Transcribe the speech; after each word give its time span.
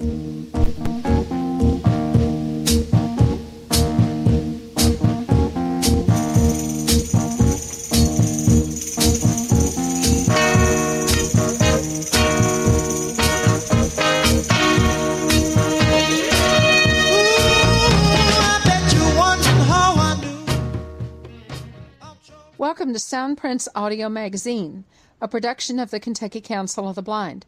Welcome 0.00 0.48
to 22.94 22.98
Soundprints 22.98 23.68
Audio 23.74 24.08
Magazine, 24.08 24.84
a 25.20 25.28
production 25.28 25.78
of 25.78 25.90
the 25.90 26.00
Kentucky 26.00 26.40
Council 26.40 26.88
of 26.88 26.94
the 26.94 27.02
Blind. 27.02 27.44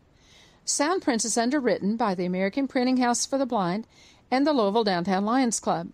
Soundprints 0.64 1.24
is 1.24 1.36
underwritten 1.36 1.96
by 1.96 2.14
the 2.14 2.24
American 2.24 2.68
Printing 2.68 2.98
House 2.98 3.26
for 3.26 3.36
the 3.36 3.44
Blind 3.44 3.84
and 4.30 4.46
the 4.46 4.52
Louisville 4.52 4.84
Downtown 4.84 5.24
Lions 5.24 5.58
Club. 5.58 5.88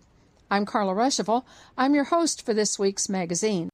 I'm 0.51 0.63
Carla 0.63 0.93
Ruschival. 0.93 1.43
I'm 1.75 1.95
your 1.95 2.03
host 2.03 2.45
for 2.45 2.53
this 2.53 2.77
week's 2.77 3.09
magazine. 3.09 3.71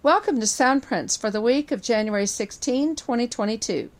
Welcome 0.00 0.38
to 0.38 0.46
Soundprints 0.46 1.20
for 1.20 1.28
the 1.28 1.40
week 1.40 1.72
of 1.72 1.82
January 1.82 2.24
16, 2.24 2.94
2022. 2.94 3.90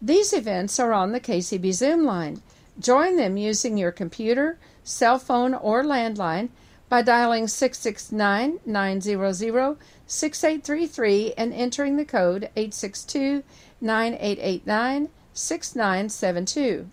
These 0.00 0.32
events 0.32 0.80
are 0.80 0.94
on 0.94 1.12
the 1.12 1.20
KCB 1.20 1.74
Zoom 1.74 2.04
line. 2.06 2.40
Join 2.80 3.16
them 3.16 3.36
using 3.36 3.76
your 3.76 3.92
computer, 3.92 4.58
cell 4.82 5.18
phone, 5.18 5.52
or 5.52 5.84
landline 5.84 6.48
by 6.88 7.02
dialing 7.02 7.46
669 7.46 8.60
900 8.64 9.76
6833 10.06 11.34
and 11.36 11.52
entering 11.52 11.98
the 11.98 12.06
code 12.06 12.44
862 12.56 13.44
9889 13.82 15.10
6972. 15.34 16.88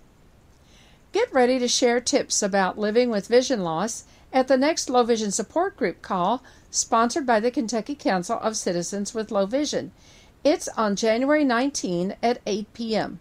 Get 1.11 1.33
ready 1.33 1.57
to 1.59 1.67
share 1.67 1.99
tips 1.99 2.41
about 2.41 2.77
living 2.77 3.09
with 3.09 3.27
vision 3.27 3.63
loss 3.63 4.05
at 4.31 4.47
the 4.47 4.57
next 4.57 4.89
Low 4.89 5.03
Vision 5.03 5.31
Support 5.31 5.75
Group 5.75 6.01
call, 6.01 6.43
sponsored 6.69 7.25
by 7.25 7.39
the 7.39 7.51
Kentucky 7.51 7.95
Council 7.95 8.37
of 8.39 8.55
Citizens 8.55 9.13
with 9.13 9.31
Low 9.31 9.45
Vision. 9.45 9.91
It's 10.43 10.67
on 10.69 10.95
January 10.95 11.43
19 11.43 12.15
at 12.21 12.39
8 12.45 12.73
p.m. 12.73 13.19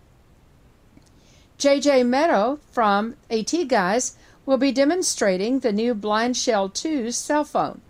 JJ 1.58 2.06
Meadow 2.06 2.60
from 2.70 3.16
AT 3.30 3.52
Guys 3.66 4.16
will 4.46 4.58
be 4.58 4.70
demonstrating 4.70 5.60
the 5.60 5.72
new 5.72 5.94
BlindShell 5.94 6.72
2 6.72 7.10
cell 7.10 7.44
phone, 7.44 7.80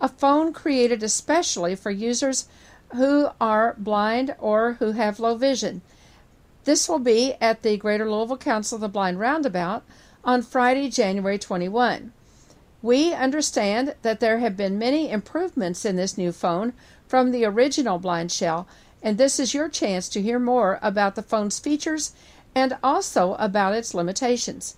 a 0.00 0.08
phone 0.08 0.52
created 0.52 1.02
especially 1.02 1.74
for 1.74 1.90
users 1.90 2.48
who 2.94 3.28
are 3.40 3.74
blind 3.76 4.34
or 4.38 4.74
who 4.74 4.92
have 4.92 5.20
low 5.20 5.34
vision. 5.34 5.82
This 6.68 6.86
will 6.86 6.98
be 6.98 7.32
at 7.40 7.62
the 7.62 7.78
Greater 7.78 8.10
Louisville 8.10 8.36
Council 8.36 8.76
of 8.76 8.82
the 8.82 8.90
Blind 8.90 9.18
Roundabout 9.18 9.84
on 10.22 10.42
Friday, 10.42 10.90
January 10.90 11.38
21. 11.38 12.12
We 12.82 13.14
understand 13.14 13.94
that 14.02 14.20
there 14.20 14.40
have 14.40 14.54
been 14.54 14.78
many 14.78 15.10
improvements 15.10 15.86
in 15.86 15.96
this 15.96 16.18
new 16.18 16.30
phone 16.30 16.74
from 17.06 17.30
the 17.30 17.46
original 17.46 17.98
BlindShell, 17.98 18.66
and 19.02 19.16
this 19.16 19.40
is 19.40 19.54
your 19.54 19.70
chance 19.70 20.10
to 20.10 20.20
hear 20.20 20.38
more 20.38 20.78
about 20.82 21.14
the 21.14 21.22
phone's 21.22 21.58
features 21.58 22.12
and 22.54 22.76
also 22.82 23.32
about 23.36 23.72
its 23.72 23.94
limitations. 23.94 24.76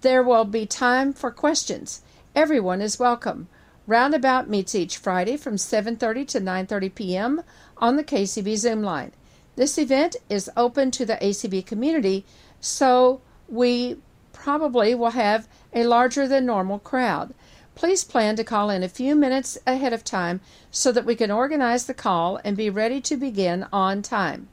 There 0.00 0.22
will 0.22 0.46
be 0.46 0.64
time 0.64 1.12
for 1.12 1.30
questions. 1.30 2.00
Everyone 2.34 2.80
is 2.80 2.98
welcome. 2.98 3.48
Roundabout 3.86 4.48
meets 4.48 4.74
each 4.74 4.96
Friday 4.96 5.36
from 5.36 5.56
7:30 5.56 6.26
to 6.28 6.40
9:30 6.40 6.94
p.m. 6.94 7.42
on 7.76 7.96
the 7.96 8.04
KCB 8.04 8.56
Zoom 8.56 8.82
line. 8.82 9.12
This 9.56 9.78
event 9.78 10.16
is 10.28 10.50
open 10.56 10.90
to 10.92 11.04
the 11.04 11.16
ACB 11.16 11.66
community, 11.66 12.24
so 12.60 13.20
we 13.48 13.98
probably 14.32 14.94
will 14.94 15.10
have 15.10 15.48
a 15.72 15.84
larger 15.84 16.26
than 16.26 16.46
normal 16.46 16.78
crowd. 16.78 17.34
Please 17.74 18.04
plan 18.04 18.36
to 18.36 18.44
call 18.44 18.70
in 18.70 18.82
a 18.82 18.88
few 18.88 19.14
minutes 19.14 19.58
ahead 19.66 19.92
of 19.92 20.04
time 20.04 20.40
so 20.70 20.92
that 20.92 21.04
we 21.04 21.14
can 21.14 21.30
organize 21.30 21.86
the 21.86 21.94
call 21.94 22.40
and 22.44 22.56
be 22.56 22.70
ready 22.70 23.00
to 23.00 23.16
begin 23.16 23.66
on 23.72 24.02
time. 24.02 24.48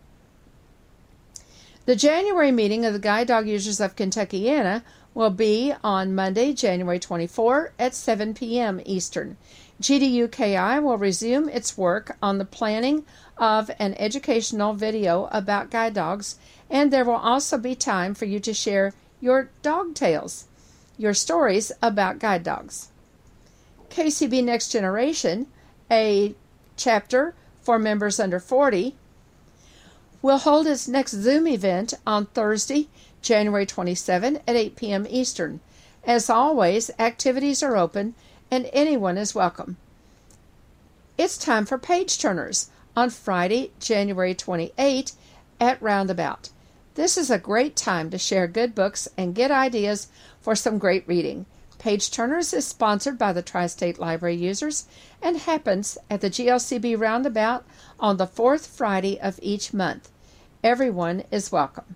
The 1.86 1.96
January 1.96 2.52
meeting 2.52 2.86
of 2.86 2.94
the 2.94 3.00
Guide 3.00 3.28
Dog 3.28 3.48
Users 3.48 3.80
of 3.80 3.96
Kentuckiana 3.96 4.84
will 5.14 5.30
be 5.30 5.74
on 5.84 6.14
Monday, 6.14 6.54
January 6.54 7.00
24 7.00 7.74
at 7.80 7.96
7 7.96 8.34
p.m. 8.34 8.82
Eastern. 8.86 9.38
GDUKI 9.82 10.82
will 10.82 10.98
resume 10.98 11.50
its 11.50 11.78
work 11.78 12.18
on 12.22 12.40
the 12.40 12.46
planning 12.46 13.06
of 13.38 13.70
an 13.78 13.94
educational 14.00 14.74
video 14.74 15.30
about 15.32 15.70
guide 15.70 15.94
dogs, 15.94 16.38
and 16.70 16.92
there 16.92 17.06
will 17.06 17.14
also 17.14 17.60
be 17.60 17.76
time 17.76 18.16
for 18.16 18.26
you 18.26 18.40
to 18.40 18.54
share 18.54 18.94
your 19.22 19.50
dog 19.62 19.94
tales, 19.94 20.46
your 20.98 21.14
stories 21.14 21.72
about 21.82 22.18
guide 22.18 22.44
dogs. 22.44 22.90
KCB 23.90 24.44
Next 24.44 24.70
Generation, 24.70 25.46
a 25.92 26.34
chapter 26.76 27.36
for 27.62 27.78
members 27.78 28.20
under 28.20 28.40
40, 28.40 28.96
will 30.24 30.40
hold 30.40 30.66
its 30.66 30.88
next 30.88 31.12
Zoom 31.12 31.48
event 31.48 31.94
on 32.06 32.26
Thursday, 32.26 32.88
January 33.22 33.66
27 33.66 34.40
at 34.48 34.56
8 34.56 34.76
p.m. 34.76 35.06
Eastern. 35.08 35.60
As 36.04 36.30
always, 36.30 36.90
activities 36.98 37.62
are 37.62 37.78
open 37.78 38.16
and 38.50 38.70
anyone 38.72 39.18
is 39.18 39.36
welcome. 39.36 39.78
It's 41.18 41.38
time 41.38 41.66
for 41.66 41.78
Page 41.78 42.18
Turners 42.18 42.70
on 42.96 43.10
Friday, 43.10 43.72
January 43.80 44.34
28 44.34 45.12
at 45.60 45.82
Roundabout. 45.82 46.50
This 46.96 47.18
is 47.18 47.30
a 47.30 47.38
great 47.38 47.76
time 47.76 48.10
to 48.10 48.18
share 48.18 48.48
good 48.48 48.74
books 48.74 49.08
and 49.18 49.36
get 49.36 49.52
ideas 49.52 50.08
for 50.42 50.56
some 50.56 50.78
great 50.78 51.08
reading. 51.08 51.46
Page 51.78 52.10
Turners 52.10 52.54
is 52.54 52.66
sponsored 52.66 53.18
by 53.18 53.34
the 53.34 53.42
Tri 53.42 53.68
State 53.68 54.00
Library 54.00 54.36
users 54.36 54.86
and 55.22 55.38
happens 55.38 55.98
at 56.10 56.22
the 56.22 56.30
GLCB 56.30 57.00
Roundabout 57.00 57.66
on 58.00 58.18
the 58.18 58.26
fourth 58.26 58.66
Friday 58.66 59.20
of 59.20 59.40
each 59.44 59.74
month. 59.74 60.10
Everyone 60.64 61.24
is 61.32 61.52
welcome. 61.52 61.96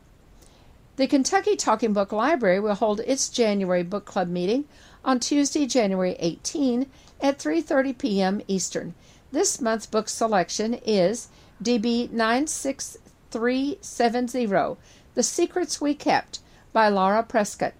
The 0.98 1.08
Kentucky 1.08 1.56
Talking 1.56 1.94
Book 1.94 2.12
Library 2.12 2.60
will 2.60 2.76
hold 2.76 3.00
its 3.00 3.30
January 3.30 3.82
book 3.82 4.06
club 4.06 4.28
meeting 4.28 4.66
on 5.04 5.20
Tuesday, 5.20 5.66
January 5.66 6.16
18 6.20 6.86
at 7.22 7.40
3:30 7.40 7.98
p.m. 7.98 8.42
Eastern. 8.48 8.94
This 9.32 9.62
month's 9.62 9.86
book 9.86 10.10
selection 10.10 10.74
is 10.86 11.30
DB 11.64 12.12
96370, 12.12 14.78
The 15.16 15.24
Secrets 15.24 15.80
We 15.80 15.94
Kept 15.94 16.40
by 16.74 16.90
Lara 16.90 17.24
Prescott. 17.24 17.74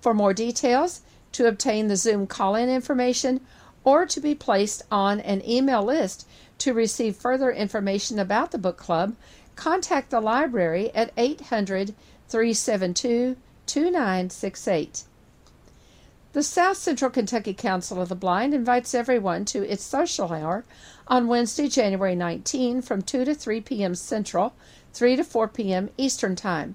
For 0.00 0.14
more 0.14 0.32
details, 0.32 1.00
to 1.32 1.46
obtain 1.46 1.88
the 1.88 1.96
Zoom 1.96 2.26
call-in 2.26 2.68
information, 2.68 3.40
or 3.84 4.06
to 4.06 4.20
be 4.20 4.34
placed 4.34 4.82
on 4.90 5.20
an 5.20 5.42
email 5.48 5.82
list 5.82 6.26
to 6.58 6.72
receive 6.72 7.16
further 7.16 7.50
information 7.50 8.18
about 8.18 8.50
the 8.50 8.58
book 8.58 8.76
club, 8.76 9.14
contact 9.56 10.10
the 10.10 10.20
library 10.20 10.90
at 10.94 11.12
800 11.16 11.94
372 12.28 13.36
2968. 13.66 15.04
The 16.32 16.42
South 16.42 16.78
Central 16.78 17.10
Kentucky 17.10 17.52
Council 17.52 18.00
of 18.00 18.08
the 18.08 18.14
Blind 18.14 18.54
invites 18.54 18.94
everyone 18.94 19.44
to 19.44 19.70
its 19.70 19.84
social 19.84 20.32
hour 20.32 20.64
on 21.06 21.26
Wednesday, 21.26 21.68
January 21.68 22.14
19 22.14 22.80
from 22.80 23.02
2 23.02 23.26
to 23.26 23.34
3 23.34 23.60
p.m. 23.60 23.94
Central, 23.94 24.54
3 24.94 25.16
to 25.16 25.24
4 25.24 25.48
p.m. 25.48 25.90
Eastern 25.98 26.34
Time. 26.34 26.74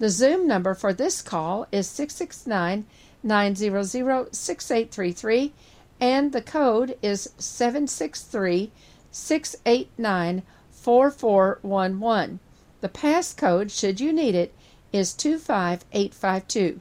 The 0.00 0.10
Zoom 0.10 0.48
number 0.48 0.74
for 0.74 0.92
this 0.92 1.22
call 1.22 1.68
is 1.70 1.86
669 1.86 2.84
900 3.22 4.34
6833 4.34 5.52
and 6.00 6.32
the 6.32 6.42
code 6.42 6.98
is 7.00 7.30
763 7.38 8.72
689 9.12 10.42
4411. 10.72 12.40
The 12.80 12.88
passcode, 12.88 13.70
should 13.70 14.00
you 14.00 14.12
need 14.12 14.34
it, 14.34 14.52
is 14.92 15.14
25852. 15.14 16.80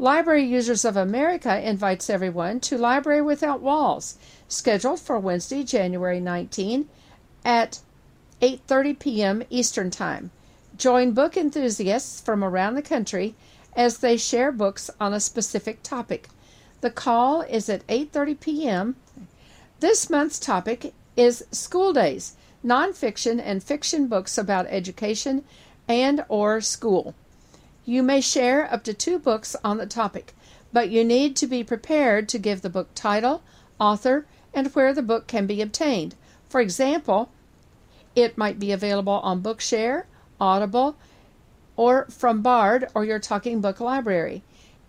Library 0.00 0.44
Users 0.44 0.86
of 0.86 0.96
America 0.96 1.60
invites 1.60 2.08
everyone 2.08 2.58
to 2.60 2.78
Library 2.78 3.20
Without 3.20 3.60
Walls, 3.60 4.16
scheduled 4.48 4.98
for 4.98 5.18
Wednesday, 5.18 5.62
January 5.62 6.20
19 6.20 6.88
at 7.44 7.80
8:30 8.40 8.98
p.m. 8.98 9.42
Eastern 9.50 9.90
Time. 9.90 10.30
Join 10.78 11.12
book 11.12 11.36
enthusiasts 11.36 12.18
from 12.18 12.42
around 12.42 12.76
the 12.76 12.82
country 12.82 13.34
as 13.76 13.98
they 13.98 14.16
share 14.16 14.50
books 14.50 14.88
on 14.98 15.12
a 15.12 15.20
specific 15.20 15.82
topic. 15.82 16.30
The 16.80 16.90
call 16.90 17.42
is 17.42 17.68
at 17.68 17.86
8:30 17.86 18.40
p.m. 18.40 18.96
This 19.80 20.08
month's 20.08 20.38
topic 20.38 20.94
is 21.14 21.44
school 21.52 21.92
days, 21.92 22.36
nonfiction 22.64 23.38
and 23.38 23.62
fiction 23.62 24.06
books 24.06 24.38
about 24.38 24.64
education 24.70 25.44
and 25.86 26.24
or 26.30 26.62
school. 26.62 27.14
You 27.90 28.04
may 28.04 28.20
share 28.20 28.72
up 28.72 28.84
to 28.84 28.94
two 28.94 29.18
books 29.18 29.56
on 29.64 29.78
the 29.78 29.84
topic, 29.84 30.32
but 30.72 30.90
you 30.90 31.04
need 31.04 31.34
to 31.34 31.48
be 31.48 31.64
prepared 31.64 32.28
to 32.28 32.38
give 32.38 32.62
the 32.62 32.70
book 32.70 32.90
title, 32.94 33.42
author, 33.80 34.26
and 34.54 34.72
where 34.76 34.94
the 34.94 35.02
book 35.02 35.26
can 35.26 35.44
be 35.48 35.60
obtained. 35.60 36.14
For 36.48 36.60
example, 36.60 37.30
it 38.14 38.38
might 38.38 38.60
be 38.60 38.70
available 38.70 39.14
on 39.24 39.42
Bookshare, 39.42 40.04
Audible, 40.40 40.94
or 41.74 42.06
from 42.08 42.42
Bard 42.42 42.86
or 42.94 43.04
your 43.04 43.18
Talking 43.18 43.60
Book 43.60 43.80
Library. 43.80 44.44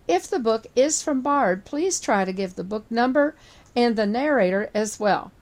If 0.06 0.30
the 0.30 0.38
book 0.38 0.68
is 0.76 1.02
from 1.02 1.22
Bard, 1.22 1.64
please 1.64 1.98
try 1.98 2.24
to 2.24 2.32
give 2.32 2.54
the 2.54 2.62
book 2.62 2.88
number 2.88 3.34
and 3.74 3.96
the 3.96 4.06
narrator 4.06 4.70
as 4.74 5.00
well. 5.00 5.32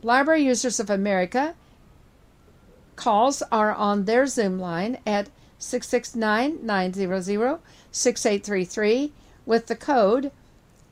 Library 0.00 0.44
Users 0.44 0.78
of 0.78 0.90
America 0.90 1.56
calls 2.94 3.42
are 3.50 3.74
on 3.74 4.04
their 4.04 4.28
Zoom 4.28 4.60
line 4.60 4.98
at 5.04 5.28
669 5.58 6.64
900 6.64 7.58
6833 7.90 9.12
with 9.46 9.66
the 9.66 9.76
code 9.76 10.30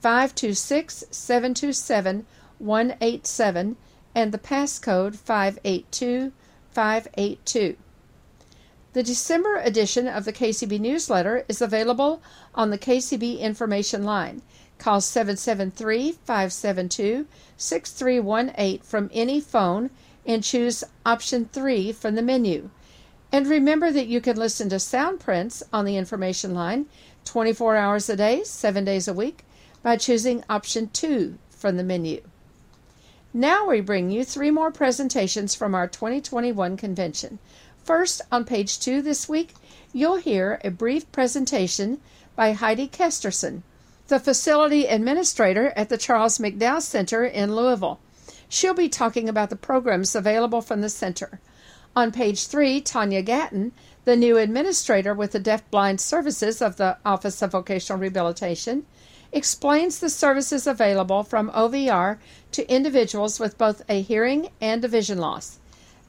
526 0.01 1.05
727 1.11 2.27
187 2.59 3.77
and 4.15 4.33
the 4.33 4.39
passcode 4.39 5.17
582 5.17 6.33
582. 6.71 7.77
The 8.93 9.03
December 9.03 9.57
edition 9.57 10.07
of 10.07 10.25
the 10.25 10.33
KCB 10.33 10.79
newsletter 10.79 11.45
is 11.49 11.61
available 11.61 12.23
on 12.55 12.71
the 12.71 12.79
KCB 12.79 13.41
information 13.41 14.05
line. 14.05 14.43
Call 14.79 15.01
773 15.01 16.13
572 16.13 17.27
6318 17.57 18.81
from 18.81 19.11
any 19.13 19.41
phone 19.41 19.91
and 20.25 20.45
choose 20.45 20.85
option 21.05 21.49
3 21.53 21.93
from 21.93 22.15
the 22.15 22.23
menu. 22.23 22.71
And 23.33 23.47
remember 23.47 23.91
that 23.91 24.07
you 24.07 24.21
can 24.21 24.37
listen 24.37 24.69
to 24.69 24.79
sound 24.79 25.21
prints 25.21 25.63
on 25.73 25.85
the 25.85 25.97
information 25.97 26.55
line 26.55 26.87
24 27.25 27.77
hours 27.77 28.09
a 28.09 28.17
day, 28.17 28.45
7 28.45 28.85
days 28.85 29.09
a 29.09 29.15
week 29.15 29.45
by 29.83 29.97
choosing 29.97 30.45
option 30.49 30.89
2 30.91 31.39
from 31.51 31.77
the 31.77 31.85
menu. 31.85 32.23
Now 33.33 33.67
we 33.67 33.81
bring 33.81 34.11
you 34.11 34.25
three 34.25 34.53
more 34.53 34.71
presentations 34.71 35.55
from 35.55 35.75
our 35.75 35.89
2021 35.89 36.77
convention. 36.77 37.41
First, 37.83 38.23
on 38.31 38.45
page 38.45 38.79
2 38.79 39.03
this 39.03 39.29
week, 39.29 39.55
you'll 39.93 40.17
hear 40.17 40.61
a 40.65 40.71
brief 40.71 41.11
presentation 41.11 42.01
by 42.37 42.53
Heidi 42.53 42.87
Kesterson, 42.87 43.63
the 44.09 44.21
facility 44.21 44.87
administrator 44.87 45.73
at 45.77 45.89
the 45.89 45.99
Charles 45.99 46.39
McDowell 46.39 46.81
Center 46.81 47.25
in 47.25 47.57
Louisville. 47.57 47.99
She'll 48.49 48.75
be 48.75 48.89
talking 48.89 49.29
about 49.29 49.51
the 49.51 49.57
programs 49.57 50.15
available 50.15 50.61
from 50.61 50.81
the 50.81 50.89
center. 50.89 51.41
On 51.97 52.11
page 52.11 52.49
3, 52.49 52.83
Tonia 52.83 53.25
Gatton, 53.25 53.71
the 54.05 54.17
new 54.17 54.37
administrator 54.37 55.15
with 55.15 55.31
the 55.31 55.39
Deafblind 55.39 56.01
Services 56.01 56.61
of 56.61 56.77
the 56.77 56.99
Office 57.07 57.41
of 57.41 57.53
Vocational 57.53 58.01
Rehabilitation, 58.01 58.85
explains 59.31 60.01
the 60.01 60.11
services 60.11 60.67
available 60.67 61.23
from 61.23 61.53
OVR 61.53 62.19
to 62.51 62.69
individuals 62.69 63.39
with 63.39 63.57
both 63.57 63.83
a 63.89 64.03
hearing 64.03 64.49
and 64.61 64.85
a 64.85 64.89
vision 64.89 65.19
loss. 65.19 65.61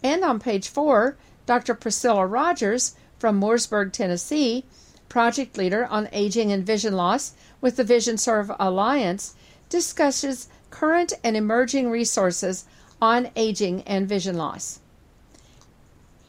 And 0.02 0.24
on 0.24 0.40
page 0.40 0.70
4, 0.70 1.18
Dr. 1.46 1.76
Priscilla 1.76 2.26
Rogers 2.26 2.96
from 3.20 3.40
Mooresburg, 3.40 3.94
Tennessee, 3.94 4.66
project 5.08 5.56
leader 5.56 5.86
on 5.86 6.10
aging 6.12 6.52
and 6.52 6.66
vision 6.66 6.96
loss 6.96 7.34
with 7.62 7.76
the 7.76 7.86
VisionServe 7.86 8.56
Alliance, 8.60 9.36
discusses 9.70 10.50
current 10.72 11.14
and 11.24 11.38
emerging 11.38 11.92
resources 11.92 12.66
on 13.00 13.30
aging 13.36 13.84
and 13.84 14.10
vision 14.10 14.36
loss. 14.36 14.80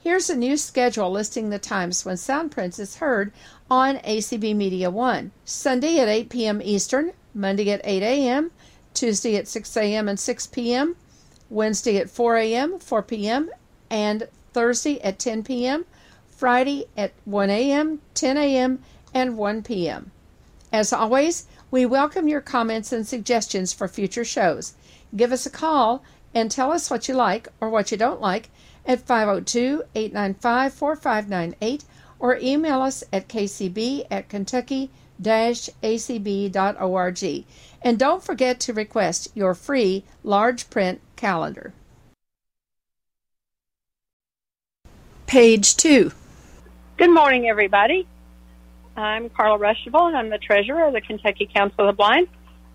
Here's 0.07 0.31
a 0.31 0.37
new 0.37 0.57
schedule 0.57 1.11
listing 1.11 1.51
the 1.51 1.59
times 1.59 2.05
when 2.05 2.15
Soundprints 2.15 2.79
is 2.79 2.99
heard 2.99 3.33
on 3.69 3.97
ACB 3.97 4.55
Media 4.55 4.89
1. 4.89 5.33
Sunday 5.45 5.99
at 5.99 6.07
8 6.07 6.29
p.m. 6.29 6.63
Eastern, 6.63 7.11
Monday 7.35 7.73
at 7.73 7.81
8 7.83 8.05
a.m., 8.05 8.53
Tuesday 8.95 9.35
at 9.35 9.49
6 9.49 9.77
a.m. 9.77 10.09
and 10.09 10.21
6 10.21 10.47
p.m., 10.47 10.95
Wednesday 11.51 11.97
at 11.97 12.09
4 12.09 12.37
a.m., 12.37 12.79
4 12.79 13.03
p.m., 13.03 13.51
and 13.91 14.29
Thursday 14.53 15.01
at 15.01 15.19
10 15.19 15.43
p.m., 15.43 15.85
Friday 16.29 16.87
at 16.97 17.11
1 17.25 17.51
a.m., 17.51 18.01
10 18.15 18.37
a.m., 18.37 18.85
and 19.13 19.37
1 19.37 19.65
p.m. 19.65 20.13
As 20.73 20.93
always, 20.93 21.49
we 21.73 21.85
welcome 21.85 22.29
your 22.29 22.41
comments 22.41 22.93
and 22.93 23.05
suggestions 23.05 23.73
for 23.73 23.89
future 23.89 24.25
shows. 24.25 24.75
Give 25.17 25.33
us 25.33 25.47
a 25.47 25.51
call 25.51 26.05
and 26.33 26.49
tell 26.49 26.71
us 26.71 26.91
what 26.91 27.09
you 27.09 27.15
like 27.15 27.49
or 27.61 27.69
what 27.69 27.91
you 27.91 27.97
don't 27.97 28.21
like 28.21 28.51
at 28.87 29.01
502 29.01 29.83
895 29.95 30.73
4598 30.73 31.85
or 32.19 32.39
email 32.41 32.81
us 32.81 33.05
at 33.13 33.29
kcb 33.29 34.07
at 34.11 34.29
kentucky 34.29 34.91
acb.org. 35.23 36.45
And 37.83 37.99
don't 37.99 38.23
forget 38.23 38.61
to 38.61 38.73
request 38.73 39.29
your 39.35 39.55
free 39.55 40.05
large 40.23 40.71
print 40.71 41.01
calendar. 41.17 41.73
Page 45.27 45.77
2. 45.77 46.13
Good 46.97 47.11
morning, 47.11 47.49
everybody. 47.49 48.07
I'm 48.97 49.29
Carla 49.29 49.59
Ruschival, 49.59 50.09
and 50.09 50.17
I'm 50.17 50.31
the 50.31 50.39
treasurer 50.39 50.87
of 50.87 50.95
the 50.95 51.01
Kentucky 51.01 51.51
Council 51.53 51.81
of 51.81 51.89
the 51.89 51.93
Blind. 51.97 52.29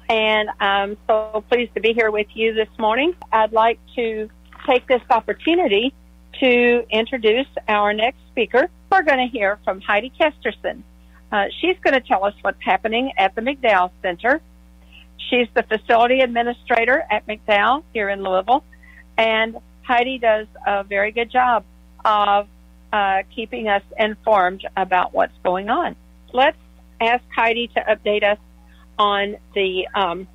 And 0.10 0.50
I'm 0.60 0.98
so 1.08 1.44
pleased 1.50 1.74
to 1.76 1.80
be 1.80 1.94
here 1.94 2.12
with 2.12 2.28
you 2.34 2.54
this 2.54 2.68
morning. 2.78 3.16
I'd 3.32 3.54
like 3.54 3.80
to 3.96 4.30
take 4.68 4.86
this 4.88 5.02
opportunity 5.10 5.94
to 6.42 6.86
introduce 6.90 7.48
our 7.68 7.94
next 7.94 8.20
speaker. 8.32 8.68
We're 8.92 9.04
going 9.04 9.30
to 9.30 9.32
hear 9.32 9.60
from 9.64 9.80
Heidi 9.80 10.12
Kesterson. 10.20 10.84
Uh, 11.32 11.46
she's 11.62 11.78
going 11.82 11.94
to 11.94 12.02
tell 12.02 12.26
us 12.26 12.34
what's 12.42 12.62
happening 12.62 13.14
at 13.18 13.36
the 13.36 13.42
McDowell 13.42 13.92
Center. 14.02 14.42
She's 15.30 15.48
the 15.54 15.64
facility 15.64 16.20
administrator 16.22 17.04
at 17.10 17.26
McDowell 17.28 17.84
here 17.94 18.10
in 18.10 18.24
Louisville, 18.24 18.64
and 19.18 19.56
Heidi 19.84 20.18
does 20.18 20.48
a 20.66 20.84
very 20.84 21.12
good 21.12 21.32
job 21.32 21.64
of 22.04 22.48
uh, 22.92 23.22
keeping 23.34 23.68
us 23.70 23.84
informed 23.98 24.68
about 24.76 25.14
what's 25.14 25.38
going 25.44 25.70
on. 25.70 25.96
Let's 26.34 26.58
ask 27.00 27.24
Heidi 27.34 27.68
to 27.76 27.82
update 27.82 28.24
us 28.24 28.40
on 28.98 29.38
the 29.54 29.88
um, 29.94 30.28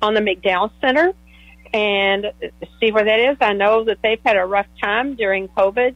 on 0.00 0.14
the 0.14 0.20
McDowell 0.20 0.70
Center 0.80 1.12
and 1.72 2.32
see 2.80 2.92
where 2.92 3.04
that 3.04 3.18
is. 3.18 3.36
I 3.40 3.52
know 3.52 3.84
that 3.84 3.98
they've 4.02 4.20
had 4.24 4.36
a 4.36 4.44
rough 4.44 4.66
time 4.82 5.14
during 5.14 5.48
COVID, 5.48 5.94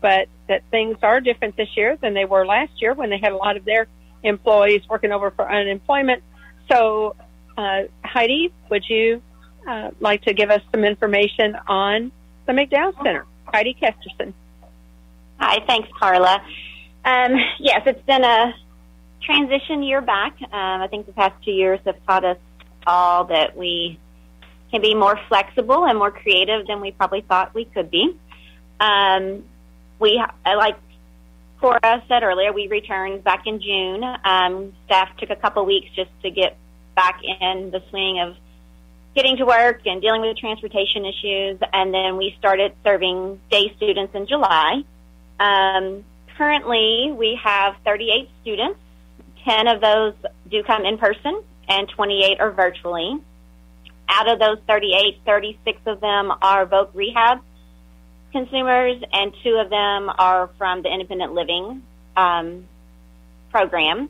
but 0.00 0.28
that 0.48 0.62
things 0.70 0.98
are 1.02 1.20
different 1.20 1.56
this 1.56 1.68
year 1.76 1.96
than 1.96 2.14
they 2.14 2.24
were 2.24 2.44
last 2.44 2.72
year 2.80 2.94
when 2.94 3.10
they 3.10 3.18
had 3.18 3.32
a 3.32 3.36
lot 3.36 3.56
of 3.56 3.64
their 3.64 3.86
employees 4.22 4.82
working 4.88 5.12
over 5.12 5.30
for 5.30 5.50
unemployment. 5.50 6.22
So, 6.70 7.14
uh, 7.56 7.82
Heidi, 8.04 8.52
would 8.70 8.84
you 8.88 9.22
uh, 9.66 9.90
like 10.00 10.22
to 10.22 10.34
give 10.34 10.50
us 10.50 10.60
some 10.72 10.84
information 10.84 11.56
on 11.68 12.10
the 12.46 12.52
McDowell 12.52 12.96
Center? 13.02 13.26
Heidi 13.46 13.76
Kesterson. 13.80 14.32
Hi, 15.38 15.58
thanks, 15.66 15.88
Carla. 15.98 16.42
Um, 17.04 17.34
yes, 17.58 17.82
it's 17.86 18.04
been 18.06 18.24
a 18.24 18.54
transition 19.22 19.82
year 19.82 20.00
back. 20.00 20.34
Um, 20.42 20.82
I 20.82 20.88
think 20.88 21.06
the 21.06 21.12
past 21.12 21.34
two 21.44 21.52
years 21.52 21.80
have 21.84 21.96
taught 22.06 22.24
us 22.24 22.38
all 22.86 23.24
that 23.26 23.56
we 23.56 23.98
can 24.72 24.80
be 24.80 24.94
more 24.94 25.20
flexible 25.28 25.84
and 25.84 25.98
more 25.98 26.10
creative 26.10 26.66
than 26.66 26.80
we 26.80 26.90
probably 26.90 27.20
thought 27.20 27.54
we 27.54 27.66
could 27.66 27.90
be. 27.90 28.16
Um, 28.80 29.44
we, 30.00 30.20
like 30.44 30.76
Cora 31.60 32.02
said 32.08 32.22
earlier, 32.24 32.52
we 32.52 32.66
returned 32.66 33.22
back 33.22 33.46
in 33.46 33.60
June. 33.60 34.02
Um, 34.24 34.72
staff 34.86 35.16
took 35.18 35.30
a 35.30 35.36
couple 35.36 35.64
weeks 35.66 35.88
just 35.94 36.10
to 36.22 36.30
get 36.30 36.56
back 36.96 37.20
in 37.22 37.70
the 37.70 37.82
swing 37.90 38.18
of 38.18 38.34
getting 39.14 39.36
to 39.36 39.44
work 39.44 39.82
and 39.86 40.00
dealing 40.00 40.22
with 40.22 40.38
transportation 40.38 41.04
issues, 41.04 41.60
and 41.72 41.92
then 41.92 42.16
we 42.16 42.34
started 42.38 42.72
serving 42.82 43.38
day 43.50 43.72
students 43.76 44.14
in 44.14 44.26
July. 44.26 44.82
Um, 45.38 46.02
currently, 46.38 47.12
we 47.14 47.38
have 47.42 47.76
38 47.84 48.28
students. 48.40 48.78
10 49.44 49.68
of 49.68 49.80
those 49.82 50.14
do 50.50 50.62
come 50.62 50.86
in 50.86 50.96
person, 50.96 51.42
and 51.68 51.88
28 51.90 52.40
are 52.40 52.50
virtually. 52.52 53.20
Out 54.08 54.28
of 54.28 54.38
those 54.38 54.58
38, 54.66 55.20
36 55.24 55.80
of 55.86 56.00
them 56.00 56.32
are 56.42 56.66
Voc 56.66 56.90
Rehab 56.94 57.40
consumers, 58.32 59.00
and 59.12 59.32
two 59.44 59.56
of 59.56 59.70
them 59.70 60.10
are 60.18 60.50
from 60.58 60.82
the 60.82 60.92
independent 60.92 61.34
living 61.34 61.82
um, 62.16 62.66
program. 63.50 64.08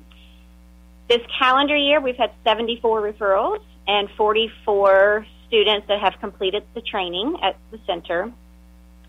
This 1.08 1.20
calendar 1.38 1.76
year, 1.76 2.00
we've 2.00 2.16
had 2.16 2.30
74 2.44 3.02
referrals 3.02 3.62
and 3.86 4.08
44 4.16 5.26
students 5.48 5.88
that 5.88 6.00
have 6.00 6.14
completed 6.20 6.62
the 6.74 6.80
training 6.80 7.36
at 7.42 7.56
the 7.70 7.78
center. 7.86 8.32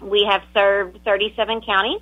We 0.01 0.27
have 0.29 0.41
served 0.53 0.99
37 1.05 1.61
counties, 1.61 2.01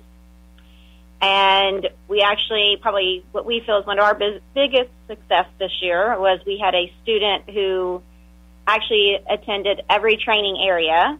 and 1.20 1.88
we 2.08 2.22
actually 2.22 2.78
probably 2.80 3.24
what 3.30 3.46
we 3.46 3.60
feel 3.60 3.78
is 3.78 3.86
one 3.86 3.98
of 3.98 4.04
our 4.04 4.18
biggest 4.54 4.90
success 5.06 5.46
this 5.60 5.70
year 5.80 6.18
was 6.18 6.40
we 6.44 6.58
had 6.58 6.74
a 6.74 6.92
student 7.02 7.48
who 7.50 8.02
actually 8.66 9.18
attended 9.28 9.82
every 9.88 10.16
training 10.16 10.58
area 10.60 11.18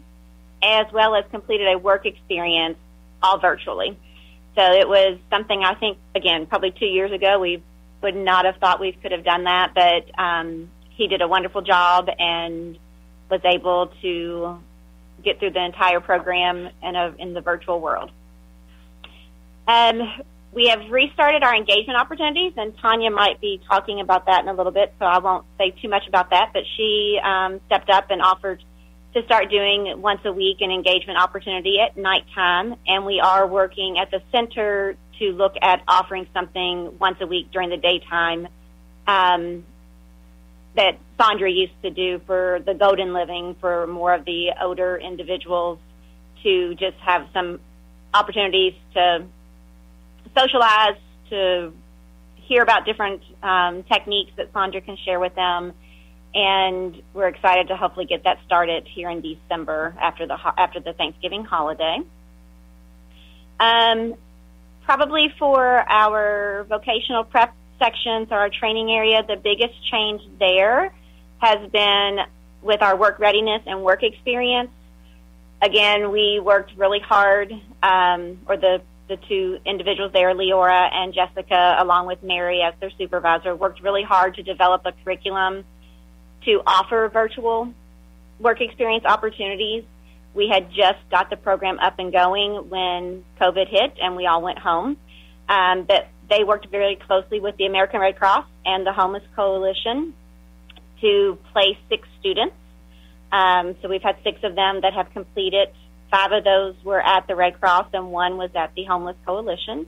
as 0.61 0.85
well 0.93 1.15
as 1.15 1.25
completed 1.31 1.67
a 1.73 1.77
work 1.77 2.05
experience 2.05 2.77
all 3.21 3.39
virtually. 3.39 3.97
So 4.55 4.61
it 4.61 4.87
was 4.87 5.17
something 5.29 5.63
I 5.63 5.73
think, 5.75 5.97
again, 6.15 6.45
probably 6.45 6.71
two 6.71 6.85
years 6.85 7.11
ago, 7.11 7.39
we 7.39 7.61
would 8.01 8.15
not 8.15 8.45
have 8.45 8.57
thought 8.57 8.79
we 8.79 8.91
could 8.91 9.11
have 9.11 9.23
done 9.23 9.45
that, 9.45 9.73
but 9.73 10.19
um, 10.19 10.69
he 10.91 11.07
did 11.07 11.21
a 11.21 11.27
wonderful 11.27 11.61
job 11.61 12.07
and 12.19 12.77
was 13.29 13.41
able 13.43 13.91
to 14.01 14.59
get 15.23 15.39
through 15.39 15.51
the 15.51 15.63
entire 15.63 15.99
program 15.99 16.69
in, 16.83 16.95
a, 16.95 17.15
in 17.17 17.33
the 17.33 17.41
virtual 17.41 17.79
world. 17.79 18.11
Um, 19.67 20.01
we 20.53 20.67
have 20.67 20.89
restarted 20.91 21.43
our 21.43 21.55
engagement 21.55 21.99
opportunities, 21.99 22.53
and 22.57 22.77
Tonia 22.77 23.11
might 23.11 23.41
be 23.41 23.59
talking 23.67 23.99
about 23.99 24.27
that 24.27 24.43
in 24.43 24.49
a 24.49 24.53
little 24.53 24.71
bit, 24.71 24.93
so 24.99 25.05
I 25.05 25.17
won't 25.17 25.45
say 25.57 25.71
too 25.81 25.89
much 25.89 26.07
about 26.07 26.29
that. 26.29 26.51
But 26.53 26.63
she 26.77 27.19
um, 27.23 27.59
stepped 27.65 27.89
up 27.89 28.11
and 28.11 28.21
offered 28.21 28.63
to 29.15 29.23
start 29.23 29.49
doing 29.49 30.01
once 30.01 30.21
a 30.25 30.31
week 30.31 30.57
an 30.61 30.71
engagement 30.71 31.19
opportunity 31.19 31.79
at 31.79 31.97
nighttime, 31.97 32.75
and 32.85 33.05
we 33.05 33.19
are 33.19 33.47
working 33.47 33.97
at 33.97 34.11
the 34.11 34.21
center 34.31 34.95
to 35.19 35.25
look 35.31 35.53
at 35.61 35.81
offering 35.87 36.27
something 36.33 36.97
once 36.99 37.17
a 37.21 37.27
week 37.27 37.51
during 37.51 37.69
the 37.69 37.77
daytime 37.77 38.47
um, 39.07 39.63
that 40.75 40.97
Sandra 41.19 41.51
used 41.51 41.79
to 41.83 41.89
do 41.89 42.19
for 42.25 42.59
the 42.65 42.73
Golden 42.73 43.13
Living 43.13 43.55
for 43.59 43.87
more 43.87 44.13
of 44.13 44.25
the 44.25 44.51
older 44.61 44.97
individuals 44.97 45.79
to 46.43 46.75
just 46.75 46.97
have 46.97 47.27
some 47.33 47.59
opportunities 48.13 48.73
to 48.93 49.25
socialize, 50.35 50.97
to 51.29 51.73
hear 52.35 52.61
about 52.61 52.85
different 52.85 53.21
um, 53.41 53.83
techniques 53.83 54.31
that 54.37 54.51
Sandra 54.53 54.81
can 54.81 54.97
share 54.97 55.19
with 55.19 55.35
them. 55.35 55.73
And 56.35 57.01
we're 57.13 57.27
excited 57.27 57.67
to 57.67 57.77
hopefully 57.77 58.05
get 58.05 58.23
that 58.23 58.39
started 58.45 58.87
here 58.87 59.09
in 59.09 59.21
December 59.21 59.95
after 59.99 60.25
the 60.25 60.37
after 60.57 60.79
the 60.79 60.93
Thanksgiving 60.93 61.45
holiday. 61.45 62.01
Um, 63.59 64.15
probably 64.83 65.33
for 65.37 65.63
our 65.63 66.65
vocational 66.67 67.23
prep 67.23 67.53
sections 67.79 68.29
or 68.31 68.37
our 68.37 68.49
training 68.49 68.91
area, 68.91 69.23
the 69.23 69.35
biggest 69.35 69.75
change 69.91 70.21
there 70.39 70.91
has 71.37 71.69
been 71.69 72.19
with 72.61 72.81
our 72.81 72.95
work 72.95 73.19
readiness 73.19 73.61
and 73.65 73.83
work 73.83 74.03
experience. 74.03 74.71
Again, 75.61 76.11
we 76.11 76.39
worked 76.39 76.71
really 76.75 76.99
hard, 76.99 77.53
um, 77.81 78.39
or 78.47 78.57
the 78.57 78.81
the 79.07 79.17
two 79.27 79.59
individuals 79.65 80.11
there, 80.13 80.33
Leora 80.33 80.89
and 80.91 81.13
Jessica, 81.13 81.75
along 81.79 82.07
with 82.07 82.23
Mary 82.23 82.61
as 82.61 82.73
their 82.79 82.91
supervisor, 82.97 83.55
worked 83.55 83.81
really 83.81 84.03
hard 84.03 84.35
to 84.35 84.43
develop 84.43 84.83
a 84.85 84.93
curriculum 85.03 85.65
to 86.45 86.61
offer 86.65 87.09
virtual 87.09 87.73
work 88.39 88.61
experience 88.61 89.05
opportunities. 89.05 89.83
We 90.33 90.47
had 90.47 90.69
just 90.71 90.99
got 91.11 91.29
the 91.29 91.37
program 91.37 91.79
up 91.79 91.99
and 91.99 92.11
going 92.11 92.69
when 92.69 93.23
COVID 93.39 93.67
hit 93.69 93.93
and 94.01 94.15
we 94.15 94.25
all 94.25 94.41
went 94.41 94.57
home. 94.57 94.97
Um, 95.47 95.83
but 95.83 96.07
they 96.29 96.43
worked 96.43 96.69
very 96.69 96.95
closely 96.95 97.39
with 97.39 97.57
the 97.57 97.65
American 97.65 97.99
Red 97.99 98.17
Cross 98.17 98.45
and 98.65 98.85
the 98.85 98.93
Homeless 98.93 99.23
Coalition 99.35 100.13
to 101.01 101.37
place 101.51 101.77
six 101.89 102.07
students. 102.19 102.55
Um, 103.31 103.75
so 103.81 103.89
we've 103.89 104.01
had 104.01 104.17
six 104.23 104.39
of 104.43 104.55
them 104.55 104.81
that 104.81 104.93
have 104.93 105.11
completed 105.11 105.69
Five 106.13 106.31
of 106.31 106.43
those 106.43 106.75
were 106.83 107.01
at 107.01 107.25
the 107.25 107.35
Red 107.35 107.59
Cross 107.59 107.87
and 107.93 108.11
one 108.11 108.37
was 108.37 108.51
at 108.53 108.75
the 108.75 108.83
Homeless 108.83 109.15
Coalition. 109.25 109.87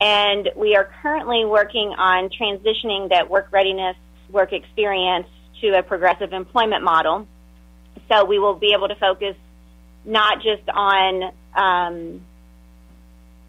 And 0.00 0.50
we 0.56 0.74
are 0.74 0.90
currently 1.02 1.44
working 1.44 1.94
on 1.96 2.30
transitioning 2.30 3.10
that 3.10 3.30
work 3.30 3.46
readiness, 3.52 3.94
work 4.28 4.52
experience 4.52 5.28
to 5.60 5.78
a 5.78 5.84
progressive 5.84 6.32
employment 6.32 6.82
model. 6.82 7.28
So 8.10 8.24
we 8.24 8.40
will 8.40 8.56
be 8.56 8.72
able 8.76 8.88
to 8.88 8.96
focus 8.96 9.36
not 10.04 10.42
just 10.42 10.68
on 10.68 11.22
um, 11.54 12.22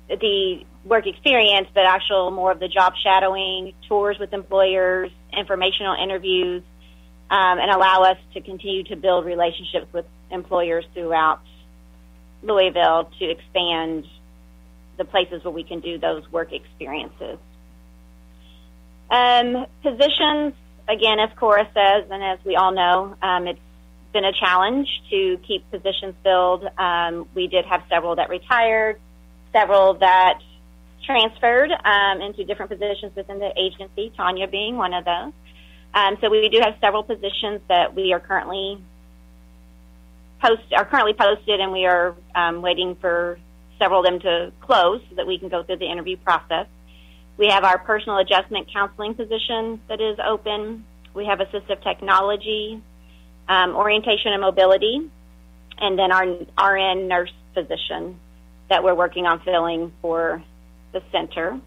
the 0.08 0.64
work 0.86 1.08
experience, 1.08 1.68
but 1.74 1.86
actual 1.86 2.30
more 2.30 2.52
of 2.52 2.60
the 2.60 2.68
job 2.68 2.94
shadowing, 3.02 3.74
tours 3.88 4.20
with 4.20 4.34
employers, 4.34 5.10
informational 5.36 5.96
interviews, 5.96 6.62
um, 7.32 7.58
and 7.58 7.72
allow 7.72 8.04
us 8.04 8.18
to 8.36 8.42
continue 8.42 8.84
to 8.84 8.96
build 8.96 9.26
relationships 9.26 9.92
with 9.92 10.06
employers 10.30 10.86
throughout 10.94 11.42
Louisville 12.44 13.12
to 13.20 13.30
expand 13.30 14.06
the 14.98 15.06
places 15.06 15.44
where 15.44 15.52
we 15.52 15.64
can 15.64 15.80
do 15.80 15.98
those 15.98 16.30
work 16.32 16.52
experiences. 16.54 17.38
Um, 19.10 19.66
positions, 19.84 20.54
again, 20.88 21.20
as 21.20 21.30
Cora 21.38 21.68
says, 21.74 22.10
and 22.10 22.24
as 22.24 22.40
we 22.46 22.56
all 22.56 22.72
know, 22.72 23.16
um, 23.22 23.48
it's 23.48 23.60
been 24.14 24.26
a 24.26 24.34
challenge 24.34 24.88
to 25.10 25.40
keep 25.48 25.70
positions 25.72 26.16
filled. 26.24 26.66
Um, 26.78 27.28
we 27.34 27.48
did 27.48 27.66
have 27.66 27.84
several 27.90 28.16
that 28.16 28.30
retired, 28.30 29.00
several 29.52 29.96
that 29.96 30.40
transferred 31.06 31.72
um, 31.72 32.22
into 32.22 32.44
different 32.44 32.72
positions 32.72 33.16
within 33.16 33.40
the 33.40 33.52
agency, 33.58 34.12
Tonia 34.18 34.50
being 34.50 34.78
one 34.78 34.94
of 34.94 35.06
those. 35.06 35.34
Um, 35.94 36.18
so 36.22 36.30
we 36.30 36.48
do 36.50 36.60
have 36.62 36.76
several 36.80 37.04
positions 37.04 37.62
that 37.68 37.96
we 37.96 38.14
are 38.14 38.20
currently 38.20 38.82
post 40.42 40.62
are 40.76 40.86
currently 40.86 41.14
posted, 41.14 41.60
and 41.60 41.72
we 41.72 41.86
are 41.86 42.16
um, 42.36 42.62
waiting 42.62 42.96
for 42.96 43.40
several 43.80 44.02
of 44.02 44.06
them 44.06 44.20
to 44.20 44.52
close 44.62 45.02
so 45.10 45.16
that 45.16 45.28
we 45.28 45.38
can 45.38 45.50
go 45.50 45.64
through 45.64 45.78
the 45.78 45.90
interview 45.90 46.18
process. 46.18 46.68
We 47.38 47.48
have 47.48 47.64
our 47.64 47.80
personal 47.80 48.18
adjustment 48.18 48.72
counseling 48.72 49.16
position 49.16 49.82
that 49.88 50.02
is 50.02 50.18
open. 50.24 50.86
We 51.14 51.26
have 51.26 51.40
assistive 51.40 51.82
technology, 51.84 52.82
um, 53.48 53.76
orientation 53.76 54.34
and 54.34 54.42
mobility, 54.42 55.10
and 55.80 55.98
then 55.98 56.12
our 56.12 56.76
RN 56.76 57.08
nurse 57.08 57.32
position 57.54 58.20
that 58.70 58.84
we're 58.84 58.96
working 58.96 59.26
on 59.26 59.40
filling 59.42 59.92
for 60.02 60.44
the 60.94 61.02
center. 61.12 61.60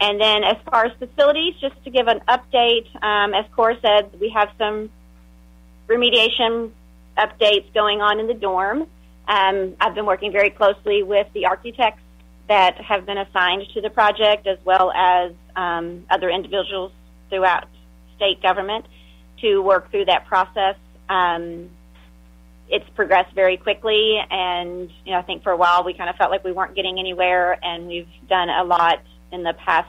And 0.00 0.20
then 0.20 0.44
as 0.44 0.56
far 0.70 0.86
as 0.86 0.92
facilities, 0.98 1.54
just 1.60 1.82
to 1.84 1.90
give 1.90 2.06
an 2.06 2.20
update, 2.28 2.86
um, 3.02 3.34
as 3.34 3.44
Cora 3.54 3.76
said, 3.82 4.18
we 4.20 4.30
have 4.30 4.48
some 4.58 4.90
remediation 5.90 6.70
updates 7.18 7.72
going 7.74 8.00
on 8.00 8.20
in 8.20 8.26
the 8.26 8.34
dorm. 8.34 8.86
Um, 9.28 9.76
I've 9.80 9.94
been 9.94 10.06
working 10.06 10.32
very 10.32 10.50
closely 10.50 11.02
with 11.02 11.26
the 11.34 11.46
architects 11.46 12.02
that 12.48 12.80
have 12.80 13.06
been 13.06 13.18
assigned 13.18 13.64
to 13.74 13.80
the 13.80 13.90
project, 13.90 14.46
as 14.46 14.58
well 14.64 14.90
as 14.92 15.32
um, 15.54 16.04
other 16.10 16.30
individuals 16.30 16.92
throughout 17.28 17.68
state 18.16 18.42
government, 18.42 18.86
to 19.40 19.60
work 19.60 19.90
through 19.90 20.06
that 20.06 20.26
process. 20.26 20.76
Um, 21.08 21.70
it's 22.68 22.88
progressed 22.94 23.34
very 23.34 23.56
quickly, 23.56 24.18
and 24.30 24.90
you 25.04 25.12
know, 25.12 25.18
I 25.18 25.22
think 25.22 25.42
for 25.42 25.52
a 25.52 25.56
while 25.56 25.84
we 25.84 25.92
kind 25.94 26.08
of 26.08 26.16
felt 26.16 26.30
like 26.30 26.44
we 26.44 26.52
weren't 26.52 26.74
getting 26.74 26.98
anywhere, 26.98 27.58
and 27.64 27.88
we've 27.88 28.08
done 28.28 28.48
a 28.48 28.64
lot 28.64 29.00
in 29.32 29.42
the 29.42 29.54
past 29.54 29.88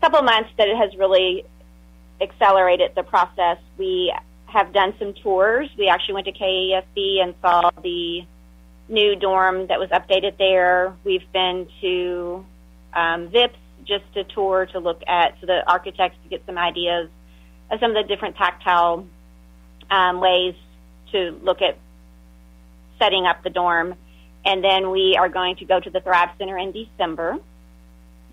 couple 0.00 0.22
months 0.22 0.50
that 0.58 0.68
it 0.68 0.76
has 0.76 0.96
really 0.96 1.44
accelerated 2.20 2.92
the 2.94 3.02
process. 3.02 3.58
We 3.76 4.12
have 4.48 4.72
done 4.72 4.94
some 4.98 5.12
tours. 5.14 5.68
We 5.78 5.88
actually 5.88 6.14
went 6.14 6.26
to 6.26 6.32
KASB 6.32 7.22
and 7.22 7.34
saw 7.42 7.70
the 7.82 8.24
new 8.88 9.14
dorm 9.16 9.66
that 9.66 9.78
was 9.78 9.90
updated 9.90 10.38
there. 10.38 10.94
We've 11.04 11.30
been 11.32 11.68
to 11.82 12.44
um, 12.94 13.28
VIPS 13.28 13.56
just 13.84 14.04
a 14.16 14.24
tour 14.24 14.66
to 14.72 14.78
look 14.78 15.02
at, 15.06 15.36
so 15.40 15.46
the 15.46 15.68
architects 15.70 16.18
to 16.22 16.28
get 16.28 16.42
some 16.46 16.58
ideas 16.58 17.08
of 17.70 17.80
some 17.80 17.94
of 17.94 18.02
the 18.02 18.08
different 18.08 18.36
tactile 18.36 19.06
um, 19.90 20.20
ways 20.20 20.54
to 21.12 21.38
look 21.42 21.60
at 21.62 21.76
setting 22.98 23.26
up 23.26 23.42
the 23.42 23.50
dorm. 23.50 23.94
And 24.44 24.64
then 24.64 24.90
we 24.90 25.16
are 25.18 25.28
going 25.28 25.56
to 25.56 25.64
go 25.66 25.78
to 25.78 25.90
the 25.90 26.00
Thrive 26.00 26.30
Center 26.38 26.56
in 26.56 26.72
December. 26.72 27.36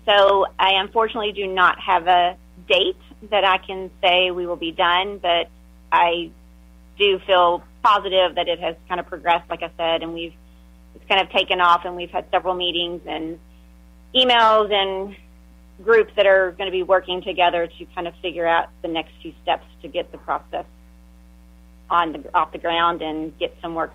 So 0.06 0.46
I 0.58 0.72
unfortunately 0.80 1.32
do 1.32 1.46
not 1.46 1.78
have 1.80 2.06
a 2.06 2.36
date 2.68 2.96
that 3.30 3.44
I 3.44 3.58
can 3.58 3.90
say 4.02 4.30
we 4.30 4.46
will 4.46 4.56
be 4.56 4.72
done, 4.72 5.18
but 5.18 5.48
I 5.96 6.30
do 6.98 7.18
feel 7.26 7.62
positive 7.82 8.34
that 8.36 8.48
it 8.48 8.60
has 8.60 8.76
kind 8.88 9.00
of 9.00 9.06
progressed, 9.06 9.48
like 9.48 9.62
I 9.62 9.70
said, 9.76 10.02
and 10.02 10.12
we've 10.12 10.34
it's 10.94 11.04
kind 11.08 11.20
of 11.20 11.30
taken 11.30 11.60
off, 11.60 11.84
and 11.84 11.94
we've 11.94 12.10
had 12.10 12.24
several 12.30 12.54
meetings 12.54 13.02
and 13.06 13.38
emails 14.14 14.72
and 14.72 15.14
groups 15.84 16.12
that 16.16 16.26
are 16.26 16.52
going 16.52 16.66
to 16.66 16.72
be 16.72 16.82
working 16.82 17.22
together 17.22 17.66
to 17.66 17.84
kind 17.94 18.08
of 18.08 18.14
figure 18.22 18.46
out 18.46 18.70
the 18.82 18.88
next 18.88 19.12
few 19.20 19.34
steps 19.42 19.66
to 19.82 19.88
get 19.88 20.10
the 20.10 20.18
process 20.18 20.64
on 21.90 22.12
the 22.12 22.34
off 22.34 22.50
the 22.52 22.58
ground 22.58 23.02
and 23.02 23.38
get 23.38 23.54
some 23.60 23.74
work 23.74 23.94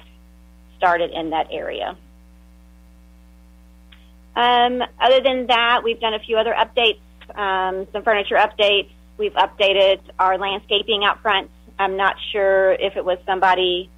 started 0.77 1.11
in 1.11 1.31
that 1.31 1.47
area. 1.51 1.97
Um, 4.35 4.81
other 4.99 5.21
than 5.21 5.47
that, 5.47 5.81
we've 5.83 5.99
done 5.99 6.13
a 6.13 6.19
few 6.19 6.37
other 6.37 6.53
updates, 6.53 7.01
um, 7.35 7.87
some 7.91 8.03
furniture 8.03 8.35
updates. 8.35 8.89
We've 9.17 9.33
updated 9.33 9.99
our 10.17 10.37
landscaping 10.37 11.03
out 11.03 11.21
front 11.21 11.49
I'm 11.81 11.97
not 11.97 12.15
sure 12.31 12.73
if 12.73 12.95
it 12.95 13.03
was 13.03 13.17
somebody 13.25 13.89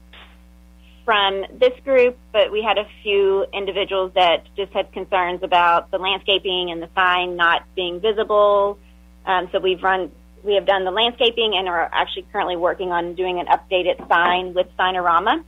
from 1.03 1.43
this 1.59 1.77
group, 1.83 2.17
but 2.31 2.49
we 2.49 2.63
had 2.63 2.77
a 2.77 2.87
few 3.03 3.45
individuals 3.51 4.13
that 4.15 4.45
just 4.55 4.71
had 4.71 4.93
concerns 4.93 5.43
about 5.43 5.91
the 5.91 5.97
landscaping 5.97 6.71
and 6.71 6.81
the 6.81 6.87
sign 6.95 7.35
not 7.35 7.63
being 7.75 7.99
visible. 7.99 8.79
Um, 9.25 9.49
so 9.51 9.59
we've 9.59 9.83
run, 9.83 10.13
we 10.43 10.55
have 10.55 10.65
done 10.65 10.85
the 10.85 10.91
landscaping 10.91 11.55
and 11.57 11.67
are 11.67 11.89
actually 11.91 12.25
currently 12.31 12.55
working 12.55 12.93
on 12.93 13.15
doing 13.15 13.41
an 13.41 13.47
updated 13.47 14.07
sign 14.07 14.53
with 14.53 14.67
Signarama 14.79 15.43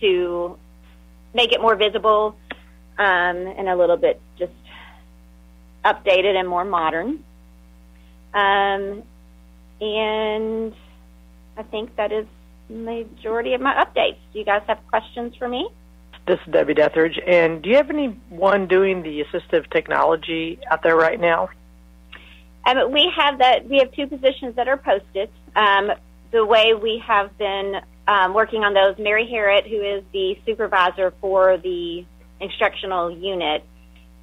to 0.00 0.58
make 1.34 1.52
it 1.52 1.60
more 1.60 1.76
visible 1.76 2.36
um, 2.98 3.36
and 3.36 3.68
a 3.68 3.76
little 3.76 3.96
bit 3.96 4.20
just 4.40 4.52
updated 5.84 6.34
and 6.34 6.48
more 6.48 6.64
modern. 6.64 7.22
Um, 8.34 9.04
and 9.80 10.74
I 11.56 11.62
think 11.62 11.96
that 11.96 12.12
is 12.12 12.26
majority 12.68 13.54
of 13.54 13.60
my 13.60 13.74
updates. 13.74 14.18
Do 14.32 14.38
you 14.38 14.44
guys 14.44 14.62
have 14.66 14.78
questions 14.88 15.34
for 15.36 15.48
me? 15.48 15.68
this 16.26 16.40
is 16.46 16.52
Debbie 16.52 16.74
Deathridge. 16.74 17.20
And 17.26 17.62
do 17.62 17.70
you 17.70 17.76
have 17.76 17.90
anyone 17.90 18.66
doing 18.66 19.02
the 19.02 19.24
assistive 19.24 19.70
technology 19.70 20.58
out 20.70 20.82
there 20.82 20.96
right 20.96 21.18
now? 21.18 21.48
Um, 22.66 22.92
we 22.92 23.10
have 23.16 23.38
that. 23.38 23.68
We 23.68 23.78
have 23.78 23.92
two 23.92 24.06
positions 24.06 24.56
that 24.56 24.68
are 24.68 24.76
posted. 24.76 25.30
Um, 25.54 25.92
the 26.32 26.44
way 26.44 26.74
we 26.74 27.02
have 27.06 27.36
been 27.38 27.80
um, 28.08 28.34
working 28.34 28.64
on 28.64 28.74
those, 28.74 28.98
Mary 28.98 29.28
Harrod, 29.30 29.66
who 29.66 29.80
is 29.80 30.02
the 30.12 30.38
supervisor 30.44 31.12
for 31.20 31.58
the 31.58 32.04
instructional 32.40 33.10
unit, 33.10 33.64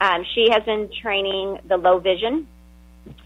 um, 0.02 0.26
she 0.36 0.50
has 0.52 0.64
been 0.64 0.90
training 1.02 1.60
the 1.66 1.78
low 1.78 2.00
vision 2.00 2.48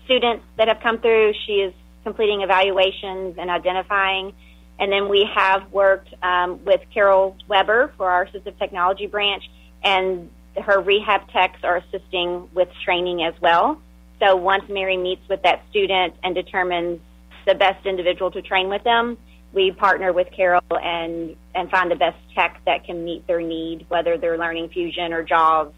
students 0.06 0.44
that 0.58 0.68
have 0.68 0.80
come 0.82 1.00
through. 1.00 1.34
She 1.46 1.54
is 1.54 1.74
completing 2.04 2.42
evaluations 2.42 3.38
and 3.38 3.50
identifying. 3.50 4.34
And 4.80 4.92
then 4.92 5.10
we 5.10 5.28
have 5.36 5.72
worked 5.72 6.14
um, 6.22 6.64
with 6.64 6.82
Carol 6.94 7.36
Weber 7.48 7.92
for 7.98 8.10
our 8.10 8.26
assistive 8.28 8.58
technology 8.60 9.08
branch, 9.08 9.44
and 9.84 10.30
her 10.56 10.80
rehab 10.82 11.30
techs 11.32 11.64
are 11.64 11.78
assisting 11.78 12.50
with 12.54 12.70
training 12.86 13.24
as 13.24 13.34
well. 13.42 13.82
So 14.20 14.36
once 14.36 14.64
Mary 14.70 14.98
meets 14.98 15.28
with 15.30 15.44
that 15.44 15.64
student 15.70 16.16
and 16.24 16.34
determines 16.34 17.00
the 17.46 17.56
best 17.56 17.86
individual 17.86 18.32
to 18.32 18.42
train 18.42 18.70
with 18.70 18.84
them, 18.84 19.18
we 19.54 19.72
partner 19.72 20.12
with 20.12 20.28
Carol 20.36 20.62
and 20.72 21.36
and 21.56 21.70
find 21.70 21.90
the 21.90 21.96
best 21.96 22.18
tech 22.36 22.62
that 22.66 22.84
can 22.86 23.04
meet 23.06 23.26
their 23.28 23.42
need, 23.42 23.86
whether 23.90 24.18
they're 24.18 24.38
learning 24.38 24.70
Fusion 24.70 25.14
or 25.14 25.24
JAWS. 25.24 25.74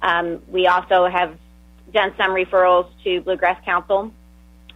Um, 0.00 0.42
we 0.48 0.66
also 0.66 1.06
have 1.06 1.36
done 1.92 2.14
some 2.16 2.30
referrals 2.30 2.88
to 3.04 3.20
Bluegrass 3.20 3.62
Council 3.64 4.12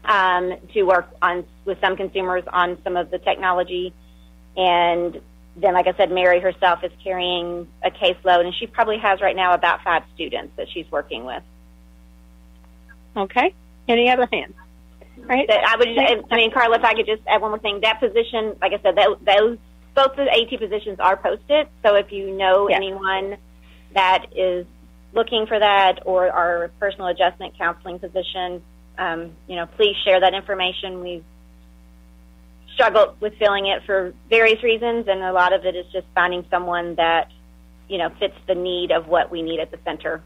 um, 0.05 0.55
to 0.73 0.83
work 0.83 1.09
on 1.21 1.45
with 1.65 1.79
some 1.81 1.97
consumers 1.97 2.45
on 2.53 2.79
some 2.83 2.97
of 2.97 3.11
the 3.11 3.19
technology, 3.19 3.93
and 4.57 5.21
then, 5.57 5.75
like 5.75 5.87
I 5.87 5.93
said, 5.97 6.11
Mary 6.11 6.41
herself 6.41 6.83
is 6.83 6.93
carrying 7.03 7.69
a 7.85 7.91
caseload, 7.91 8.45
and 8.45 8.55
she 8.55 8.67
probably 8.67 8.99
has 8.99 9.21
right 9.21 9.37
now 9.37 9.55
about 9.55 9.83
five 9.83 10.03
students 10.15 10.55
that 10.57 10.69
she's 10.73 10.91
working 10.91 11.25
with. 11.25 11.43
Okay. 13.17 13.55
Any 13.89 14.11
other 14.11 14.29
hands? 14.33 14.55
Right. 15.19 15.47
That 15.47 15.65
I 15.67 15.77
would. 15.77 16.25
I 16.31 16.37
mean, 16.37 16.51
Carla, 16.53 16.77
if 16.77 16.85
I 16.85 16.95
could 16.95 17.07
just 17.07 17.23
add 17.27 17.43
one 17.43 17.51
more 17.51 17.59
thing. 17.59 17.81
That 17.83 18.01
position, 18.01 18.57
like 18.61 18.73
I 18.73 18.81
said, 18.83 18.97
that, 18.97 19.19
those 19.25 19.59
both 19.95 20.17
the 20.17 20.23
AT 20.23 20.59
positions 20.59 20.99
are 21.01 21.17
posted. 21.17 21.69
So 21.85 21.97
if 21.97 22.13
you 22.13 22.31
know 22.31 22.69
yes. 22.69 22.77
anyone 22.79 23.37
that 23.95 24.27
is 24.35 24.67
looking 25.13 25.47
for 25.47 25.59
that 25.59 26.01
or 26.07 26.31
our 26.31 26.71
personal 26.81 27.09
adjustment 27.09 27.59
counseling 27.59 27.99
position, 27.99 28.63
um, 28.99 29.33
you 29.47 29.57
know, 29.57 29.67
please 29.67 29.97
share 30.05 30.21
that 30.21 30.35
information. 30.35 31.01
We've 31.01 31.25
struggled 32.75 33.21
with 33.21 33.35
filling 33.39 33.67
it 33.67 33.83
for 33.85 34.15
various 34.29 34.63
reasons, 34.63 35.07
and 35.09 35.23
a 35.23 35.33
lot 35.33 35.53
of 35.53 35.65
it 35.65 35.77
is 35.77 35.87
just 35.93 36.07
finding 36.15 36.45
someone 36.51 36.95
that, 36.97 37.31
you 37.89 37.99
know, 37.99 38.11
fits 38.19 38.37
the 38.47 38.55
need 38.55 38.91
of 38.91 39.09
what 39.09 39.31
we 39.31 39.43
need 39.43 39.61
at 39.61 39.71
the 39.71 39.79
center 39.85 40.23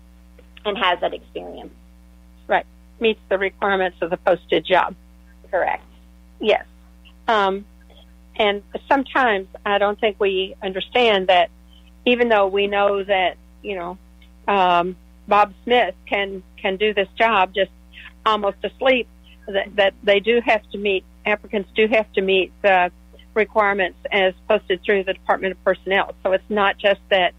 and 0.65 0.77
has 0.79 1.01
that 1.01 1.15
experience. 1.15 1.73
Right. 2.47 2.67
Meets 3.01 3.21
the 3.29 3.39
requirements 3.39 3.99
of 4.01 4.11
the 4.11 4.17
posted 4.17 4.65
job. 4.65 4.95
Correct. 5.51 5.85
Yes. 6.41 6.65
Um, 7.29 7.65
and 8.37 8.63
sometimes 8.89 9.49
I 9.65 9.79
don't 9.79 9.99
think 9.99 10.17
we 10.21 10.55
understand 10.63 11.29
that 11.29 11.51
even 12.05 12.29
though 12.29 12.47
we 12.47 12.67
know 12.67 13.03
that, 13.03 13.37
you 13.63 13.75
know, 13.75 13.99
um, 14.47 14.97
Bob 15.27 15.53
Smith 15.65 15.95
can, 16.07 16.43
can 16.57 16.77
do 16.77 16.95
this 16.95 17.09
job 17.19 17.53
just 17.55 17.71
almost 18.27 18.59
asleep, 18.63 19.09
that, 19.47 19.75
that 19.77 19.95
they 20.03 20.21
do 20.21 20.41
have 20.45 20.63
to 20.71 20.79
meet, 20.79 21.05
applicants 21.25 21.71
do 21.75 21.87
have 21.89 22.13
to 22.13 22.21
meet 22.21 22.53
the 22.63 22.91
requirements 23.35 23.99
as 24.11 24.35
posted 24.49 24.83
through 24.85 25.05
the 25.05 25.13
Department 25.13 25.53
of 25.53 25.65
Personnel. 25.65 26.15
So 26.23 26.33
it's 26.33 26.51
not 26.51 26.79
just 26.79 27.01
that 27.11 27.33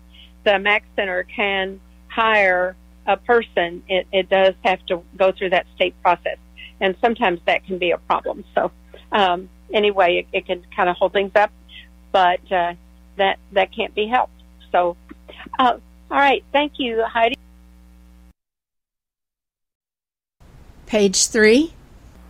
the 0.43 0.57
MAC 0.57 0.83
Center 0.95 1.23
can 1.23 1.79
hire 2.07 2.75
a 3.05 3.17
person, 3.17 3.83
it, 3.87 4.07
it 4.11 4.29
does 4.29 4.53
have 4.63 4.85
to 4.87 5.01
go 5.15 5.31
through 5.31 5.51
that 5.51 5.65
state 5.75 5.95
process. 6.01 6.37
And 6.79 6.95
sometimes 7.01 7.39
that 7.45 7.65
can 7.65 7.77
be 7.77 7.91
a 7.91 7.97
problem. 7.97 8.43
So, 8.53 8.71
um, 9.11 9.49
anyway, 9.73 10.17
it, 10.19 10.39
it 10.39 10.45
can 10.45 10.65
kind 10.75 10.89
of 10.89 10.95
hold 10.95 11.13
things 11.13 11.31
up, 11.35 11.51
but, 12.11 12.51
uh, 12.51 12.73
that, 13.15 13.39
that 13.53 13.73
can't 13.73 13.95
be 13.95 14.07
helped. 14.07 14.33
So, 14.71 14.97
uh, 15.57 15.77
all 16.11 16.17
right. 16.17 16.43
Thank 16.51 16.73
you, 16.77 17.03
Heidi. 17.03 17.35
Page 20.87 21.27
three. 21.27 21.73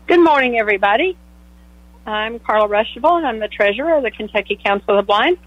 Good 0.07 0.23
morning, 0.23 0.57
everybody. 0.57 1.15
I'm 2.07 2.39
Carla 2.39 2.67
Ruschival, 2.67 3.15
and 3.15 3.27
I'm 3.27 3.37
the 3.37 3.47
treasurer 3.47 3.97
of 3.97 4.03
the 4.03 4.09
Kentucky 4.09 4.59
Council 4.61 4.97
of 4.97 5.05
the 5.05 5.07
Blind. 5.07 5.37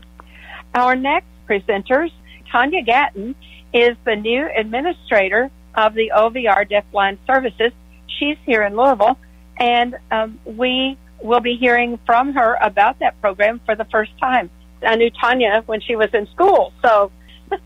Our 0.76 0.94
next 0.94 1.26
presenters, 1.48 2.12
Tonia 2.54 2.86
Gatton, 2.86 3.34
is 3.74 3.96
the 4.04 4.14
new 4.14 4.48
administrator 4.56 5.50
of 5.74 5.94
the 5.94 6.12
OVR 6.14 6.70
Deafblind 6.70 7.18
Services. 7.26 7.72
She's 8.06 8.36
here 8.46 8.62
in 8.62 8.76
Louisville, 8.76 9.18
and 9.56 9.96
um, 10.12 10.38
we 10.44 10.96
will 11.20 11.40
be 11.40 11.56
hearing 11.56 11.98
from 12.06 12.32
her 12.34 12.58
about 12.62 13.00
that 13.00 13.20
program 13.20 13.60
for 13.66 13.74
the 13.74 13.86
first 13.86 14.16
time. 14.20 14.50
I 14.86 14.94
knew 14.94 15.10
Tonia 15.10 15.66
when 15.66 15.80
she 15.80 15.96
was 15.96 16.10
in 16.14 16.28
school, 16.28 16.72
so 16.80 17.10
uh, 17.50 17.58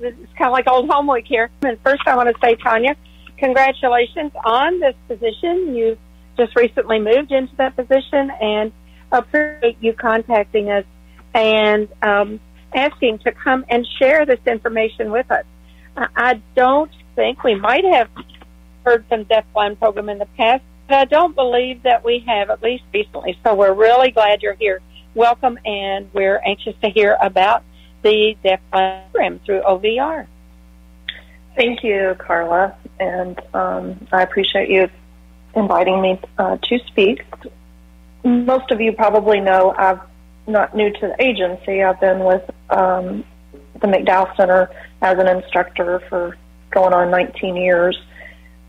it's 0.00 0.32
kind 0.38 0.46
of 0.46 0.52
like 0.52 0.66
old 0.68 0.88
home 0.88 1.06
week 1.06 1.26
here. 1.26 1.50
And 1.60 1.78
first, 1.80 2.00
I 2.06 2.16
want 2.16 2.34
to 2.34 2.40
say, 2.42 2.54
Tanya, 2.54 2.96
congratulations 3.44 4.32
on 4.42 4.80
this 4.80 4.94
position. 5.06 5.74
You 5.74 5.98
just 6.36 6.56
recently 6.56 6.98
moved 6.98 7.30
into 7.30 7.54
that 7.56 7.76
position, 7.76 8.30
and 8.40 8.72
appreciate 9.12 9.76
you 9.80 9.92
contacting 9.92 10.70
us 10.70 10.84
and 11.34 11.88
um, 12.02 12.40
asking 12.74 13.18
to 13.18 13.32
come 13.32 13.64
and 13.68 13.86
share 13.98 14.24
this 14.24 14.40
information 14.46 15.10
with 15.10 15.30
us. 15.30 15.44
I 15.96 16.40
don't 16.56 16.90
think 17.14 17.44
we 17.44 17.54
might 17.54 17.84
have 17.84 18.08
heard 18.84 19.04
some 19.10 19.26
deafblind 19.26 19.78
program 19.78 20.08
in 20.08 20.18
the 20.18 20.26
past, 20.38 20.62
but 20.88 20.96
I 20.96 21.04
don't 21.04 21.34
believe 21.34 21.82
that 21.82 22.02
we 22.02 22.24
have, 22.26 22.48
at 22.50 22.62
least 22.62 22.84
recently. 22.92 23.38
So 23.44 23.54
we're 23.54 23.74
really 23.74 24.10
glad 24.10 24.42
you're 24.42 24.54
here. 24.54 24.80
Welcome, 25.14 25.58
and 25.66 26.08
we're 26.14 26.40
anxious 26.44 26.74
to 26.82 26.88
hear 26.88 27.16
about 27.20 27.62
the 28.02 28.36
deafblind 28.42 29.02
program 29.12 29.38
through 29.44 29.60
OVR. 29.60 30.26
Thank 31.56 31.84
you, 31.84 32.16
Carla, 32.18 32.76
and 32.98 33.40
um, 33.54 34.06
I 34.10 34.22
appreciate 34.22 34.68
you 34.70 34.88
inviting 35.54 36.02
me 36.02 36.20
uh, 36.36 36.56
to 36.56 36.78
speak. 36.86 37.24
Most 38.24 38.72
of 38.72 38.80
you 38.80 38.92
probably 38.92 39.38
know 39.38 39.72
I'm 39.72 40.00
not 40.48 40.74
new 40.74 40.90
to 40.90 41.00
the 41.00 41.22
agency. 41.22 41.82
I've 41.82 42.00
been 42.00 42.24
with 42.24 42.42
um, 42.70 43.24
the 43.80 43.86
McDowell 43.86 44.36
Center 44.36 44.68
as 45.00 45.16
an 45.18 45.28
instructor 45.28 46.00
for 46.08 46.36
going 46.72 46.92
on 46.92 47.12
19 47.12 47.54
years, 47.54 47.96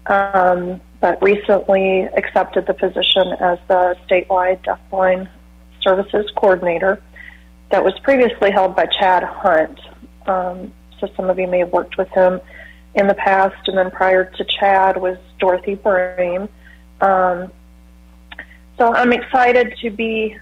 um, 0.06 0.80
but 1.00 1.20
recently 1.24 2.02
accepted 2.02 2.68
the 2.68 2.74
position 2.76 3.34
as 3.40 3.58
the 3.68 3.98
statewide 4.08 4.64
deafblind 4.64 5.28
services 5.82 6.30
coordinator 6.36 7.02
that 7.72 7.84
was 7.84 7.98
previously 8.04 8.52
held 8.52 8.76
by 8.76 8.86
Chad 8.86 9.24
Hunt. 9.24 9.80
Um, 10.28 10.72
so 11.00 11.10
some 11.16 11.32
of 11.32 11.40
you 11.40 11.48
may 11.48 11.60
have 11.60 11.72
worked 11.72 11.98
with 11.98 12.10
him 12.10 12.40
in 12.96 13.08
the 13.08 13.14
past, 13.14 13.68
and 13.68 13.78
then 13.78 13.92
prior 13.92 14.26
to 14.26 14.46
Chad 14.46 14.98
was 14.98 15.18
Dorothy 15.38 15.76
Brame. 15.76 16.48
Um, 17.02 17.52
so 18.78 18.94
I'm 18.94 19.14
excited 19.14 19.76
to 19.82 19.90
be 19.90 20.38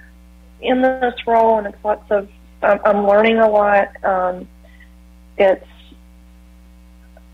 in 0.62 0.82
this 0.82 1.16
role, 1.28 1.58
and 1.58 1.68
it's 1.68 1.84
lots 1.84 2.10
of 2.12 2.30
um, 2.62 2.80
I'm 2.86 3.08
learning 3.08 3.40
a 3.40 3.50
lot. 3.50 4.04
Um, 4.06 4.48
it's 5.38 5.66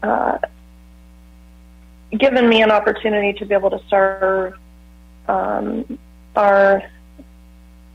uh, 0.02 0.38
given 2.18 2.48
me 2.50 2.62
an 2.62 2.72
opportunity 2.72 3.38
to 3.40 3.46
be 3.46 3.54
able 3.54 3.70
to 3.70 3.82
serve 3.90 4.54
um, 5.28 6.00
our 6.36 6.82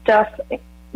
deaf, 0.04 0.28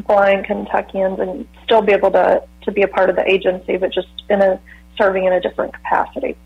blind 0.06 0.44
Kentuckians 0.44 1.18
and 1.18 1.48
still 1.64 1.82
be 1.82 1.92
able 1.92 2.10
to 2.12 2.42
to 2.62 2.72
be 2.72 2.82
a 2.82 2.88
part 2.88 3.08
of 3.08 3.16
the 3.16 3.28
agency, 3.28 3.78
but 3.78 3.92
just 3.92 4.08
in 4.28 4.42
a 4.42 4.60
serving 4.98 5.24
in 5.24 5.32
a 5.32 5.40
different 5.40 5.72
capacity. 5.72 6.36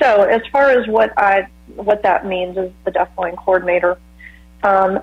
So, 0.00 0.22
as 0.22 0.42
far 0.52 0.70
as 0.70 0.86
what 0.86 1.12
I 1.18 1.48
what 1.74 2.02
that 2.04 2.24
means 2.24 2.56
as 2.56 2.70
the 2.84 2.92
deafblind 2.92 3.36
coordinator, 3.36 3.98
um, 4.62 5.00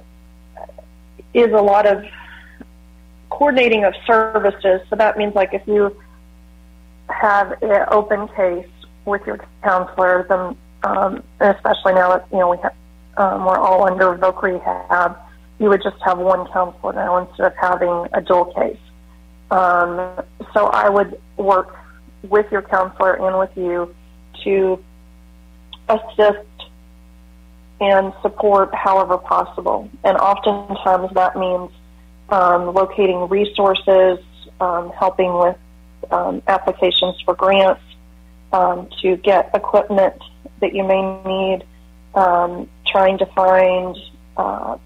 is 1.33 1.51
a 1.51 1.61
lot 1.61 1.85
of 1.85 2.03
coordinating 3.29 3.83
of 3.83 3.93
services. 4.07 4.81
So 4.89 4.95
that 4.95 5.17
means 5.17 5.35
like 5.35 5.53
if 5.53 5.61
you 5.67 5.95
have 7.09 7.61
an 7.61 7.85
open 7.91 8.27
case 8.29 8.67
with 9.05 9.21
your 9.27 9.39
counselor, 9.63 10.25
then 10.29 10.55
um, 10.83 11.23
especially 11.39 11.93
now 11.93 12.17
that 12.17 12.27
you 12.31 12.39
know 12.39 12.49
we 12.49 12.57
have 12.57 12.73
um, 13.17 13.45
we're 13.45 13.57
all 13.57 13.87
under 13.87 14.15
voc 14.15 14.41
rehab, 14.41 15.17
you 15.59 15.69
would 15.69 15.83
just 15.83 15.97
have 16.03 16.17
one 16.17 16.47
counselor 16.51 16.93
now 16.93 17.17
instead 17.17 17.47
of 17.47 17.53
having 17.59 18.07
a 18.13 18.21
dual 18.21 18.45
case. 18.53 18.79
Um, 19.51 20.23
so 20.53 20.67
I 20.67 20.89
would 20.89 21.19
work 21.37 21.77
with 22.29 22.51
your 22.51 22.61
counselor 22.61 23.13
and 23.13 23.37
with 23.37 23.55
you 23.55 23.93
to 24.43 24.83
assist 25.89 26.47
and 27.81 28.13
support 28.21 28.73
however 28.73 29.17
possible. 29.17 29.89
And 30.03 30.17
oftentimes 30.17 31.11
that 31.13 31.35
means 31.35 31.71
um, 32.29 32.73
locating 32.73 33.27
resources, 33.27 34.19
um, 34.59 34.91
helping 34.91 35.33
with 35.33 35.57
um, 36.11 36.41
applications 36.47 37.19
for 37.21 37.35
grants, 37.35 37.81
um, 38.53 38.87
to 39.01 39.17
get 39.17 39.51
equipment 39.53 40.15
that 40.61 40.73
you 40.73 40.83
may 40.83 41.01
need, 41.25 41.65
um, 42.13 42.69
trying 42.87 43.17
to 43.17 43.25
find 43.27 43.97
uh, 44.37 44.77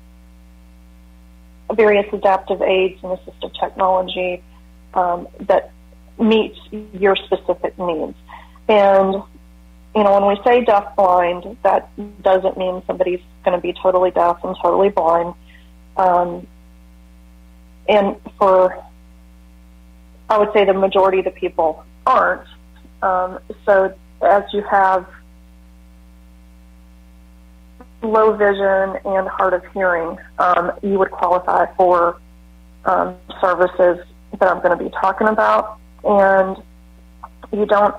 various 1.74 2.12
adaptive 2.12 2.62
aids 2.62 3.00
and 3.04 3.18
assistive 3.18 3.54
technology 3.60 4.42
um, 4.96 5.28
that 5.42 5.72
meets 6.20 6.60
your 6.94 7.16
specific 7.16 7.78
needs. 7.80 8.16
And 8.68 9.24
you 9.96 10.04
know, 10.04 10.20
when 10.20 10.28
we 10.28 10.44
say 10.44 10.64
deaf 10.64 10.96
blind, 10.96 11.58
that 11.64 11.90
doesn't 12.22 12.58
mean 12.58 12.84
somebody's 12.86 13.22
going 13.44 13.58
to 13.58 13.62
be 13.62 13.74
totally 13.74 14.12
deaf 14.12 14.44
and 14.44 14.56
totally 14.62 14.90
blind. 14.90 15.34
Um, 15.98 16.48
and 17.88 18.16
for, 18.38 18.84
I 20.30 20.38
would 20.38 20.54
say 20.54 20.64
the 20.64 20.74
majority 20.74 21.20
of 21.20 21.26
the 21.26 21.32
people 21.32 21.84
aren't. 22.06 22.48
Um, 23.02 23.40
so 23.66 23.94
as 24.22 24.44
you 24.54 24.62
have 24.70 25.08
low 28.04 28.34
vision 28.38 29.00
and 29.06 29.28
hard 29.28 29.54
of 29.54 29.64
hearing, 29.74 30.18
um, 30.38 30.72
you 30.84 31.00
would 31.00 31.12
qualify 31.12 31.66
for 31.76 32.22
um, 32.86 33.16
services 33.42 34.06
that 34.40 34.50
I'm 34.50 34.62
going 34.62 34.78
to 34.78 34.84
be 34.84 34.92
talking 34.92 35.28
about. 35.28 35.79
And 36.04 36.58
you 37.52 37.66
don't 37.66 37.96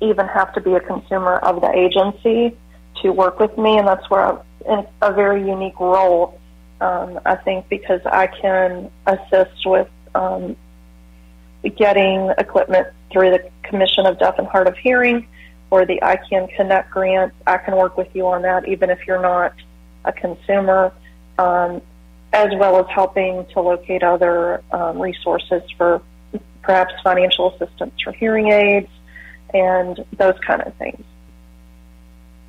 even 0.00 0.26
have 0.26 0.52
to 0.54 0.60
be 0.60 0.74
a 0.74 0.80
consumer 0.80 1.36
of 1.36 1.60
the 1.60 1.70
agency 1.70 2.56
to 3.02 3.10
work 3.10 3.38
with 3.38 3.56
me, 3.58 3.78
and 3.78 3.86
that's 3.86 4.08
where 4.10 4.38
I'm 4.68 4.86
a 5.02 5.12
very 5.12 5.46
unique 5.46 5.78
role. 5.78 6.38
Um, 6.80 7.20
I 7.24 7.36
think 7.36 7.68
because 7.68 8.00
I 8.04 8.26
can 8.26 8.90
assist 9.06 9.66
with 9.66 9.88
um, 10.14 10.56
getting 11.76 12.32
equipment 12.38 12.88
through 13.12 13.30
the 13.30 13.50
Commission 13.62 14.06
of 14.06 14.18
Deaf 14.18 14.38
and 14.38 14.46
Hard 14.46 14.68
of 14.68 14.76
Hearing 14.76 15.26
or 15.70 15.86
the 15.86 15.98
iCan 16.02 16.54
Connect 16.54 16.90
grant. 16.90 17.32
I 17.46 17.58
can 17.58 17.76
work 17.76 17.96
with 17.96 18.08
you 18.14 18.26
on 18.26 18.42
that, 18.42 18.68
even 18.68 18.90
if 18.90 19.06
you're 19.06 19.22
not 19.22 19.54
a 20.04 20.12
consumer, 20.12 20.92
um, 21.38 21.80
as 22.32 22.48
well 22.56 22.78
as 22.78 22.86
helping 22.88 23.46
to 23.46 23.60
locate 23.60 24.02
other 24.02 24.62
um, 24.72 25.00
resources 25.00 25.62
for 25.76 26.02
perhaps 26.64 26.92
financial 27.02 27.54
assistance 27.54 27.94
for 28.02 28.12
hearing 28.12 28.50
aids, 28.50 28.88
and 29.52 30.04
those 30.16 30.38
kind 30.46 30.62
of 30.62 30.74
things. 30.74 31.04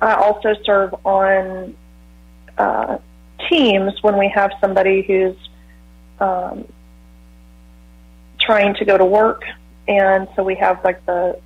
I 0.00 0.14
also 0.14 0.54
serve 0.64 0.94
on 1.04 1.76
uh, 2.58 2.98
teams 3.48 4.02
when 4.02 4.18
we 4.18 4.30
have 4.34 4.50
somebody 4.60 5.02
who's 5.02 5.36
um, 6.20 6.66
trying 8.40 8.74
to 8.76 8.84
go 8.84 8.98
to 8.98 9.04
work, 9.04 9.42
and 9.86 10.28
so 10.34 10.42
we 10.42 10.56
have 10.56 10.82
like 10.84 11.04
the 11.06 11.38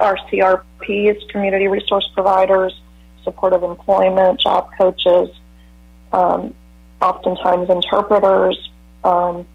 our 0.00 0.16
CRPs, 0.30 1.28
community 1.30 1.66
resource 1.66 2.08
providers, 2.14 2.72
supportive 3.24 3.64
employment, 3.64 4.40
job 4.40 4.70
coaches, 4.78 5.28
um, 6.12 6.54
oftentimes 7.00 7.68
interpreters. 7.68 8.70
Um, 9.02 9.46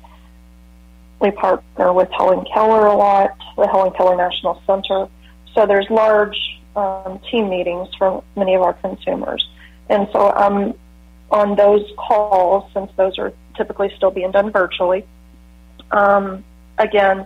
we 1.23 1.31
partner 1.31 1.93
with 1.93 2.11
Helen 2.11 2.45
Keller 2.53 2.85
a 2.85 2.95
lot, 2.95 3.35
the 3.55 3.65
Helen 3.65 3.93
Keller 3.93 4.17
National 4.17 4.61
Center. 4.67 5.07
So 5.55 5.65
there's 5.65 5.89
large 5.89 6.37
um, 6.75 7.19
team 7.31 7.49
meetings 7.49 7.87
for 7.97 8.23
many 8.35 8.53
of 8.55 8.61
our 8.61 8.73
consumers. 8.73 9.47
And 9.89 10.07
so 10.11 10.31
I'm 10.31 10.73
on 11.31 11.55
those 11.55 11.89
calls, 11.97 12.69
since 12.73 12.91
those 12.97 13.17
are 13.17 13.31
typically 13.55 13.91
still 13.95 14.11
being 14.11 14.31
done 14.31 14.51
virtually. 14.51 15.05
Um, 15.91 16.43
again, 16.77 17.25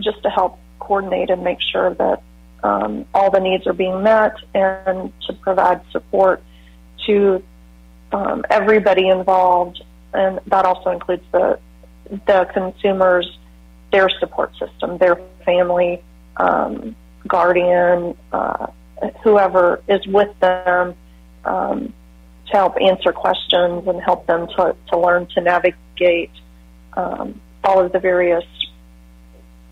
just 0.00 0.22
to 0.24 0.28
help 0.28 0.58
coordinate 0.80 1.30
and 1.30 1.44
make 1.44 1.60
sure 1.60 1.94
that 1.94 2.22
um, 2.64 3.04
all 3.14 3.30
the 3.30 3.40
needs 3.40 3.66
are 3.66 3.72
being 3.72 4.02
met 4.02 4.34
and 4.54 5.12
to 5.26 5.32
provide 5.34 5.80
support 5.92 6.42
to 7.06 7.42
um, 8.10 8.44
everybody 8.50 9.08
involved. 9.08 9.82
And 10.12 10.40
that 10.46 10.64
also 10.64 10.90
includes 10.90 11.24
the 11.30 11.60
the 12.26 12.48
consumers 12.52 13.38
their 13.92 14.08
support 14.18 14.52
system, 14.58 14.98
their 14.98 15.20
family, 15.44 16.02
um, 16.38 16.96
guardian, 17.28 18.16
uh, 18.32 18.66
whoever 19.22 19.82
is 19.86 20.04
with 20.06 20.38
them 20.40 20.94
um, 21.44 21.92
to 22.46 22.52
help 22.52 22.80
answer 22.80 23.12
questions 23.12 23.86
and 23.86 24.02
help 24.02 24.26
them 24.26 24.46
to, 24.48 24.74
to 24.88 24.98
learn 24.98 25.26
to 25.26 25.40
navigate 25.40 26.30
um, 26.94 27.40
all 27.64 27.84
of 27.84 27.92
the 27.92 27.98
various 27.98 28.44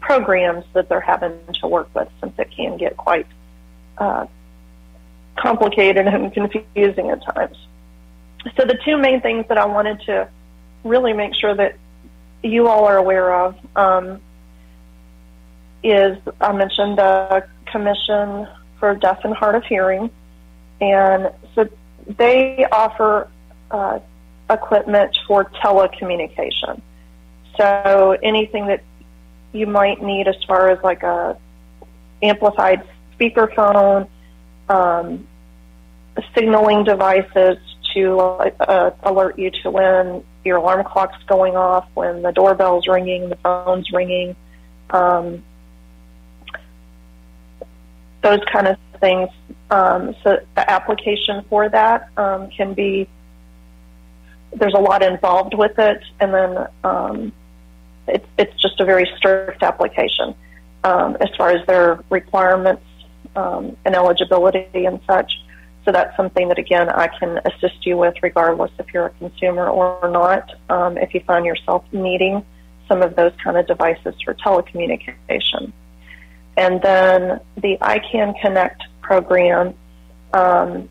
programs 0.00 0.64
that 0.74 0.88
they're 0.88 1.00
having 1.00 1.38
to 1.60 1.66
work 1.66 1.88
with 1.94 2.08
since 2.20 2.32
it 2.38 2.50
can 2.54 2.76
get 2.76 2.96
quite 2.96 3.26
uh, 3.98 4.26
complicated 5.36 6.06
and 6.06 6.32
confusing 6.32 7.10
at 7.10 7.22
times. 7.34 7.56
So 8.56 8.64
the 8.64 8.78
two 8.84 8.96
main 8.96 9.20
things 9.20 9.46
that 9.48 9.58
I 9.58 9.66
wanted 9.66 10.00
to 10.02 10.28
really 10.84 11.12
make 11.12 11.34
sure 11.34 11.54
that 11.54 11.76
you 12.42 12.68
all 12.68 12.86
are 12.86 12.96
aware 12.96 13.34
of 13.34 13.56
um, 13.76 14.20
is 15.82 16.18
I 16.40 16.52
mentioned 16.52 16.98
the 16.98 17.46
Commission 17.66 18.46
for 18.78 18.94
Deaf 18.94 19.24
and 19.24 19.34
Hard 19.34 19.54
of 19.54 19.64
Hearing, 19.64 20.10
and 20.80 21.30
so 21.54 21.68
they 22.06 22.66
offer 22.72 23.28
uh, 23.70 24.00
equipment 24.48 25.16
for 25.26 25.44
telecommunication. 25.44 26.80
So 27.56 28.16
anything 28.22 28.66
that 28.66 28.82
you 29.52 29.66
might 29.66 30.02
need 30.02 30.28
as 30.28 30.36
far 30.46 30.70
as 30.70 30.82
like 30.82 31.02
a 31.02 31.36
amplified 32.22 32.86
speakerphone, 33.18 34.08
um, 34.68 35.26
signaling 36.34 36.84
devices 36.84 37.58
to 37.94 38.18
uh, 38.18 38.90
alert 39.02 39.38
you 39.38 39.50
to 39.50 39.70
when 39.70 40.24
your 40.44 40.56
alarm 40.56 40.84
clock's 40.84 41.22
going 41.24 41.56
off, 41.56 41.86
when 41.94 42.22
the 42.22 42.32
doorbell's 42.32 42.86
ringing, 42.86 43.28
the 43.28 43.36
phone's 43.36 43.90
ringing, 43.92 44.36
um, 44.90 45.42
those 48.22 48.40
kind 48.50 48.66
of 48.66 48.76
things. 49.00 49.28
Um, 49.70 50.14
so 50.22 50.38
the 50.56 50.70
application 50.70 51.44
for 51.48 51.68
that 51.68 52.08
um, 52.16 52.50
can 52.50 52.74
be 52.74 53.08
there's 54.52 54.74
a 54.74 54.80
lot 54.80 55.02
involved 55.02 55.54
with 55.54 55.78
it, 55.78 56.02
and 56.18 56.34
then 56.34 56.66
um, 56.82 57.32
it's 58.08 58.26
it's 58.36 58.60
just 58.60 58.80
a 58.80 58.84
very 58.84 59.08
strict 59.16 59.62
application 59.62 60.34
um, 60.84 61.16
as 61.20 61.28
far 61.36 61.50
as 61.50 61.64
their 61.66 62.02
requirements 62.10 62.82
um, 63.36 63.76
and 63.84 63.94
eligibility 63.94 64.86
and 64.86 65.00
such. 65.06 65.32
So 65.90 65.94
that's 65.94 66.16
something 66.16 66.46
that, 66.46 66.58
again, 66.60 66.88
I 66.88 67.08
can 67.08 67.40
assist 67.44 67.84
you 67.84 67.96
with 67.96 68.14
regardless 68.22 68.70
if 68.78 68.94
you're 68.94 69.06
a 69.06 69.10
consumer 69.10 69.68
or 69.68 70.08
not, 70.08 70.48
um, 70.68 70.96
if 70.96 71.12
you 71.14 71.20
find 71.26 71.44
yourself 71.44 71.84
needing 71.90 72.46
some 72.86 73.02
of 73.02 73.16
those 73.16 73.32
kind 73.42 73.56
of 73.56 73.66
devices 73.66 74.14
for 74.24 74.34
telecommunication. 74.34 75.72
And 76.56 76.80
then 76.80 77.40
the 77.56 77.76
iCan 77.80 78.40
Connect 78.40 78.84
program, 79.02 79.74
um, 80.32 80.88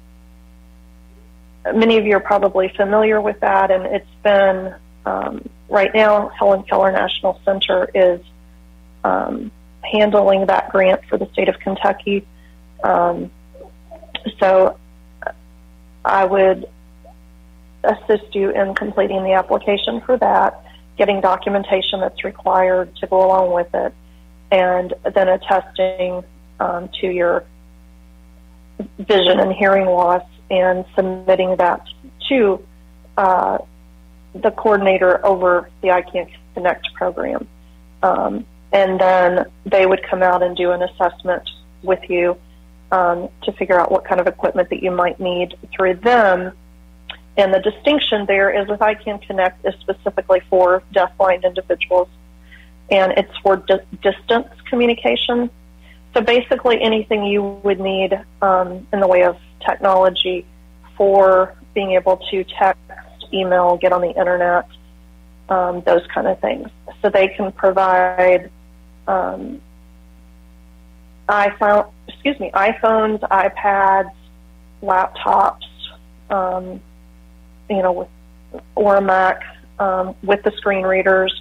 many 1.74 1.98
of 1.98 2.06
you 2.06 2.18
are 2.18 2.20
probably 2.20 2.68
familiar 2.76 3.22
with 3.22 3.40
that, 3.40 3.72
and 3.72 3.86
it's 3.86 4.16
been 4.22 4.76
um, 5.06 5.48
right 5.70 5.92
now, 5.96 6.28
Helen 6.28 6.64
Keller 6.64 6.92
National 6.92 7.40
Center 7.46 7.90
is 7.96 8.20
um, 9.06 9.50
handling 9.82 10.48
that 10.48 10.72
grant 10.74 11.06
for 11.06 11.18
the 11.18 11.30
state 11.32 11.48
of 11.48 11.58
Kentucky. 11.60 12.28
Um, 12.84 13.32
so 14.42 14.78
I 16.10 16.26
would 16.26 16.68
assist 17.84 18.36
you 18.36 18.50
in 18.52 18.76
completing 18.76 19.24
the 19.24 19.34
application 19.34 20.02
for 20.02 20.18
that, 20.18 20.64
getting 20.98 21.22
documentation 21.22 22.00
that's 22.02 22.24
required 22.24 22.96
to 22.98 23.08
go 23.08 23.26
along 23.26 23.54
with 23.54 23.74
it, 23.74 23.94
and 24.52 24.94
then 25.16 25.30
attesting 25.30 26.24
um, 26.60 26.90
to 27.00 27.08
your 27.08 27.46
vision 28.98 29.40
and 29.40 29.54
hearing 29.54 29.86
loss 29.86 30.24
and 30.50 30.86
submitting 30.96 31.56
that 31.58 31.86
to 32.28 32.64
uh, 33.18 33.58
the 34.34 34.52
coordinator 34.52 35.26
over 35.26 35.70
the 35.82 35.90
iCan 35.90 36.30
Connect 36.54 36.94
program. 36.94 37.48
Um, 38.02 38.46
and 38.72 39.00
then 39.00 39.46
they 39.66 39.86
would 39.86 40.02
come 40.10 40.24
out 40.24 40.44
and 40.44 40.56
do 40.56 40.72
an 40.72 40.82
assessment 40.82 41.50
with 41.84 42.00
you 42.10 42.38
um, 42.92 43.30
to 43.44 43.52
figure 43.54 43.80
out 43.80 43.92
what 43.92 44.06
kind 44.06 44.20
of 44.20 44.28
equipment 44.28 44.70
that 44.70 44.82
you 44.82 44.92
might 44.92 45.20
need 45.20 45.56
through 45.76 45.96
them. 45.96 46.52
And 47.38 47.54
the 47.54 47.60
distinction 47.60 48.26
there 48.26 48.50
is 48.50 48.68
with 48.68 48.80
iCan 48.80 49.22
Connect 49.26 49.66
is 49.66 49.74
specifically 49.80 50.42
for 50.50 50.84
deafblind 50.94 51.44
individuals, 51.44 52.10
and 52.90 53.14
it's 53.14 53.36
for 53.38 53.58
di- 53.58 53.86
distance 54.02 54.48
communication. 54.70 55.50
So 56.14 56.22
basically, 56.22 56.82
anything 56.82 57.24
you 57.24 57.44
would 57.64 57.80
need 57.80 58.20
um, 58.42 58.88
in 58.92 59.00
the 59.00 59.08
way 59.08 59.24
of 59.24 59.38
technology 59.66 60.46
for 60.98 61.56
being 61.74 61.92
able 61.92 62.18
to 62.32 62.44
text, 62.44 62.82
email, 63.32 63.78
get 63.78 63.94
on 63.94 64.02
the 64.02 64.10
internet, 64.10 64.66
um, 65.50 65.82
those 65.86 66.06
kind 66.14 66.28
of 66.28 66.40
things. 66.40 66.70
So 67.02 67.10
they 67.10 67.28
can 67.30 67.52
provide 67.52 68.50
um, 69.08 69.62
excuse 72.10 72.40
me, 72.40 72.52
iPhones, 72.54 73.20
iPads, 73.22 74.12
laptops, 74.82 75.66
um, 76.30 76.82
you 77.70 77.82
know, 77.82 77.92
with 77.92 78.08
or 78.76 78.96
a 78.96 79.02
Mac 79.02 79.44
um, 79.80 80.16
with 80.24 80.42
the 80.44 80.52
screen 80.58 80.84
readers, 80.84 81.34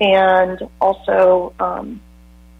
and 0.00 0.60
also 0.80 1.52
um, 1.60 2.00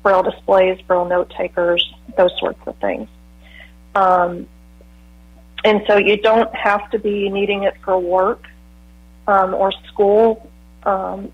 braille 0.03 0.23
displays, 0.23 0.81
braille 0.83 1.07
note 1.07 1.33
takers, 1.37 1.93
those 2.17 2.33
sorts 2.39 2.61
of 2.67 2.77
things. 2.77 3.09
Um, 3.95 4.47
and 5.65 5.83
so 5.87 5.97
you 5.97 6.17
don't 6.17 6.55
have 6.55 6.91
to 6.91 6.99
be 6.99 7.29
needing 7.29 7.65
it 7.65 7.75
for 7.85 7.99
work 7.99 8.47
um, 9.27 9.55
or 9.55 9.73
school 9.89 10.49
um, 10.85 11.31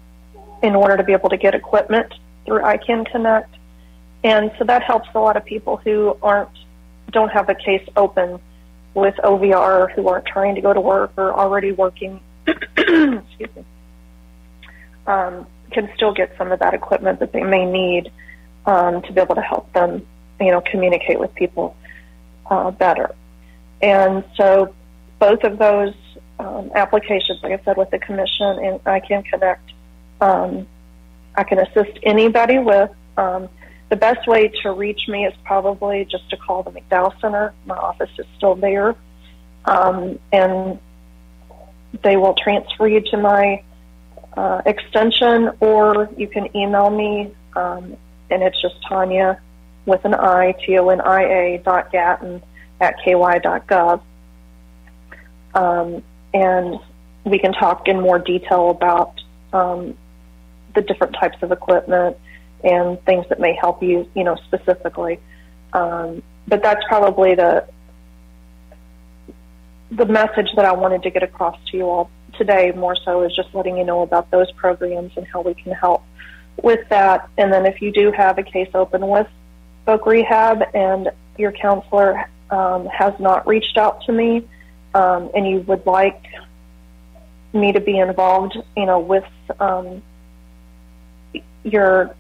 in 0.63 0.75
order 0.75 0.97
to 0.97 1.05
be 1.05 1.13
able 1.13 1.29
to 1.31 1.37
get 1.37 1.55
equipment 1.55 2.13
through 2.45 2.61
iCan 2.61 3.11
Connect. 3.11 3.56
And 4.25 4.51
so 4.59 4.65
that 4.65 4.83
helps 4.83 5.09
a 5.15 5.21
lot 5.21 5.37
of 5.37 5.45
people 5.45 5.77
who 5.77 6.17
aren't 6.23 6.51
don't 7.11 7.31
have 7.31 7.49
a 7.49 7.55
case 7.55 7.87
open 7.97 8.41
with 8.95 9.15
OVR 9.23 9.93
who 9.93 10.09
aren't 10.09 10.27
trying 10.27 10.55
to 10.57 10.61
go 10.61 10.73
to 10.73 10.81
work 10.81 11.13
or 11.17 11.33
already 11.33 11.73
working. 11.73 12.21
excuse 12.47 13.51
me. 13.57 13.65
Um, 15.07 15.47
can 15.71 15.91
still 15.95 16.13
get 16.13 16.33
some 16.39 16.51
of 16.51 16.59
that 16.61 16.75
equipment 16.75 17.21
that 17.21 17.33
they 17.33 17.43
may 17.43 17.65
need 17.65 18.11
um, 18.65 19.03
to 19.03 19.13
be 19.13 19.21
able 19.21 19.35
to 19.35 19.43
help 19.43 19.73
them, 19.73 20.07
you 20.41 20.51
know, 20.51 20.61
communicate 20.61 21.21
with 21.21 21.35
people 21.35 21.77
uh, 22.51 22.71
better. 22.71 23.15
And 23.83 24.25
so 24.37 24.75
both 25.19 25.45
of 25.45 25.59
those 25.59 25.95
um, 26.39 26.71
applications, 26.75 27.43
like 27.43 27.61
I 27.61 27.65
said, 27.65 27.77
with 27.77 27.91
the 27.91 27.99
commission 27.99 28.59
and 28.59 28.83
iCan 28.85 29.25
Connect, 29.27 29.73
um, 30.21 30.67
I 31.35 31.45
can 31.45 31.59
assist 31.59 31.99
anybody 32.03 32.59
with. 32.59 32.91
Um, 33.17 33.49
the 33.89 33.97
best 33.97 34.27
way 34.27 34.49
to 34.63 34.73
reach 34.73 35.09
me 35.09 35.27
is 35.27 35.35
probably 35.45 36.05
just 36.05 36.29
to 36.31 36.37
call 36.37 36.63
the 36.63 36.73
McDowell 36.73 37.19
Center. 37.21 37.55
My 37.67 37.77
office 37.77 38.11
is 38.19 38.27
still 38.37 38.57
there. 38.57 38.97
Um, 39.65 40.19
and 40.33 40.79
they 42.03 42.17
will 42.17 42.35
transfer 42.35 42.87
you 42.87 43.01
to 43.01 43.17
my 43.17 43.63
uh, 44.37 44.63
extension, 44.67 45.51
or 45.61 46.09
you 46.17 46.29
can 46.29 46.55
email 46.57 46.91
me, 46.91 47.33
um, 47.55 47.97
and 48.31 48.43
it's 48.43 48.61
just 48.61 48.75
Tonia 48.83 49.39
with 49.87 50.05
an 50.05 50.15
I, 50.15 50.53
T 50.65 50.79
O 50.79 50.89
N 50.89 51.01
I 51.01 51.23
A 51.23 51.63
dot 51.65 51.91
Gatton 51.91 52.43
at 52.81 52.97
ky.gov. 53.03 54.03
Um, 55.55 56.03
and 56.35 56.79
we 57.25 57.39
can 57.39 57.53
talk 57.53 57.89
in 57.89 58.01
more 58.01 58.19
detail 58.19 58.71
about 58.71 59.21
um, 59.53 59.97
the 60.75 60.83
different 60.83 61.15
types 61.15 61.39
of 61.43 61.51
equipment 61.51 62.17
and 62.65 63.03
things 63.05 63.27
that 63.29 63.41
may 63.41 63.55
help 63.55 63.83
you, 63.83 64.09
you 64.15 64.25
know, 64.25 64.37
specifically. 64.47 65.21
Um, 65.73 66.23
but 66.49 66.63
that's 66.63 66.85
probably 66.89 67.35
the 67.35 67.67
the 69.91 70.07
message 70.07 70.49
that 70.57 70.65
I 70.65 70.73
wanted 70.73 71.03
to 71.05 71.11
get 71.11 71.23
across 71.23 71.57
to 71.71 71.77
you 71.77 71.85
all 71.85 72.11
today. 72.37 72.73
More 72.73 72.97
so 72.97 73.23
is 73.23 73.35
just 73.35 73.55
letting 73.55 73.77
you 73.77 73.85
know 73.85 74.03
about 74.03 74.31
those 74.31 74.51
programs 74.53 75.13
and 75.17 75.27
how 75.27 75.43
we 75.43 75.55
can 75.55 75.73
help 75.73 76.03
with 76.63 76.89
that. 76.89 77.29
And 77.39 77.53
then 77.53 77.67
if 77.67 77.81
you 77.81 77.93
do 77.93 78.11
have 78.13 78.39
a 78.39 78.43
case 78.43 78.71
open 78.75 79.07
with 79.07 79.29
Voc 79.87 80.05
Rehab 80.07 80.63
and 80.75 81.11
your 81.39 81.53
counselor 81.53 82.29
um, 82.51 82.87
has 82.87 83.15
not 83.21 83.47
reached 83.47 83.77
out 83.77 84.03
to 84.03 84.13
me, 84.13 84.47
um, 84.95 85.31
and 85.35 85.47
you 85.47 85.61
would 85.61 85.85
like 85.87 86.25
me 87.53 87.73
to 87.73 87.81
be 87.81 87.99
involved, 87.99 88.57
you 88.77 88.87
know, 88.87 88.99
with 88.99 89.25
um, 89.61 90.03
your 91.65 92.15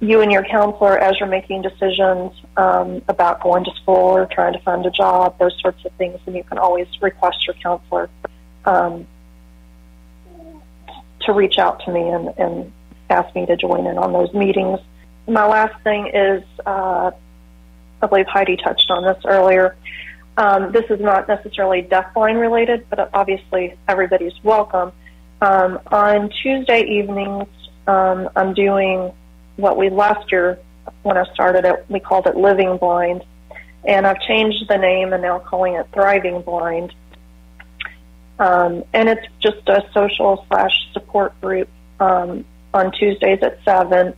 you 0.00 0.22
and 0.22 0.32
your 0.32 0.44
counselor 0.44 0.98
as 0.98 1.18
you're 1.20 1.28
making 1.28 1.62
decisions 1.62 2.32
um, 2.56 3.02
about 3.08 3.40
going 3.42 3.64
to 3.64 3.70
school 3.82 3.94
or 3.94 4.26
trying 4.26 4.54
to 4.54 4.58
find 4.60 4.84
a 4.86 4.90
job, 4.90 5.38
those 5.38 5.54
sorts 5.60 5.84
of 5.84 5.92
things, 5.92 6.18
and 6.26 6.34
you 6.34 6.42
can 6.44 6.58
always 6.58 6.86
request 7.02 7.46
your 7.46 7.54
counselor 7.62 8.08
um, 8.64 9.06
to 11.20 11.32
reach 11.32 11.58
out 11.58 11.82
to 11.84 11.92
me 11.92 12.08
and, 12.08 12.32
and 12.38 12.72
ask 13.10 13.34
me 13.34 13.44
to 13.44 13.56
join 13.56 13.86
in 13.86 13.98
on 13.98 14.12
those 14.12 14.32
meetings. 14.32 14.80
My 15.28 15.46
last 15.46 15.82
thing 15.84 16.10
is 16.14 16.42
uh, 16.64 17.10
I 18.02 18.06
believe 18.06 18.26
Heidi 18.26 18.56
touched 18.56 18.90
on 18.90 19.04
this 19.04 19.22
earlier. 19.26 19.76
Um, 20.36 20.72
this 20.72 20.84
is 20.88 21.00
not 21.00 21.28
necessarily 21.28 21.82
deafblind 21.82 22.40
related, 22.40 22.88
but 22.88 23.10
obviously 23.12 23.76
everybody's 23.86 24.32
welcome. 24.42 24.92
Um, 25.42 25.80
on 25.88 26.30
Tuesday 26.42 26.82
evenings, 26.82 27.48
um, 27.86 28.30
I'm 28.34 28.54
doing 28.54 29.12
what 29.56 29.76
we 29.76 29.90
last 29.90 30.30
year 30.32 30.58
when 31.02 31.16
I 31.16 31.24
started 31.34 31.64
it, 31.64 31.84
we 31.88 32.00
called 32.00 32.26
it 32.26 32.36
Living 32.36 32.76
Blind, 32.76 33.24
and 33.84 34.06
I've 34.06 34.20
changed 34.20 34.68
the 34.68 34.76
name 34.76 35.12
and 35.12 35.22
now 35.22 35.38
calling 35.38 35.74
it 35.74 35.86
Thriving 35.92 36.42
Blind. 36.42 36.94
Um, 38.38 38.84
and 38.94 39.08
it's 39.08 39.26
just 39.40 39.68
a 39.68 39.84
social 39.92 40.44
slash 40.48 40.72
support 40.92 41.38
group 41.40 41.68
um, 42.00 42.44
on 42.72 42.90
Tuesdays 42.92 43.40
at 43.42 43.58
seven, 43.64 44.14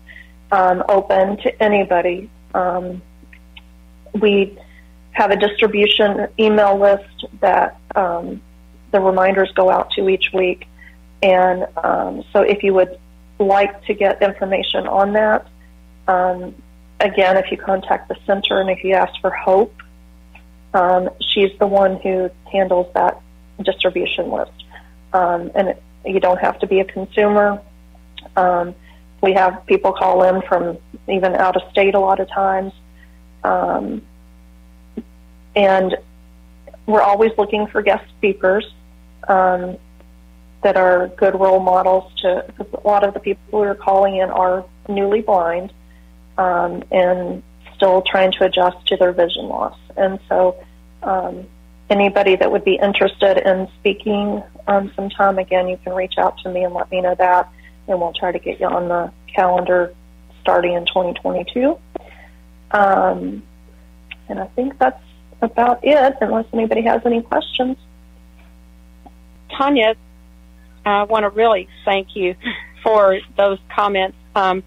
um, 0.53 0.85
open 0.89 1.39
to 1.39 1.63
anybody. 1.63 2.31
Um, 2.55 3.03
we 4.21 4.57
have 5.13 5.31
a 5.31 5.37
distribution 5.37 6.29
email 6.39 6.79
list 6.79 7.27
that 7.41 7.79
um, 7.95 8.41
the 8.93 9.01
reminders 9.01 9.51
go 9.53 9.71
out 9.71 9.91
to 9.93 10.09
each 10.09 10.31
week. 10.33 10.67
And 11.23 11.67
um, 11.77 12.25
so 12.33 12.41
if 12.41 12.63
you 12.63 12.75
would 12.75 12.99
like 13.39 13.85
to 13.87 13.95
get 13.95 14.23
information 14.23 14.87
on 14.87 15.13
that, 15.15 15.47
um, 16.09 16.55
again, 17.01 17.37
if 17.37 17.51
you 17.51 17.57
contact 17.57 18.09
the 18.09 18.17
center 18.27 18.61
and 18.61 18.71
if 18.71 18.85
you 18.85 18.95
ask 18.95 19.21
for 19.21 19.31
Hope, 19.31 19.75
um, 20.75 21.11
she's 21.21 21.51
the 21.59 21.67
one 21.67 21.97
who 22.01 22.31
handles 22.51 22.93
that 22.95 23.21
distribution 23.63 24.31
list. 24.31 24.53
Um, 25.13 25.51
and 25.55 25.69
it, 25.69 25.83
you 26.05 26.21
don't 26.21 26.41
have 26.41 26.59
to 26.61 26.67
be 26.67 26.81
a 26.81 26.85
consumer. 26.85 27.61
Um, 28.37 28.75
we 29.21 29.35
have 29.35 29.65
people 29.67 29.93
call 29.93 30.23
in 30.25 30.43
from 30.43 30.79
even 31.09 31.35
out 31.35 31.57
of 31.57 31.71
state 31.71 31.95
a 31.95 32.01
lot 32.01 32.21
of 32.21 32.29
times. 32.29 32.73
Um, 33.45 34.03
and 35.55 35.97
we're 36.87 37.03
always 37.03 37.33
looking 37.37 37.67
for 37.67 37.83
guest 37.83 38.05
speakers 38.19 38.65
um, 39.29 39.77
that 40.63 40.77
are 40.77 41.09
good 41.09 41.35
role 41.35 41.61
models 41.61 42.13
to, 42.23 42.45
because 42.47 42.73
a 42.73 42.87
lot 42.87 43.05
of 43.05 43.15
the 43.15 43.21
people 43.21 43.43
who 43.51 43.59
are 43.59 43.75
calling 43.75 44.17
in 44.17 44.31
are 44.31 44.65
newly 44.89 45.21
blind 45.21 45.73
um, 46.39 46.83
and 46.91 47.43
still 47.75 48.03
trying 48.03 48.33
to 48.33 48.45
adjust 48.45 48.87
to 48.87 48.97
their 48.97 49.13
vision 49.13 49.47
loss. 49.47 49.77
And 49.97 50.19
so, 50.29 50.57
um, 51.03 51.47
anybody 51.91 52.37
that 52.37 52.51
would 52.51 52.65
be 52.65 52.77
interested 52.77 53.39
in 53.39 53.69
speaking 53.81 54.43
um, 54.67 54.93
sometime, 54.97 55.39
again, 55.39 55.69
you 55.69 55.77
can 55.85 55.93
reach 55.93 56.15
out 56.17 56.39
to 56.39 56.51
me 56.51 56.65
and 56.65 56.73
let 56.73 56.91
me 56.91 57.01
know 57.01 57.15
that, 57.17 57.51
and 57.89 58.01
we'll 58.01 58.13
try 58.13 58.33
to 58.33 58.39
get 58.39 58.61
you 58.61 58.67
on 58.67 58.89
the 58.89 59.13
calendar 59.35 59.93
starting 60.41 60.75
in 60.75 60.87
2022. 60.87 61.79
Um, 62.71 63.43
and 64.29 64.41
I 64.41 64.47
think 64.57 64.79
that's 64.79 65.03
about 65.43 65.81
it, 65.83 66.17
unless 66.21 66.47
anybody 66.53 66.83
has 66.83 67.03
any 67.05 67.21
questions. 67.21 67.77
Tonia, 69.51 69.97
I 70.85 71.05
want 71.05 71.25
to 71.25 71.31
really 71.31 71.69
thank 71.85 72.15
you 72.15 72.35
for 72.83 73.19
those 73.37 73.59
comments. 73.75 74.17
Um, 74.35 74.63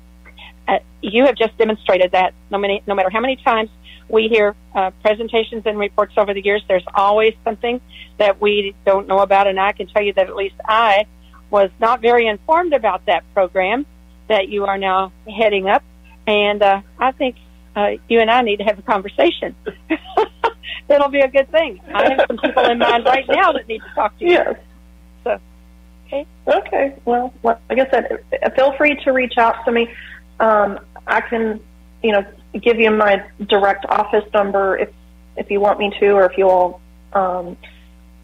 uh, 0.67 0.79
you 1.01 1.25
have 1.25 1.35
just 1.35 1.57
demonstrated 1.57 2.11
that 2.11 2.33
no, 2.49 2.57
many, 2.57 2.81
no 2.87 2.95
matter 2.95 3.09
how 3.09 3.19
many 3.19 3.35
times 3.35 3.69
we 4.07 4.27
hear 4.27 4.55
uh, 4.73 4.91
presentations 5.01 5.63
and 5.65 5.77
reports 5.77 6.13
over 6.17 6.33
the 6.33 6.43
years, 6.43 6.63
there's 6.67 6.85
always 6.93 7.33
something 7.43 7.81
that 8.17 8.39
we 8.41 8.75
don't 8.85 9.07
know 9.07 9.19
about. 9.19 9.47
And 9.47 9.59
I 9.59 9.71
can 9.71 9.87
tell 9.87 10.03
you 10.03 10.13
that 10.13 10.27
at 10.27 10.35
least 10.35 10.55
I 10.63 11.05
was 11.49 11.69
not 11.79 12.01
very 12.01 12.27
informed 12.27 12.73
about 12.73 13.05
that 13.05 13.23
program 13.33 13.85
that 14.27 14.49
you 14.49 14.65
are 14.65 14.77
now 14.77 15.11
heading 15.27 15.67
up. 15.67 15.83
And 16.27 16.61
uh, 16.61 16.81
I 16.99 17.11
think 17.11 17.35
uh, 17.75 17.91
you 18.07 18.19
and 18.19 18.31
I 18.31 18.41
need 18.41 18.57
to 18.57 18.63
have 18.63 18.79
a 18.79 18.81
conversation. 18.81 19.55
It'll 20.89 21.09
be 21.09 21.19
a 21.19 21.27
good 21.27 21.49
thing. 21.51 21.81
I 21.93 22.09
have 22.09 22.25
some 22.27 22.37
people 22.37 22.63
in 22.65 22.79
mind 22.79 23.05
right 23.05 23.25
now 23.27 23.51
that 23.53 23.67
need 23.67 23.79
to 23.79 23.95
talk 23.95 24.17
to 24.19 24.25
you. 24.25 24.31
Yes. 24.31 24.55
So, 25.23 25.39
okay. 26.05 26.25
Okay. 26.47 26.95
Well, 27.05 27.33
like 27.43 27.57
I 27.71 27.89
said, 27.89 28.19
feel 28.55 28.73
free 28.77 28.95
to 29.03 29.11
reach 29.11 29.37
out 29.37 29.63
to 29.65 29.71
me. 29.71 29.89
Um, 30.39 30.79
I 31.07 31.21
can, 31.21 31.59
you 32.03 32.11
know, 32.11 32.25
give 32.61 32.79
you 32.79 32.91
my 32.91 33.23
direct 33.47 33.85
office 33.89 34.25
number 34.33 34.77
if 34.77 34.89
if 35.37 35.51
you 35.51 35.59
want 35.59 35.79
me 35.79 35.91
to, 35.99 36.11
or 36.11 36.25
if 36.25 36.37
you 36.37 36.47
all 36.49 36.81
um, 37.13 37.57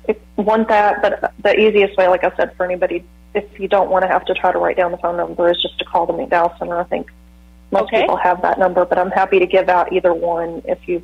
if 0.08 0.18
want 0.38 0.68
that. 0.70 1.02
But 1.02 1.34
the 1.44 1.60
easiest 1.60 1.98
way, 1.98 2.08
like 2.08 2.24
I 2.24 2.36
said, 2.36 2.56
for 2.56 2.66
anybody, 2.66 3.04
if 3.34 3.60
you 3.60 3.68
don't 3.68 3.90
want 3.90 4.04
to 4.04 4.08
have 4.08 4.26
to 4.26 4.34
try 4.34 4.52
to 4.52 4.58
write 4.58 4.78
down 4.78 4.92
the 4.92 4.98
phone 4.98 5.18
number, 5.18 5.50
is 5.50 5.62
just 5.62 5.78
to 5.80 5.86
call 5.86 6.06
the 6.06 6.14
McDowell 6.14 6.58
Center. 6.60 6.78
I 6.80 6.84
think 6.86 7.08
most 7.72 7.84
Okay. 7.84 8.02
people 8.02 8.18
have 8.18 8.42
that 8.42 8.60
number, 8.60 8.86
but 8.86 8.98
I'm 8.98 9.12
happy 9.12 9.40
to 9.40 9.46
give 9.46 9.70
out 9.70 9.94
either 9.94 10.14
one 10.14 10.62
if 10.66 10.88
you 10.88 11.02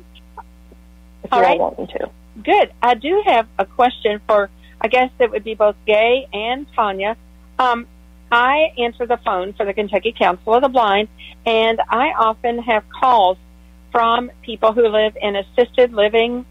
if 1.24 1.32
All 1.32 1.40
you 1.40 1.44
right. 1.44 1.60
all 1.60 1.74
want 1.74 1.78
me 1.78 1.86
to. 1.98 2.10
Good. 2.42 2.72
I 2.82 2.94
do 2.94 3.22
have 3.26 3.46
a 3.58 3.64
question 3.66 4.20
for, 4.26 4.48
I 4.80 4.88
guess 4.88 5.10
it 5.18 5.30
would 5.30 5.44
be 5.44 5.54
both 5.54 5.76
Gay 5.86 6.28
and 6.32 6.66
Tonia. 6.72 7.16
Um, 7.58 7.86
I 8.30 8.72
answer 8.78 9.06
the 9.06 9.18
phone 9.24 9.54
for 9.54 9.64
the 9.64 9.72
Kentucky 9.72 10.14
Council 10.16 10.54
of 10.54 10.62
the 10.62 10.68
Blind, 10.68 11.08
and 11.46 11.80
I 11.88 12.08
often 12.10 12.58
have 12.58 12.84
calls 12.88 13.38
from 13.90 14.30
people 14.42 14.72
who 14.72 14.86
live 14.88 15.16
in 15.20 15.34
assisted 15.34 15.92
living 15.92 16.44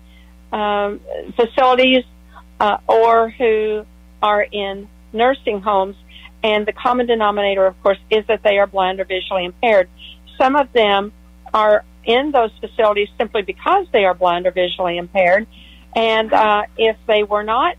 um, 0.52 1.00
facilities 1.36 2.04
uh, 2.60 2.78
or 2.88 3.30
who 3.30 3.86
are 4.22 4.42
in 4.42 4.88
nursing 5.13 5.62
homes. 5.62 5.96
And 6.44 6.66
the 6.66 6.74
common 6.74 7.08
denominator, 7.08 7.66
of 7.66 7.82
course, 7.84 7.98
is 8.10 8.26
that 8.28 8.44
they 8.44 8.58
are 8.58 8.68
blind 8.68 9.00
or 9.00 9.06
visually 9.06 9.46
impaired. 9.46 9.90
Some 10.38 10.56
of 10.56 10.72
them 10.74 11.12
are 11.54 11.84
in 12.06 12.32
those 12.32 12.52
facilities 12.60 13.10
simply 13.18 13.42
because 13.42 13.88
they 13.92 14.06
are 14.06 14.13
blind 14.13 14.48
or 14.48 14.52
visually 14.52 14.98
impaired. 14.98 15.48
And 15.96 16.32
uh, 16.32 16.63
if 16.78 16.96
they 17.08 17.24
were 17.24 17.44
not, 17.44 17.76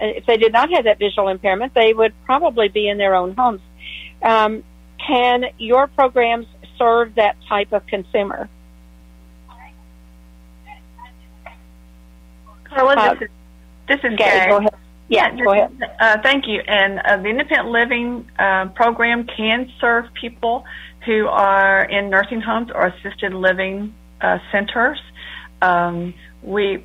if 0.00 0.26
they 0.26 0.36
did 0.36 0.52
not 0.52 0.70
have 0.70 0.84
that 0.84 0.98
visual 0.98 1.28
impairment, 1.28 1.74
they 1.74 1.92
would 1.92 2.12
probably 2.24 2.68
be 2.68 2.88
in 2.88 2.98
their 2.98 3.14
own 3.14 3.34
homes. 3.34 3.60
Um, 4.22 4.64
can 5.06 5.44
your 5.58 5.86
programs 5.86 6.46
serve 6.78 7.14
that 7.16 7.36
type 7.48 7.72
of 7.72 7.86
consumer? 7.86 8.48
Carla, 12.64 12.94
uh, 12.94 13.14
this 13.14 13.22
is 13.22 13.28
this 13.86 14.00
is 14.04 14.16
Gary. 14.16 14.50
Go 14.50 14.56
ahead. 14.58 14.74
Yeah, 15.08 15.36
go 15.36 15.52
ahead. 15.52 15.78
Uh, 16.00 16.16
thank 16.22 16.46
you. 16.46 16.60
And 16.66 16.98
uh, 17.00 17.18
the 17.18 17.28
independent 17.28 17.68
living 17.68 18.30
uh, 18.38 18.68
program 18.68 19.26
can 19.26 19.70
serve 19.80 20.06
people 20.14 20.64
who 21.04 21.26
are 21.26 21.84
in 21.84 22.08
nursing 22.08 22.40
homes 22.40 22.70
or 22.74 22.86
assisted 22.86 23.34
living 23.34 23.94
uh, 24.20 24.38
centers. 24.50 25.00
Um, 25.60 26.14
we 26.42 26.84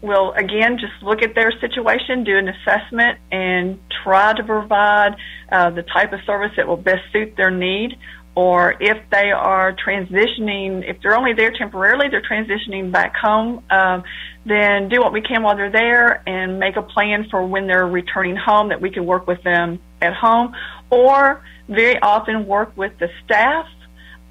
will 0.00 0.32
again 0.32 0.78
just 0.78 0.92
look 1.02 1.22
at 1.22 1.34
their 1.34 1.52
situation, 1.60 2.24
do 2.24 2.36
an 2.36 2.48
assessment, 2.48 3.18
and 3.32 3.78
try 4.04 4.32
to 4.32 4.42
provide 4.44 5.16
uh, 5.50 5.70
the 5.70 5.82
type 5.82 6.12
of 6.12 6.20
service 6.24 6.52
that 6.56 6.66
will 6.66 6.76
best 6.76 7.02
suit 7.12 7.36
their 7.36 7.50
need. 7.50 7.98
Or 8.34 8.76
if 8.78 8.98
they 9.10 9.32
are 9.32 9.74
transitioning, 9.74 10.88
if 10.88 11.02
they're 11.02 11.16
only 11.16 11.32
there 11.32 11.50
temporarily, 11.50 12.06
they're 12.08 12.22
transitioning 12.22 12.92
back 12.92 13.16
home, 13.16 13.64
um, 13.68 14.04
then 14.46 14.88
do 14.88 15.00
what 15.00 15.12
we 15.12 15.20
can 15.20 15.42
while 15.42 15.56
they're 15.56 15.72
there 15.72 16.22
and 16.24 16.60
make 16.60 16.76
a 16.76 16.82
plan 16.82 17.26
for 17.30 17.44
when 17.44 17.66
they're 17.66 17.88
returning 17.88 18.36
home 18.36 18.68
that 18.68 18.80
we 18.80 18.90
can 18.90 19.06
work 19.06 19.26
with 19.26 19.42
them 19.42 19.80
at 20.00 20.14
home. 20.14 20.54
Or 20.90 21.42
very 21.68 21.98
often 22.00 22.46
work 22.46 22.76
with 22.76 22.96
the 23.00 23.08
staff 23.24 23.66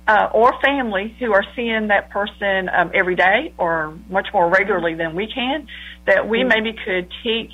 uh, 0.08 0.30
or 0.34 0.54
family 0.62 1.16
who 1.20 1.34
are 1.34 1.44
seeing 1.56 1.88
that 1.88 2.10
person 2.10 2.70
um, 2.70 2.92
every 2.94 3.16
day 3.16 3.54
or 3.58 3.98
much 4.10 4.28
more 4.34 4.50
regularly 4.50 4.96
than 4.96 5.16
we 5.16 5.28
can, 5.28 5.68
that 6.06 6.28
we 6.28 6.40
mm-hmm. 6.40 6.50
maybe 6.50 6.78
could 6.86 7.12
teach 7.24 7.54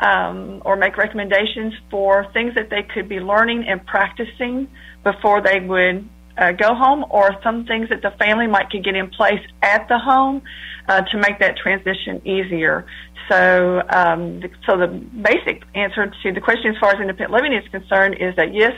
um, 0.00 0.62
or 0.64 0.76
make 0.76 0.96
recommendations 0.96 1.74
for 1.90 2.26
things 2.32 2.54
that 2.54 2.70
they 2.70 2.82
could 2.82 3.08
be 3.08 3.20
learning 3.20 3.66
and 3.68 3.86
practicing 3.86 4.68
before 5.04 5.40
they 5.42 5.60
would 5.60 6.08
uh, 6.36 6.52
go 6.52 6.74
home, 6.74 7.04
or 7.10 7.36
some 7.42 7.66
things 7.66 7.88
that 7.90 8.02
the 8.02 8.10
family 8.12 8.46
might 8.46 8.70
could 8.70 8.84
get 8.84 8.96
in 8.96 9.08
place 9.10 9.44
at 9.62 9.88
the 9.88 9.98
home 9.98 10.42
uh, 10.88 11.02
to 11.02 11.18
make 11.18 11.38
that 11.40 11.56
transition 11.56 12.26
easier. 12.26 12.86
So, 13.28 13.82
um, 13.88 14.40
the, 14.40 14.50
so 14.66 14.76
the 14.76 14.88
basic 14.88 15.62
answer 15.74 16.12
to 16.22 16.32
the 16.32 16.40
question 16.40 16.74
as 16.74 16.78
far 16.78 16.90
as 16.90 17.00
independent 17.00 17.30
living 17.30 17.52
is 17.52 17.66
concerned 17.68 18.16
is 18.18 18.34
that 18.36 18.52
yes, 18.52 18.72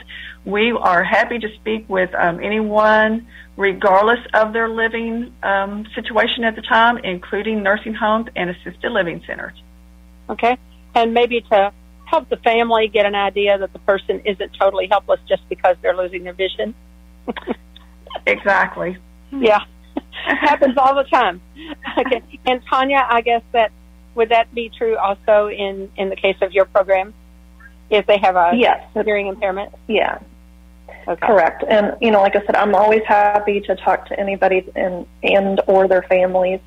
we 0.45 0.71
are 0.71 1.03
happy 1.03 1.39
to 1.39 1.53
speak 1.55 1.89
with 1.89 2.13
um, 2.13 2.39
anyone, 2.39 3.27
regardless 3.57 4.19
of 4.33 4.53
their 4.53 4.69
living 4.69 5.33
um, 5.41 5.85
situation 5.95 6.43
at 6.43 6.55
the 6.55 6.61
time, 6.61 6.97
including 6.99 7.63
nursing 7.63 7.93
homes 7.93 8.27
and 8.35 8.49
assisted 8.51 8.91
living 8.91 9.23
centers. 9.25 9.53
Okay, 10.29 10.57
and 10.93 11.13
maybe 11.13 11.41
to 11.41 11.73
help 12.05 12.29
the 12.29 12.37
family 12.37 12.87
get 12.87 13.05
an 13.05 13.15
idea 13.15 13.57
that 13.57 13.73
the 13.73 13.79
person 13.79 14.21
isn't 14.25 14.51
totally 14.59 14.87
helpless 14.87 15.19
just 15.27 15.47
because 15.49 15.75
they're 15.81 15.97
losing 15.97 16.23
their 16.23 16.33
vision. 16.33 16.75
exactly. 18.25 18.97
Yeah, 19.31 19.63
happens 20.25 20.77
all 20.77 20.95
the 20.95 21.03
time. 21.03 21.41
Okay, 21.97 22.21
and 22.45 22.61
Tonia, 22.65 23.05
I 23.09 23.21
guess 23.21 23.41
that 23.53 23.71
would 24.15 24.27
that 24.29 24.53
be 24.53 24.69
true 24.77 24.97
also 24.97 25.47
in 25.47 25.89
in 25.95 26.09
the 26.09 26.17
case 26.17 26.35
of 26.41 26.51
your 26.51 26.65
program? 26.65 27.13
If 27.89 28.05
they 28.05 28.17
have 28.17 28.35
a 28.35 28.51
yes. 28.53 28.83
hearing 28.93 29.27
impairment? 29.27 29.73
Yeah. 29.87 30.19
Okay. 31.07 31.25
Correct. 31.25 31.63
And 31.69 31.95
you 32.01 32.11
know, 32.11 32.21
like 32.21 32.35
I 32.35 32.45
said, 32.45 32.55
I'm 32.55 32.73
always 32.73 33.03
happy 33.07 33.61
to 33.61 33.75
talk 33.75 34.07
to 34.07 34.19
anybody 34.19 34.67
and 34.75 35.05
and 35.23 35.61
or 35.67 35.87
their 35.87 36.01
families 36.03 36.59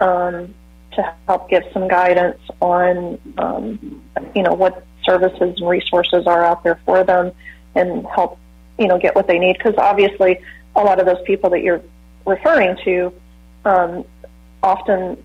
um, 0.00 0.54
to 0.92 1.14
help 1.26 1.48
give 1.48 1.62
some 1.72 1.88
guidance 1.88 2.38
on 2.60 3.18
um, 3.38 4.02
you 4.34 4.42
know 4.42 4.52
what 4.52 4.84
services 5.04 5.54
and 5.56 5.68
resources 5.68 6.26
are 6.26 6.44
out 6.44 6.62
there 6.62 6.80
for 6.84 7.02
them 7.02 7.32
and 7.74 8.06
help 8.06 8.38
you 8.78 8.86
know 8.86 8.98
get 8.98 9.14
what 9.14 9.26
they 9.26 9.38
need 9.38 9.56
because 9.56 9.74
obviously 9.76 10.40
a 10.74 10.82
lot 10.82 10.98
of 10.98 11.06
those 11.06 11.22
people 11.26 11.50
that 11.50 11.62
you're 11.62 11.82
referring 12.26 12.76
to 12.84 13.12
um, 13.64 14.04
often 14.62 15.22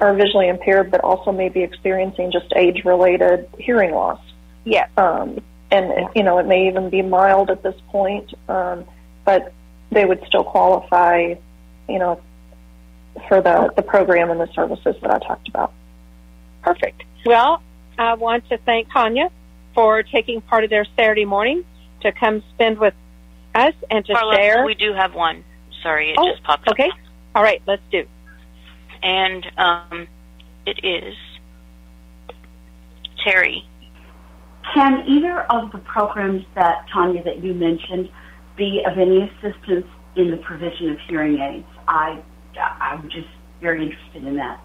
are 0.00 0.14
visually 0.14 0.48
impaired, 0.48 0.90
but 0.90 1.00
also 1.02 1.30
may 1.30 1.48
be 1.48 1.62
experiencing 1.62 2.32
just 2.32 2.52
age-related 2.56 3.48
hearing 3.58 3.92
loss. 3.92 4.20
Yeah. 4.64 4.88
Um, 4.96 5.40
and 5.70 6.08
you 6.14 6.22
know, 6.22 6.38
it 6.38 6.46
may 6.46 6.68
even 6.68 6.90
be 6.90 7.02
mild 7.02 7.50
at 7.50 7.62
this 7.62 7.76
point, 7.88 8.34
um, 8.48 8.84
but 9.24 9.52
they 9.90 10.04
would 10.04 10.22
still 10.26 10.44
qualify, 10.44 11.34
you 11.88 11.98
know, 11.98 12.20
for 13.28 13.40
the 13.40 13.72
the 13.76 13.82
program 13.82 14.30
and 14.30 14.40
the 14.40 14.52
services 14.54 14.96
that 15.00 15.10
I 15.10 15.18
talked 15.18 15.48
about. 15.48 15.72
Perfect. 16.62 17.04
Well, 17.24 17.62
I 17.98 18.14
want 18.14 18.48
to 18.50 18.58
thank 18.58 18.88
Tonia 18.88 19.30
for 19.74 20.02
taking 20.02 20.40
part 20.40 20.64
of 20.64 20.70
their 20.70 20.84
Saturday 20.96 21.24
morning 21.24 21.64
to 22.02 22.12
come 22.12 22.42
spend 22.54 22.78
with 22.78 22.94
us 23.54 23.74
and 23.90 24.04
to 24.06 24.12
Carla, 24.14 24.36
share. 24.36 24.64
We 24.64 24.74
do 24.74 24.92
have 24.92 25.14
one. 25.14 25.44
Sorry, 25.82 26.10
it 26.10 26.16
oh, 26.18 26.30
just 26.30 26.42
popped 26.44 26.68
up. 26.68 26.74
Okay. 26.74 26.90
All 27.34 27.42
right, 27.42 27.62
let's 27.66 27.82
do 27.90 28.06
and 29.02 29.46
um, 29.58 30.06
it 30.66 30.84
is 30.84 31.14
Terry. 33.24 33.66
Can 34.74 35.04
either 35.06 35.40
of 35.50 35.72
the 35.72 35.78
programs 35.78 36.44
that 36.54 36.86
Tonia 36.94 37.24
that 37.24 37.42
you 37.42 37.52
mentioned 37.52 38.08
be 38.56 38.82
of 38.86 38.98
any 38.98 39.22
assistance 39.22 39.86
in 40.16 40.30
the 40.30 40.36
provision 40.38 40.90
of 40.90 40.98
hearing 41.08 41.38
aids? 41.38 41.66
I 41.88 42.22
I'm 42.58 43.08
just 43.10 43.28
very 43.60 43.82
interested 43.82 44.24
in 44.24 44.36
that. 44.36 44.62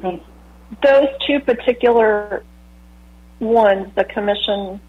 Thank 0.00 0.22
you. 0.22 0.76
Those 0.82 1.08
two 1.26 1.40
particular 1.40 2.44
ones, 3.40 3.92
the 3.94 4.04
Commission 4.04 4.80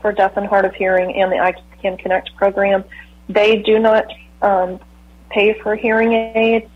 for 0.00 0.12
Deaf 0.12 0.36
and 0.36 0.46
Hard 0.46 0.64
of 0.64 0.74
Hearing 0.74 1.20
and 1.20 1.32
the 1.32 1.38
I 1.38 1.54
Can 1.82 1.96
Connect 1.96 2.34
program, 2.36 2.84
they 3.28 3.56
do 3.56 3.78
not 3.78 4.06
um, 4.42 4.80
pay 5.30 5.58
for 5.60 5.76
hearing 5.76 6.12
aids, 6.12 6.70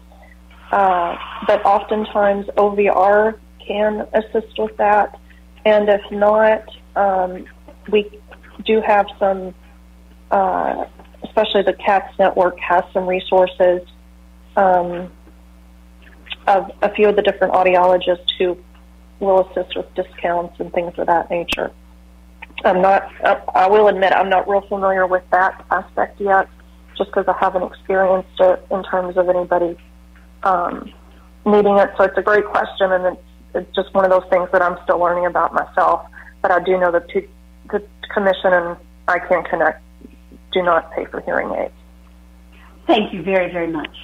uh, 0.71 1.17
but 1.47 1.65
oftentimes 1.65 2.47
OVR 2.57 3.39
can 3.67 4.07
assist 4.13 4.59
with 4.59 4.77
that. 4.77 5.19
And 5.65 5.89
if 5.89 6.03
not, 6.11 6.65
um, 6.97 7.47
we 7.91 8.11
do 8.65 8.81
have 8.81 9.07
some, 9.19 9.55
uh, 10.31 10.87
especially 11.25 11.63
the 11.63 11.75
CATS 11.75 12.19
network 12.19 12.59
has 12.59 12.85
some 12.93 13.07
resources 13.07 13.83
um, 14.57 15.11
of 16.47 16.71
a 16.83 16.93
few 16.95 17.09
of 17.09 17.17
the 17.17 17.23
different 17.23 17.55
audiologists 17.55 18.31
who 18.39 18.59
will 19.23 19.49
assist 19.49 19.77
with 19.77 19.87
discounts 19.95 20.59
and 20.59 20.73
things 20.73 20.93
of 20.99 21.07
that 21.07 21.31
nature. 21.31 21.71
I'm 22.65 22.83
not, 22.83 23.11
I 23.55 23.69
will 23.69 23.89
admit, 23.89 24.13
I'm 24.13 24.29
not 24.29 24.49
real 24.49 24.61
familiar 24.63 25.07
with 25.07 25.23
that 25.31 25.65
aspect 25.71 26.21
yet 26.21 26.49
just 26.97 27.11
because 27.11 27.25
I 27.27 27.37
haven't 27.39 27.63
experienced 27.63 28.39
it 28.39 28.67
in 28.71 28.83
terms 28.85 29.17
of 29.17 29.29
anybody 29.29 29.77
um, 30.43 30.93
needing 31.47 31.79
it. 31.79 31.91
So 31.97 32.05
it's 32.05 32.19
a 32.19 32.23
great 32.23 32.45
question, 32.45 32.93
and 32.93 33.17
it's, 33.17 33.23
it's 33.55 33.75
just 33.75 33.95
one 33.95 34.05
of 34.05 34.11
those 34.11 34.29
things 34.31 34.49
that 34.53 34.63
I'm 34.63 34.79
still 34.85 34.99
learning 34.99 35.27
about 35.27 35.55
myself. 35.55 36.07
But 36.43 36.51
I 36.51 36.63
do 36.63 36.79
know 36.79 36.93
that 36.93 37.09
to, 37.11 37.27
the 37.71 37.83
commission 38.13 38.53
and 38.53 38.77
iCan 39.09 39.49
Connect 39.49 39.83
do 40.53 40.63
not 40.63 40.93
pay 40.93 41.07
for 41.07 41.21
hearing 41.23 41.51
aids. 41.55 41.73
Thank 42.87 43.13
you 43.13 43.23
very, 43.23 43.51
very 43.53 43.69
much. 43.69 43.97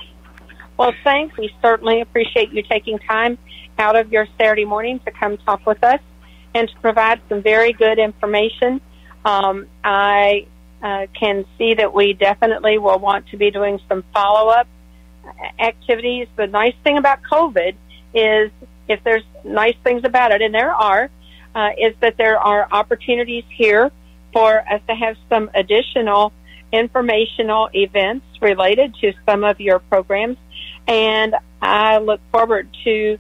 Well, 0.78 0.92
thanks. 1.04 1.36
We 1.36 1.52
certainly 1.60 2.00
appreciate 2.00 2.52
you 2.52 2.62
taking 2.62 2.98
time 3.00 3.36
out 3.78 3.96
of 3.96 4.12
your 4.12 4.26
Saturday 4.38 4.64
morning 4.64 5.00
to 5.04 5.10
come 5.10 5.36
talk 5.38 5.64
with 5.66 5.82
us 5.84 6.00
and 6.54 6.68
to 6.68 6.74
provide 6.80 7.20
some 7.28 7.42
very 7.42 7.72
good 7.72 7.98
information. 7.98 8.80
Um, 9.24 9.66
I 9.84 10.46
uh, 10.82 11.06
can 11.18 11.44
see 11.56 11.74
that 11.74 11.92
we 11.92 12.12
definitely 12.12 12.78
will 12.78 12.98
want 12.98 13.28
to 13.28 13.36
be 13.36 13.50
doing 13.50 13.80
some 13.88 14.04
follow 14.14 14.48
up 14.48 14.66
activities. 15.58 16.28
The 16.36 16.46
nice 16.46 16.74
thing 16.84 16.98
about 16.98 17.18
COVID 17.30 17.74
is, 18.14 18.50
if 18.88 19.02
there's 19.04 19.24
nice 19.44 19.76
things 19.84 20.02
about 20.04 20.32
it, 20.32 20.40
and 20.40 20.54
there 20.54 20.72
are, 20.72 21.10
uh, 21.54 21.70
is 21.78 21.94
that 22.00 22.16
there 22.16 22.38
are 22.38 22.66
opportunities 22.70 23.44
here 23.50 23.90
for 24.32 24.60
us 24.70 24.80
to 24.88 24.94
have 24.94 25.16
some 25.28 25.50
additional 25.54 26.32
informational 26.72 27.70
events 27.72 28.26
related 28.40 28.94
to 29.00 29.12
some 29.26 29.42
of 29.44 29.60
your 29.60 29.78
programs. 29.78 30.36
And 30.86 31.34
I 31.60 31.98
look 31.98 32.20
forward 32.30 32.68
to 32.84 33.18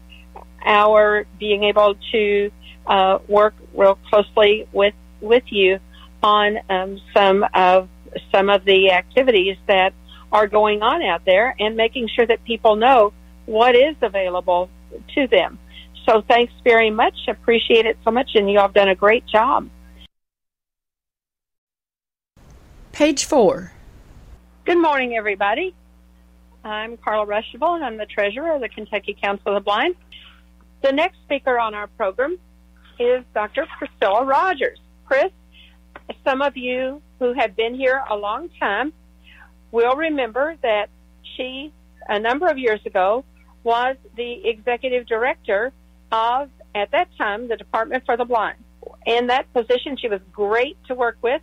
our 0.64 1.26
being 1.38 1.64
able 1.64 1.94
to 2.12 2.50
uh, 2.86 3.18
work 3.28 3.54
real 3.74 3.98
closely 4.10 4.66
with 4.72 4.94
with 5.20 5.44
you 5.46 5.78
on 6.22 6.58
um, 6.68 7.00
some 7.14 7.44
of 7.54 7.88
some 8.32 8.48
of 8.48 8.64
the 8.64 8.90
activities 8.90 9.56
that 9.66 9.92
are 10.32 10.46
going 10.46 10.82
on 10.82 11.02
out 11.02 11.24
there 11.24 11.54
and 11.58 11.76
making 11.76 12.08
sure 12.08 12.26
that 12.26 12.42
people 12.44 12.76
know 12.76 13.12
what 13.46 13.74
is 13.74 13.96
available 14.02 14.68
to 15.14 15.26
them. 15.26 15.58
So 16.06 16.22
thanks 16.22 16.52
very 16.64 16.90
much. 16.90 17.14
Appreciate 17.28 17.86
it 17.86 17.98
so 18.04 18.10
much, 18.10 18.30
and 18.34 18.50
you 18.50 18.58
all 18.58 18.64
have 18.64 18.74
done 18.74 18.88
a 18.88 18.94
great 18.94 19.26
job. 19.26 19.68
Page 22.92 23.24
four. 23.24 23.72
Good 24.64 24.80
morning, 24.80 25.16
everybody. 25.16 25.74
I'm 26.64 26.96
Carla 26.96 27.26
Ruschival, 27.26 27.76
and 27.76 27.84
I'm 27.84 27.96
the 27.96 28.06
treasurer 28.06 28.54
of 28.54 28.60
the 28.60 28.68
Kentucky 28.68 29.16
Council 29.20 29.48
of 29.48 29.54
the 29.54 29.64
Blind. 29.64 29.94
The 30.82 30.92
next 30.92 31.18
speaker 31.24 31.58
on 31.58 31.74
our 31.74 31.88
program 31.88 32.38
is 32.98 33.24
Dr. 33.34 33.66
Priscilla 33.78 34.24
Rogers. 34.24 34.78
Chris, 35.06 35.32
some 36.24 36.42
of 36.42 36.56
you 36.56 37.02
who 37.18 37.32
have 37.32 37.56
been 37.56 37.74
here 37.74 38.02
a 38.08 38.16
long 38.16 38.48
time 38.60 38.92
will 39.72 39.96
remember 39.96 40.56
that 40.62 40.88
she, 41.36 41.72
a 42.08 42.18
number 42.18 42.48
of 42.48 42.58
years 42.58 42.80
ago, 42.86 43.24
was 43.64 43.96
the 44.16 44.48
executive 44.48 45.06
director 45.06 45.72
of, 46.12 46.48
at 46.74 46.90
that 46.92 47.08
time, 47.18 47.48
the 47.48 47.56
Department 47.56 48.04
for 48.06 48.16
the 48.16 48.24
Blind. 48.24 48.58
In 49.04 49.26
that 49.26 49.52
position, 49.52 49.96
she 49.96 50.08
was 50.08 50.20
great 50.32 50.76
to 50.86 50.94
work 50.94 51.18
with. 51.22 51.42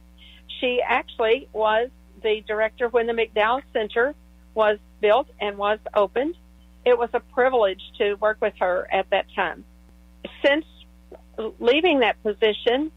She 0.60 0.82
actually 0.86 1.48
was 1.52 1.90
the 2.24 2.42
director 2.48 2.88
when 2.88 3.08
the 3.08 3.14
McDowell 3.14 3.62
Center 3.74 4.16
was 4.54 4.80
built 5.02 5.28
and 5.40 5.58
was 5.58 5.80
opened. 5.94 6.36
It 6.86 6.98
was 6.98 7.10
a 7.14 7.20
privilege 7.20 7.82
to 7.98 8.14
work 8.16 8.38
with 8.42 8.54
her 8.60 8.88
at 8.92 9.10
that 9.10 9.26
time. 9.36 9.66
Since 10.44 10.66
leaving 11.60 12.00
that 12.00 12.22
position, 12.24 12.92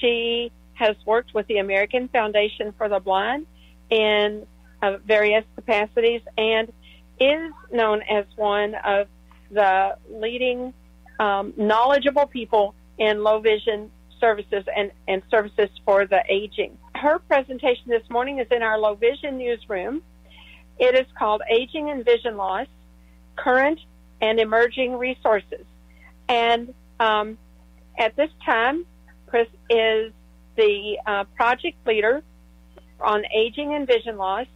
she 0.00 0.50
has 0.74 0.96
worked 1.06 1.34
with 1.34 1.46
the 1.46 1.58
American 1.58 2.08
Foundation 2.08 2.72
for 2.76 2.88
the 2.88 3.00
Blind 3.00 3.46
in 3.90 4.46
uh, 4.82 4.96
various 5.06 5.44
capacities 5.54 6.20
and 6.36 6.72
is 7.20 7.52
known 7.72 8.02
as 8.02 8.24
one 8.36 8.74
of 8.84 9.08
the 9.50 9.96
leading 10.10 10.72
um, 11.18 11.52
knowledgeable 11.56 12.26
people 12.26 12.74
in 12.98 13.22
low 13.22 13.40
vision 13.40 13.90
services 14.20 14.64
and, 14.76 14.90
and 15.06 15.22
services 15.30 15.68
for 15.84 16.06
the 16.06 16.22
aging. 16.28 16.76
Her 16.94 17.18
presentation 17.20 17.84
this 17.88 18.08
morning 18.10 18.38
is 18.40 18.46
in 18.50 18.62
our 18.62 18.78
low 18.78 18.94
vision 18.94 19.38
newsroom. 19.38 20.02
It 20.78 20.94
is 20.94 21.06
called 21.18 21.42
Aging 21.50 21.90
and 21.90 22.04
Vision 22.04 22.36
Loss 22.36 22.66
Current 23.42 23.80
and 24.20 24.40
Emerging 24.40 24.98
Resources. 24.98 25.64
And 26.28 26.74
um, 27.00 27.38
at 27.98 28.16
this 28.16 28.30
time, 28.44 28.84
Chris 29.26 29.48
is 29.70 30.12
the 30.56 30.98
uh, 31.06 31.24
project 31.36 31.76
leader 31.86 32.22
on 33.00 33.24
aging 33.34 33.74
and 33.74 33.86
vision 33.86 34.16
loss 34.16 34.46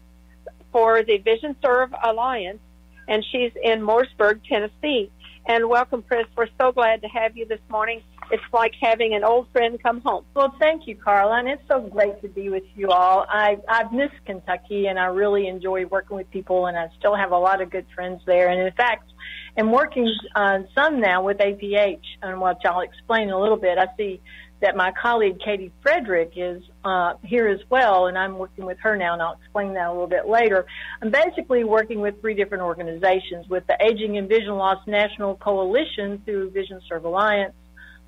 for 0.72 1.03
the 1.03 1.18
VisionServe 1.18 1.91
Alliance, 2.03 2.59
and 3.07 3.24
she's 3.30 3.53
in 3.62 3.80
Mooresburg, 3.80 4.41
Tennessee. 4.49 5.11
And 5.47 5.68
welcome, 5.68 6.05
Chris. 6.07 6.26
We're 6.36 6.47
so 6.61 6.70
glad 6.70 7.03
to 7.03 7.09
have 7.09 7.36
you 7.36 7.47
this 7.47 7.59
morning. 7.68 8.01
It's 8.30 8.43
like 8.53 8.74
having 8.80 9.12
an 9.12 9.24
old 9.24 9.49
friend 9.51 9.82
come 9.82 10.01
home. 10.01 10.24
Well, 10.34 10.55
thank 10.61 10.86
you, 10.86 10.95
Carla, 10.95 11.40
and 11.40 11.49
it's 11.49 11.66
so 11.66 11.80
great 11.80 12.22
to 12.22 12.28
be 12.28 12.49
with 12.49 12.62
you 12.76 12.90
all. 12.90 13.26
I, 13.28 13.59
I've 13.68 13.93
missed 13.93 14.24
Kentucky, 14.24 14.86
and 14.86 15.01
I 15.01 15.07
really 15.07 15.49
enjoy 15.49 15.86
working 15.86 16.16
with 16.16 16.30
people, 16.30 16.66
and 16.66 16.78
I 16.78 16.88
still 16.97 17.16
have 17.16 17.32
a 17.32 17.38
lot 17.38 17.61
of 17.61 17.70
good 17.70 17.86
friends 17.93 18.22
there. 18.24 18.51
And 18.51 18.61
in 18.61 18.72
fact, 18.74 19.12
I'm 19.59 19.72
working 19.72 20.14
on 20.36 20.68
some 20.76 21.01
now 21.01 21.24
with 21.24 21.38
APH, 21.38 22.05
and 22.22 22.40
which 22.40 22.59
I'll 22.64 22.80
explain 22.80 23.24
in 23.24 23.30
a 23.30 23.40
little 23.40 23.57
bit. 23.57 23.78
I 23.78 23.88
see 23.97 24.20
that 24.63 24.77
my 24.77 24.93
colleague 24.93 25.39
Katie 25.45 25.73
Frederick 25.83 26.33
is 26.37 26.63
uh, 26.85 27.15
here 27.25 27.49
as 27.49 27.59
well, 27.69 28.07
and 28.07 28.17
I'm 28.17 28.39
working 28.39 28.65
with 28.65 28.79
her 28.81 28.97
now, 28.97 29.13
and 29.13 29.21
I'll 29.21 29.37
explain 29.43 29.75
that 29.75 29.89
a 29.89 29.93
little 29.93 30.07
bit 30.07 30.27
later. 30.27 30.65
I'm 31.03 31.11
basically 31.11 31.65
working 31.65 32.01
with 32.01 32.21
three 32.21 32.35
different 32.35 32.63
organizations 32.63 33.49
with 33.49 33.67
the 33.67 33.77
Aging 33.85 34.17
and 34.19 34.29
Vision 34.29 34.55
Loss 34.55 34.87
National 34.87 35.35
Coalition 35.35 36.23
through 36.25 36.53
VisionServe 36.53 37.05
Alliance, 37.05 37.55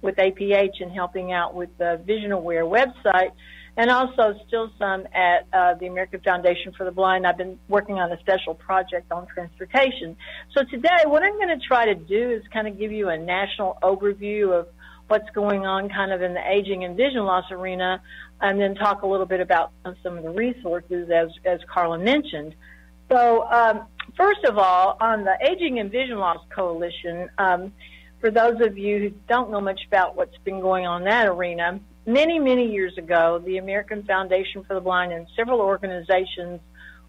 with 0.01 0.17
APH, 0.17 0.81
and 0.81 0.93
helping 0.93 1.33
out 1.33 1.55
with 1.55 1.71
the 1.79 2.01
Vision 2.07 2.31
Aware 2.31 2.65
website, 2.65 3.33
and 3.77 3.91
also 3.91 4.35
still 4.47 4.71
some 4.79 5.09
at 5.13 5.49
uh, 5.53 5.75
the 5.75 5.87
American 5.87 6.21
Foundation 6.21 6.73
for 6.77 6.85
the 6.85 6.93
Blind. 6.93 7.27
I've 7.27 7.39
been 7.39 7.59
working 7.69 7.97
on 7.97 8.13
a 8.13 8.21
special 8.21 8.55
project 8.55 9.11
on 9.11 9.27
transportation. 9.27 10.17
So 10.57 10.63
today, 10.71 11.03
what 11.07 11.25
I'm 11.25 11.37
going 11.37 11.59
to 11.59 11.67
try 11.67 11.87
to 11.87 11.97
do 11.97 12.31
is 12.31 12.43
kind 12.53 12.69
of 12.69 12.79
give 12.79 12.93
you 12.93 13.09
a 13.09 13.19
national 13.19 13.77
overview 13.83 14.57
of 14.57 14.69
what's 15.09 15.29
going 15.31 15.67
on 15.67 15.89
kind 15.89 16.13
of 16.13 16.23
in 16.23 16.35
the 16.35 16.51
aging 16.51 16.85
and 16.85 16.97
vision 16.97 17.25
loss 17.25 17.51
arena, 17.51 18.01
and 18.41 18.61
then 18.61 18.75
talk 18.75 19.03
a 19.03 19.07
little 19.07 19.27
bit 19.27 19.41
about 19.41 19.73
some 20.03 20.17
of 20.19 20.23
the 20.23 20.31
resources 20.31 21.11
as, 21.11 21.29
as 21.45 21.61
Carla 21.73 21.99
mentioned. 21.99 22.55
So, 23.11 23.45
um, 23.51 23.87
first 24.17 24.45
of 24.45 24.59
all, 24.59 24.97
on 25.01 25.25
the 25.25 25.37
Aging 25.43 25.79
and 25.79 25.91
Vision 25.91 26.19
Loss 26.19 26.39
Coalition, 26.51 27.29
um, 27.39 27.73
for 28.21 28.31
those 28.31 28.61
of 28.61 28.79
you 28.79 28.99
who 28.99 29.11
don't 29.29 29.51
know 29.51 29.61
much 29.61 29.81
about 29.87 30.17
what's 30.17 30.37
been 30.39 30.61
going 30.61 30.87
on 30.87 31.03
in 31.03 31.09
that 31.09 31.27
arena, 31.27 31.79
many, 32.07 32.39
many 32.39 32.73
years 32.73 32.97
ago, 32.97 33.43
the 33.45 33.59
American 33.59 34.03
Foundation 34.05 34.65
for 34.65 34.75
the 34.75 34.81
Blind 34.81 35.13
and 35.13 35.27
several 35.37 35.61
organizations 35.61 36.61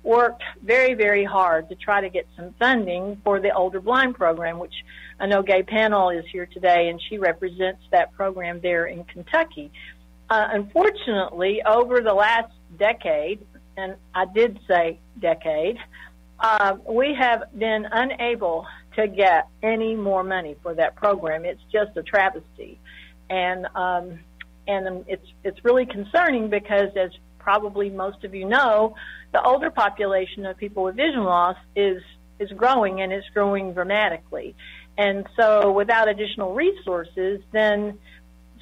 worked 0.04 0.44
very, 0.64 0.94
very 0.94 1.24
hard 1.24 1.70
to 1.70 1.76
try 1.76 2.02
to 2.02 2.10
get 2.10 2.28
some 2.36 2.54
funding 2.60 3.20
for 3.24 3.40
the 3.40 3.52
Older 3.52 3.80
Blind 3.80 4.16
program, 4.16 4.60
which 4.60 4.76
I 5.20 5.28
know 5.28 5.42
Gay 5.42 5.64
Panel 5.64 6.10
is 6.10 6.26
here 6.32 6.46
today, 6.46 6.90
and 6.90 7.02
she 7.10 7.18
represents 7.18 7.82
that 7.92 8.14
program 8.14 8.60
there 8.62 8.86
in 8.86 9.04
Kentucky. 9.06 9.72
Uh, 10.30 10.48
unfortunately, 10.52 11.62
over 11.66 12.02
the 12.02 12.14
last 12.14 12.52
decade, 12.78 13.46
and 13.78 13.96
I 14.14 14.26
did 14.26 14.60
say 14.68 15.00
decade, 15.20 15.78
uh, 16.40 16.78
we 16.90 17.16
have 17.18 17.44
been 17.58 17.88
unable 17.92 18.68
to 18.96 19.08
get 19.08 19.48
any 19.64 19.96
more 19.96 20.24
money 20.24 20.56
for 20.62 20.74
that 20.74 20.96
program. 20.96 21.46
It's 21.46 21.62
just 21.72 21.96
a 21.96 22.04
travesty, 22.04 22.80
and 23.30 23.68
um, 23.76 24.20
and 24.68 25.06
it's 25.08 25.28
it's 25.44 25.64
really 25.64 25.86
concerning 25.86 26.50
because, 26.50 26.90
as 26.98 27.12
probably 27.40 27.90
most 27.90 28.24
of 28.24 28.34
you 28.34 28.46
know, 28.46 28.96
the 29.32 29.42
older 29.42 29.70
population 29.70 30.46
of 30.46 30.58
people 30.58 30.84
with 30.84 30.96
vision 30.96 31.24
loss 31.24 31.58
is 31.76 32.02
is 32.40 32.52
growing 32.52 33.02
and 33.02 33.14
it's 33.14 33.28
growing 33.34 33.74
dramatically. 33.74 34.56
And 34.98 35.28
so 35.36 35.72
without 35.72 36.08
additional 36.08 36.54
resources, 36.54 37.42
then 37.52 38.00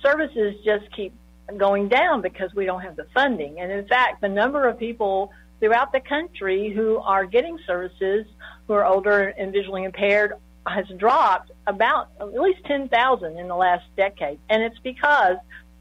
services 0.02 0.56
just 0.66 0.92
keep 0.96 1.14
going 1.58 1.90
down 1.90 2.22
because 2.22 2.54
we 2.56 2.66
don't 2.66 2.82
have 2.82 2.96
the 2.96 3.06
funding. 3.14 3.60
And 3.60 3.72
in 3.72 3.88
fact, 3.88 4.22
the 4.22 4.30
number 4.30 4.68
of 4.68 4.80
people 4.80 5.32
throughout 5.60 5.92
the 5.92 6.00
country 6.00 6.74
who 6.74 6.98
are 6.98 7.26
getting 7.26 7.58
services 7.66 8.26
who 8.68 8.74
are 8.74 8.86
older 8.86 9.28
and 9.28 9.52
visually 9.52 9.84
impaired 9.84 10.34
has 10.68 10.86
dropped 10.98 11.52
about 11.68 12.10
at 12.20 12.34
least 12.34 12.64
10,000 12.66 13.38
in 13.38 13.48
the 13.48 13.56
last 13.56 13.84
decade. 13.96 14.40
And 14.50 14.64
it's 14.64 14.80
because 14.80 15.38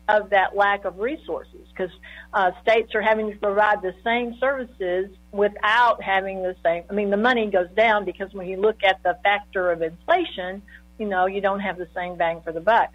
of 0.09 0.31
that 0.31 0.57
lack 0.57 0.85
of 0.85 0.99
resources 0.99 1.67
because 1.69 1.91
uh, 2.35 2.51
states 2.61 2.95
are 2.95 3.03
having 3.03 3.31
to 3.31 3.37
provide 3.39 3.81
the 3.83 3.95
same 4.05 4.37
services 4.41 5.11
without 5.33 6.03
having 6.03 6.43
the 6.43 6.55
same. 6.63 6.85
I 6.89 6.93
mean, 6.93 7.11
the 7.11 7.17
money 7.17 7.51
goes 7.51 7.71
down 7.75 8.05
because 8.05 8.33
when 8.33 8.47
you 8.47 8.59
look 8.59 8.85
at 8.85 9.03
the 9.03 9.19
factor 9.23 9.73
of 9.73 9.83
inflation, 9.83 10.63
you 10.99 11.07
know, 11.07 11.27
you 11.27 11.41
don't 11.41 11.61
have 11.61 11.79
the 11.79 11.89
same 11.95 12.17
bang 12.17 12.43
for 12.43 12.53
the 12.53 12.61
buck. 12.61 12.91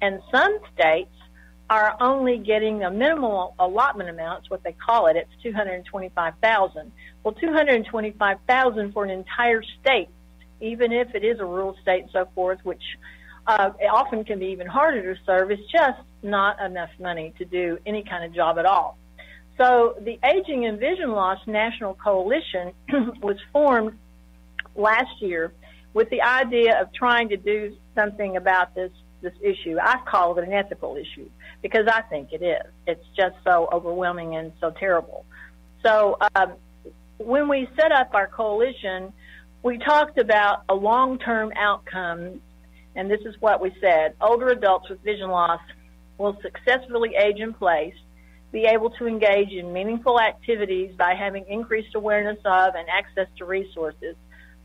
And 0.00 0.20
some 0.30 0.58
states 0.74 1.10
are 1.70 1.96
only 2.00 2.38
getting 2.38 2.84
a 2.84 2.90
minimal 2.90 3.54
allotment 3.58 4.08
amount, 4.08 4.40
it's 4.40 4.50
what 4.50 4.62
they 4.62 4.72
call 4.72 5.06
it. 5.06 5.16
It's 5.16 5.30
225,000. 5.42 6.92
Well, 7.22 7.34
225,000 7.34 8.92
for 8.92 9.04
an 9.04 9.10
entire 9.10 9.62
state, 9.80 10.08
even 10.60 10.92
if 10.92 11.14
it 11.14 11.24
is 11.24 11.40
a 11.40 11.44
rural 11.44 11.76
state 11.82 12.02
and 12.02 12.10
so 12.10 12.28
forth, 12.34 12.58
which 12.62 12.82
uh, 13.46 13.70
often 13.90 14.24
can 14.24 14.38
be 14.38 14.46
even 14.46 14.66
harder 14.66 15.14
to 15.14 15.20
serve. 15.26 15.50
It's 15.50 15.70
just 15.72 16.00
not 16.22 16.60
enough 16.60 16.90
money 16.98 17.34
to 17.38 17.44
do 17.44 17.78
any 17.86 18.02
kind 18.02 18.24
of 18.24 18.34
job 18.34 18.58
at 18.58 18.66
all. 18.66 18.98
So 19.58 19.96
the 20.00 20.18
Aging 20.24 20.66
and 20.66 20.78
Vision 20.78 21.10
Loss 21.10 21.40
National 21.46 21.94
Coalition 21.94 22.72
was 23.22 23.36
formed 23.52 23.98
last 24.76 25.20
year 25.20 25.52
with 25.92 26.08
the 26.10 26.22
idea 26.22 26.80
of 26.80 26.92
trying 26.92 27.28
to 27.30 27.36
do 27.36 27.76
something 27.94 28.36
about 28.36 28.74
this 28.74 28.92
this 29.20 29.34
issue. 29.42 29.76
I 29.82 29.96
call 30.08 30.38
it 30.38 30.44
an 30.44 30.52
ethical 30.52 30.96
issue 30.96 31.28
because 31.60 31.88
I 31.88 32.02
think 32.02 32.32
it 32.32 32.40
is. 32.40 32.62
It's 32.86 33.04
just 33.16 33.34
so 33.44 33.68
overwhelming 33.72 34.36
and 34.36 34.52
so 34.60 34.70
terrible. 34.70 35.24
So 35.84 36.18
um, 36.36 36.52
when 37.18 37.48
we 37.48 37.68
set 37.74 37.90
up 37.90 38.14
our 38.14 38.28
coalition, 38.28 39.12
we 39.64 39.78
talked 39.78 40.18
about 40.18 40.62
a 40.68 40.74
long-term 40.74 41.52
outcome 41.56 42.40
and 42.94 43.10
this 43.10 43.20
is 43.22 43.34
what 43.40 43.60
we 43.60 43.74
said 43.80 44.14
older 44.20 44.48
adults 44.48 44.88
with 44.88 45.02
vision 45.02 45.30
loss 45.30 45.60
will 46.16 46.36
successfully 46.42 47.14
age 47.16 47.38
in 47.38 47.54
place, 47.54 47.94
be 48.52 48.64
able 48.64 48.90
to 48.90 49.06
engage 49.06 49.50
in 49.50 49.72
meaningful 49.72 50.20
activities 50.20 50.94
by 50.96 51.14
having 51.14 51.44
increased 51.48 51.94
awareness 51.94 52.38
of 52.44 52.74
and 52.74 52.88
access 52.88 53.26
to 53.36 53.44
resources, 53.44 54.16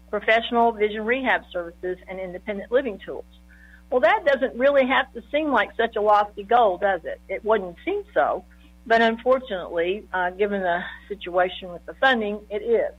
professional 0.10 0.72
vision 0.72 1.06
rehab 1.06 1.42
services, 1.52 1.98
and 2.08 2.20
independent 2.20 2.72
living 2.72 3.00
tools. 3.06 3.26
Well, 3.90 4.02
that 4.02 4.26
doesn't 4.26 4.58
really 4.58 4.88
have 4.88 5.12
to 5.14 5.22
seem 5.32 5.52
like 5.52 5.70
such 5.78 5.96
a 5.96 6.02
lofty 6.02 6.44
goal, 6.44 6.78
does 6.78 7.02
it? 7.04 7.20
It 7.28 7.44
wouldn't 7.44 7.76
seem 7.86 8.04
so, 8.14 8.46
but 8.88 9.02
unfortunately, 9.02 10.08
uh, 10.14 10.32
given 10.32 10.62
the 10.62 10.80
situation 11.08 11.72
with 11.72 11.86
the 11.86 11.94
funding, 11.96 12.40
it 12.50 12.64
is. 12.64 12.94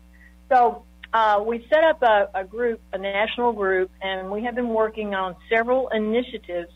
So 0.51 0.85
uh, 1.12 1.43
we 1.47 1.66
set 1.68 1.85
up 1.85 2.03
a, 2.03 2.28
a 2.35 2.45
group, 2.45 2.80
a 2.93 2.99
national 2.99 3.53
group, 3.53 3.91
and 4.03 4.30
we 4.30 4.45
have 4.45 4.55
been 4.55 4.68
working 4.68 5.14
on 5.14 5.37
several 5.49 5.89
initiatives 5.89 6.70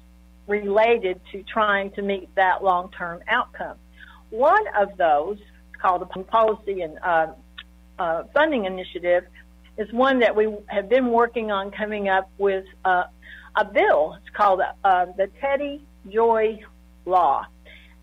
related 0.47 1.21
to 1.33 1.43
trying 1.43 1.91
to 1.93 2.03
meet 2.03 2.35
that 2.35 2.65
long-term 2.65 3.21
outcome. 3.29 3.77
One 4.31 4.65
of 4.79 4.97
those, 4.97 5.39
called 5.81 6.03
the 6.03 6.23
Policy 6.25 6.83
and 6.83 6.99
uh, 7.03 7.29
uh, 7.99 8.25
Funding 8.35 8.65
Initiative, 8.65 9.25
is 9.77 9.93
one 9.93 10.21
that 10.21 10.35
we 10.35 10.55
have 10.67 10.89
been 10.89 11.11
working 11.11 11.51
on 11.51 11.71
coming 11.71 12.09
up 12.09 12.29
with 12.37 12.65
uh, 12.85 13.05
a 13.57 13.65
bill. 13.65 14.17
It's 14.21 14.35
called 14.35 14.61
uh, 14.85 15.07
the 15.17 15.29
Teddy 15.41 15.85
Joy 16.11 16.61
Law. 17.07 17.47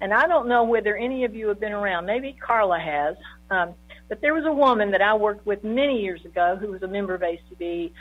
And 0.01 0.13
I 0.13 0.27
don't 0.27 0.47
know 0.47 0.63
whether 0.63 0.95
any 0.95 1.25
of 1.25 1.35
you 1.35 1.47
have 1.49 1.59
been 1.59 1.71
around. 1.71 2.05
Maybe 2.05 2.33
Carla 2.33 2.79
has. 2.79 3.15
Um, 3.49 3.75
but 4.07 4.21
there 4.21 4.33
was 4.33 4.45
a 4.45 4.51
woman 4.51 4.91
that 4.91 5.01
I 5.01 5.15
worked 5.15 5.45
with 5.45 5.63
many 5.63 6.01
years 6.01 6.23
ago 6.25 6.57
who 6.59 6.67
was 6.67 6.83
a 6.83 6.87
member 6.87 7.15
of 7.15 7.21
ACB, 7.21 7.91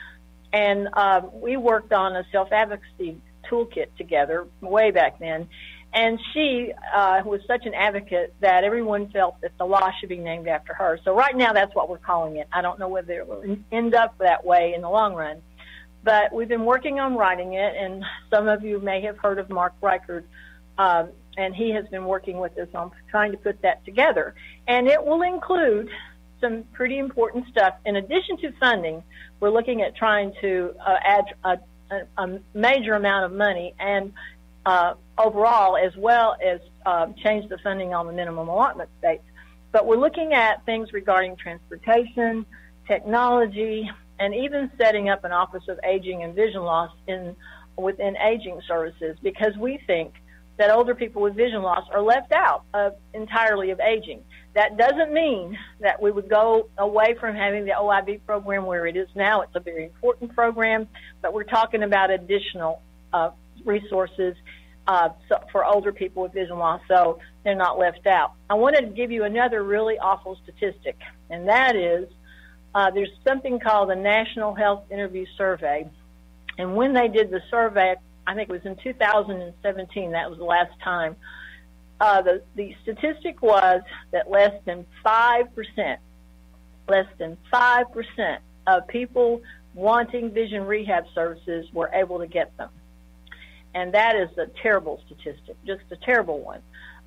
and 0.52 0.88
um, 0.92 1.30
we 1.32 1.56
worked 1.56 1.92
on 1.92 2.14
a 2.14 2.24
self 2.30 2.52
advocacy 2.52 3.16
toolkit 3.50 3.86
together 3.96 4.46
way 4.60 4.90
back 4.90 5.18
then. 5.18 5.48
And 5.94 6.18
she 6.32 6.72
uh, 6.92 7.22
was 7.24 7.40
such 7.46 7.66
an 7.66 7.74
advocate 7.74 8.34
that 8.40 8.64
everyone 8.64 9.08
felt 9.10 9.40
that 9.42 9.56
the 9.58 9.64
law 9.64 9.92
should 10.00 10.08
be 10.08 10.18
named 10.18 10.48
after 10.48 10.74
her. 10.74 10.98
So 11.04 11.14
right 11.14 11.36
now, 11.36 11.52
that's 11.52 11.72
what 11.72 11.88
we're 11.88 11.98
calling 11.98 12.36
it. 12.36 12.48
I 12.52 12.62
don't 12.62 12.80
know 12.80 12.88
whether 12.88 13.12
it 13.12 13.28
will 13.28 13.56
end 13.70 13.94
up 13.94 14.18
that 14.18 14.44
way 14.44 14.74
in 14.74 14.82
the 14.82 14.90
long 14.90 15.14
run, 15.14 15.40
but 16.02 16.32
we've 16.32 16.48
been 16.48 16.64
working 16.64 16.98
on 16.98 17.14
writing 17.14 17.52
it. 17.52 17.76
And 17.76 18.04
some 18.28 18.48
of 18.48 18.64
you 18.64 18.80
may 18.80 19.02
have 19.02 19.18
heard 19.18 19.38
of 19.38 19.48
Mark 19.50 19.72
Richert, 19.80 20.24
um, 20.78 21.10
and 21.36 21.54
he 21.54 21.70
has 21.70 21.86
been 21.86 22.06
working 22.06 22.38
with 22.38 22.58
us 22.58 22.68
on 22.74 22.90
trying 23.08 23.30
to 23.30 23.38
put 23.38 23.62
that 23.62 23.84
together. 23.84 24.34
And 24.66 24.88
it 24.88 25.04
will 25.04 25.22
include 25.22 25.90
some 26.40 26.64
pretty 26.72 26.98
important 26.98 27.46
stuff. 27.48 27.74
In 27.86 27.94
addition 27.94 28.36
to 28.38 28.52
funding, 28.58 29.04
we're 29.38 29.50
looking 29.50 29.80
at 29.82 29.94
trying 29.94 30.32
to 30.40 30.74
uh, 30.84 30.96
add 31.04 31.24
a, 31.44 31.58
a, 31.90 32.00
a, 32.18 32.40
major 32.52 32.94
amount 32.94 33.26
of 33.26 33.32
money 33.32 33.74
and 33.78 34.12
uh, 34.66 34.94
overall, 35.18 35.76
as 35.76 35.96
well 35.96 36.36
as 36.44 36.60
uh, 36.86 37.06
change 37.22 37.48
the 37.48 37.58
funding 37.58 37.94
on 37.94 38.06
the 38.06 38.12
minimum 38.12 38.48
allotment 38.48 38.90
states. 38.98 39.24
But 39.72 39.86
we're 39.86 39.96
looking 39.96 40.32
at 40.32 40.64
things 40.64 40.92
regarding 40.92 41.36
transportation, 41.36 42.46
technology, 42.86 43.90
and 44.18 44.34
even 44.34 44.70
setting 44.78 45.08
up 45.08 45.24
an 45.24 45.32
Office 45.32 45.64
of 45.68 45.78
Aging 45.84 46.22
and 46.22 46.34
Vision 46.34 46.62
Loss 46.62 46.92
in 47.08 47.34
within 47.76 48.16
aging 48.16 48.60
services 48.68 49.16
because 49.22 49.56
we 49.56 49.80
think 49.86 50.14
that 50.56 50.70
older 50.70 50.94
people 50.94 51.22
with 51.22 51.34
vision 51.34 51.62
loss 51.62 51.84
are 51.92 52.00
left 52.02 52.32
out 52.32 52.62
of, 52.74 52.94
entirely 53.12 53.70
of 53.70 53.80
aging. 53.80 54.20
That 54.54 54.76
doesn't 54.76 55.12
mean 55.12 55.58
that 55.80 56.00
we 56.00 56.12
would 56.12 56.28
go 56.28 56.68
away 56.78 57.16
from 57.18 57.34
having 57.34 57.64
the 57.64 57.72
OIB 57.72 58.20
program 58.24 58.64
where 58.64 58.86
it 58.86 58.96
is 58.96 59.08
now. 59.16 59.40
It's 59.40 59.54
a 59.56 59.60
very 59.60 59.84
important 59.84 60.32
program, 60.34 60.86
but 61.22 61.34
we're 61.34 61.42
talking 61.42 61.82
about 61.82 62.10
additional 62.10 62.80
uh, 63.12 63.30
resources 63.64 64.36
uh, 64.86 65.08
so 65.28 65.38
for 65.50 65.64
older 65.64 65.92
people 65.92 66.22
with 66.22 66.32
vision 66.32 66.58
loss 66.58 66.80
so 66.88 67.18
they're 67.42 67.54
not 67.54 67.78
left 67.78 68.06
out. 68.06 68.32
I 68.50 68.54
wanted 68.54 68.82
to 68.82 68.86
give 68.88 69.10
you 69.10 69.24
another 69.24 69.62
really 69.62 69.98
awful 69.98 70.38
statistic, 70.42 70.98
and 71.30 71.48
that 71.48 71.76
is 71.76 72.08
uh, 72.74 72.90
there's 72.90 73.12
something 73.26 73.60
called 73.60 73.90
the 73.90 73.96
National 73.96 74.54
Health 74.54 74.84
Interview 74.90 75.26
Survey. 75.38 75.88
And 76.58 76.76
when 76.76 76.92
they 76.92 77.08
did 77.08 77.30
the 77.30 77.40
survey 77.50 77.96
I 78.26 78.34
think 78.34 78.48
it 78.48 78.52
was 78.52 78.64
in 78.64 78.76
2017, 78.76 80.12
that 80.12 80.30
was 80.30 80.38
the 80.38 80.44
last 80.44 80.72
time, 80.82 81.16
uh, 82.00 82.22
the, 82.22 82.42
the 82.56 82.74
statistic 82.82 83.42
was 83.42 83.82
that 84.12 84.30
less 84.30 84.54
than 84.64 84.86
5%, 85.04 85.96
less 86.88 87.06
than 87.18 87.36
5% 87.52 88.38
of 88.66 88.88
people 88.88 89.42
wanting 89.74 90.30
vision 90.30 90.64
rehab 90.64 91.04
services 91.14 91.66
were 91.72 91.90
able 91.92 92.18
to 92.18 92.26
get 92.26 92.56
them. 92.56 92.70
And 93.74 93.92
that 93.94 94.16
is 94.16 94.36
a 94.38 94.46
terrible 94.62 95.00
statistic, 95.06 95.56
just 95.66 95.82
a 95.90 95.96
terrible 95.96 96.40
one. 96.40 96.60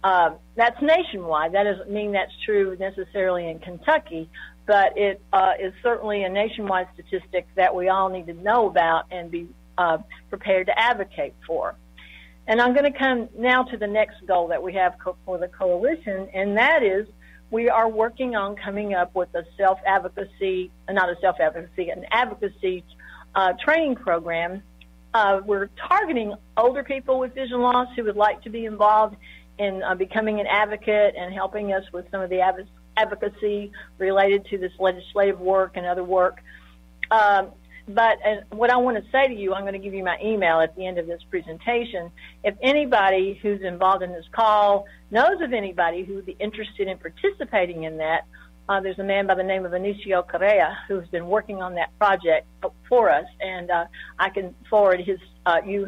Uh, 0.04 0.32
that's 0.56 0.82
nationwide. 0.82 1.54
That 1.54 1.64
doesn't 1.64 1.90
mean 1.90 2.12
that's 2.12 2.32
true 2.46 2.78
necessarily 2.80 3.50
in 3.50 3.60
Kentucky, 3.60 4.30
but 4.66 4.98
it 4.98 5.22
uh, 5.34 5.54
is 5.60 5.74
certainly 5.82 6.24
a 6.24 6.30
nationwide 6.30 6.88
statistic 6.94 7.48
that 7.56 7.74
we 7.74 7.90
all 7.90 8.10
need 8.10 8.28
to 8.28 8.34
know 8.34 8.68
about 8.68 9.06
and 9.12 9.32
be 9.32 9.48
uh, 9.78 9.98
prepared 10.30 10.68
to 10.68 10.80
advocate 10.80 11.34
for. 11.46 11.76
And 12.48 12.62
I'm 12.62 12.74
going 12.74 12.92
to 12.92 12.98
come 12.98 13.28
now 13.38 13.64
to 13.64 13.78
the 13.78 13.88
next 13.88 14.26
goal 14.26 14.48
that 14.48 14.62
we 14.62 14.74
have 14.74 14.96
co- 15.04 15.18
for 15.26 15.38
the 15.38 15.48
coalition, 15.48 16.30
and 16.34 16.58
that 16.58 16.84
is 16.84 17.08
we 17.52 17.70
are 17.70 17.90
working 17.90 18.36
on 18.36 18.56
coming 18.56 18.94
up 18.94 19.16
with 19.16 19.34
a 19.36 19.44
self 19.58 19.80
advocacy, 19.86 20.72
not 20.90 21.10
a 21.10 21.16
self 21.20 21.38
advocacy, 21.40 21.90
an 21.90 22.06
advocacy 22.12 22.84
uh, 23.36 23.54
training 23.64 23.96
program. 23.96 24.64
Uh, 25.14 25.42
we're 25.46 25.70
targeting 25.88 26.34
older 26.58 26.84
people 26.84 27.20
with 27.20 27.34
vision 27.34 27.62
loss 27.62 27.88
who 27.96 28.04
would 28.04 28.16
like 28.16 28.42
to 28.44 28.50
be 28.50 28.66
involved 28.66 29.16
in 29.58 29.82
uh, 29.84 29.96
becoming 29.96 30.40
an 30.40 30.48
advocate 30.48 31.16
and 31.18 31.34
helping 31.34 31.74
us 31.74 31.84
with 31.92 32.10
some 32.12 32.22
of 32.22 32.30
the 32.30 32.42
advocacy 32.96 33.72
related 33.98 34.46
to 34.46 34.58
this 34.58 34.72
legislative 34.80 35.40
work 35.40 35.72
and 35.76 35.86
other 35.86 36.04
work. 36.04 36.44
Um, 37.10 37.52
but 37.88 38.18
what 38.50 38.70
I 38.70 38.78
want 38.78 38.98
to 38.98 39.12
say 39.12 39.30
to 39.30 39.34
you, 39.34 39.54
I'm 39.54 39.62
going 39.62 39.74
to 39.74 39.80
give 39.80 39.94
you 39.94 40.04
my 40.04 40.18
email 40.22 40.60
at 40.60 40.76
the 40.76 40.86
end 40.86 40.98
of 40.98 41.08
this 41.08 41.22
presentation. 41.30 42.12
If 42.44 42.56
anybody 42.62 43.40
who's 43.42 43.62
involved 43.62 44.04
in 44.04 44.12
this 44.12 44.26
call 44.32 44.86
knows 45.10 45.42
of 45.42 45.54
anybody 45.54 46.04
who 46.04 46.16
would 46.16 46.26
be 46.26 46.36
interested 46.38 46.90
in 46.90 46.98
participating 46.98 47.84
in 47.86 47.98
that, 47.98 48.26
uh, 48.70 48.82
there's 48.82 49.00
a 49.00 49.04
man 49.04 49.28
by 49.28 49.36
the 49.36 49.44
name 49.44 49.66
of 49.66 49.72
Anicio 49.72 50.28
Correa 50.28 50.78
who's 50.88 51.08
been 51.08 51.28
working 51.28 51.62
on 51.62 51.76
that 51.76 51.98
project 51.98 52.48
for 52.90 53.10
us, 53.10 53.26
and 53.40 53.72
uh, 53.72 53.86
I 54.20 54.30
can 54.30 54.54
forward 54.70 55.02
his 55.02 55.20
uh, 55.46 55.62
you 55.66 55.88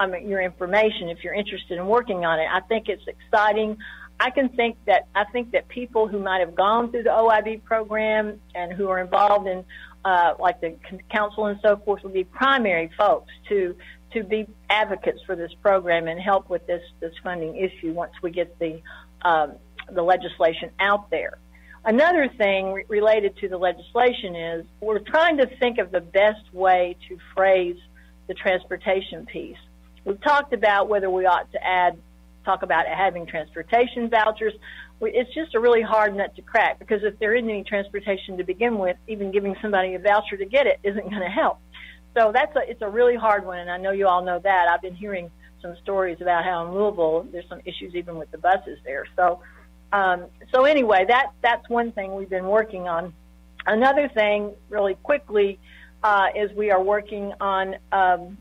um, 0.00 0.14
your 0.24 0.40
information 0.40 1.08
if 1.08 1.22
you're 1.22 1.34
interested 1.34 1.78
in 1.78 1.86
working 1.86 2.24
on 2.24 2.38
it. 2.38 2.46
I 2.50 2.60
think 2.60 2.88
it's 2.88 3.06
exciting. 3.06 3.76
I 4.18 4.30
can 4.30 4.48
think 4.48 4.78
that 4.86 5.08
I 5.14 5.24
think 5.24 5.52
that 5.52 5.68
people 5.68 6.08
who 6.08 6.18
might 6.18 6.40
have 6.40 6.54
gone 6.54 6.90
through 6.90 7.02
the 7.02 7.10
OIB 7.10 7.64
program 7.64 8.40
and 8.54 8.72
who 8.72 8.88
are 8.88 8.98
involved 8.98 9.46
in 9.46 9.64
uh, 10.04 10.34
like 10.38 10.60
the 10.60 10.76
council 11.10 11.46
and 11.46 11.58
so 11.62 11.76
forth, 11.84 12.02
will 12.02 12.10
be 12.10 12.24
primary 12.24 12.90
folks 12.96 13.32
to 13.48 13.76
to 14.12 14.22
be 14.22 14.46
advocates 14.70 15.20
for 15.26 15.36
this 15.36 15.52
program 15.60 16.08
and 16.08 16.20
help 16.20 16.48
with 16.48 16.66
this 16.66 16.82
this 17.00 17.12
funding 17.22 17.56
issue 17.56 17.92
once 17.92 18.12
we 18.22 18.30
get 18.30 18.58
the 18.58 18.80
um, 19.22 19.52
the 19.92 20.02
legislation 20.02 20.70
out 20.80 21.10
there. 21.10 21.38
Another 21.86 22.28
thing 22.28 22.72
re- 22.72 22.84
related 22.88 23.36
to 23.38 23.48
the 23.48 23.56
legislation 23.56 24.36
is 24.36 24.66
we're 24.80 24.98
trying 24.98 25.38
to 25.38 25.46
think 25.58 25.78
of 25.78 25.90
the 25.92 26.00
best 26.00 26.52
way 26.52 26.96
to 27.08 27.16
phrase 27.34 27.76
the 28.26 28.34
transportation 28.34 29.24
piece. 29.24 29.56
We've 30.04 30.20
talked 30.20 30.52
about 30.52 30.88
whether 30.88 31.08
we 31.08 31.26
ought 31.26 31.50
to 31.52 31.64
add 31.64 31.96
talk 32.44 32.62
about 32.62 32.86
having 32.86 33.26
transportation 33.26 34.08
vouchers 34.08 34.52
it's 35.00 35.32
just 35.34 35.54
a 35.54 35.60
really 35.60 35.82
hard 35.82 36.16
nut 36.16 36.34
to 36.36 36.42
crack 36.42 36.78
because 36.78 37.02
if 37.02 37.18
there 37.18 37.34
isn't 37.34 37.48
any 37.48 37.64
transportation 37.64 38.38
to 38.38 38.44
begin 38.44 38.78
with, 38.78 38.96
even 39.06 39.30
giving 39.30 39.54
somebody 39.60 39.94
a 39.94 39.98
voucher 39.98 40.36
to 40.36 40.46
get 40.46 40.66
it 40.66 40.78
isn't 40.82 41.10
going 41.10 41.20
to 41.20 41.28
help. 41.28 41.58
So 42.16 42.32
that's 42.32 42.54
a 42.56 42.60
it's 42.68 42.80
a 42.80 42.88
really 42.88 43.16
hard 43.16 43.44
one, 43.44 43.58
and 43.58 43.70
I 43.70 43.76
know 43.76 43.90
you 43.90 44.06
all 44.08 44.24
know 44.24 44.38
that. 44.38 44.68
I've 44.68 44.80
been 44.80 44.94
hearing 44.94 45.30
some 45.60 45.76
stories 45.82 46.18
about 46.22 46.44
how 46.44 46.66
in 46.66 46.72
Louisville 46.72 47.26
there's 47.30 47.48
some 47.48 47.60
issues 47.66 47.94
even 47.94 48.16
with 48.16 48.30
the 48.30 48.38
buses 48.38 48.78
there. 48.84 49.04
So 49.16 49.40
um, 49.92 50.26
so 50.52 50.64
anyway, 50.64 51.04
that 51.08 51.32
that's 51.42 51.68
one 51.68 51.92
thing 51.92 52.14
we've 52.14 52.30
been 52.30 52.46
working 52.46 52.88
on. 52.88 53.12
Another 53.66 54.08
thing, 54.08 54.52
really 54.68 54.94
quickly, 54.94 55.58
uh, 56.02 56.26
is 56.34 56.52
we 56.52 56.70
are 56.70 56.82
working 56.82 57.32
on 57.40 57.76
um, 57.92 58.38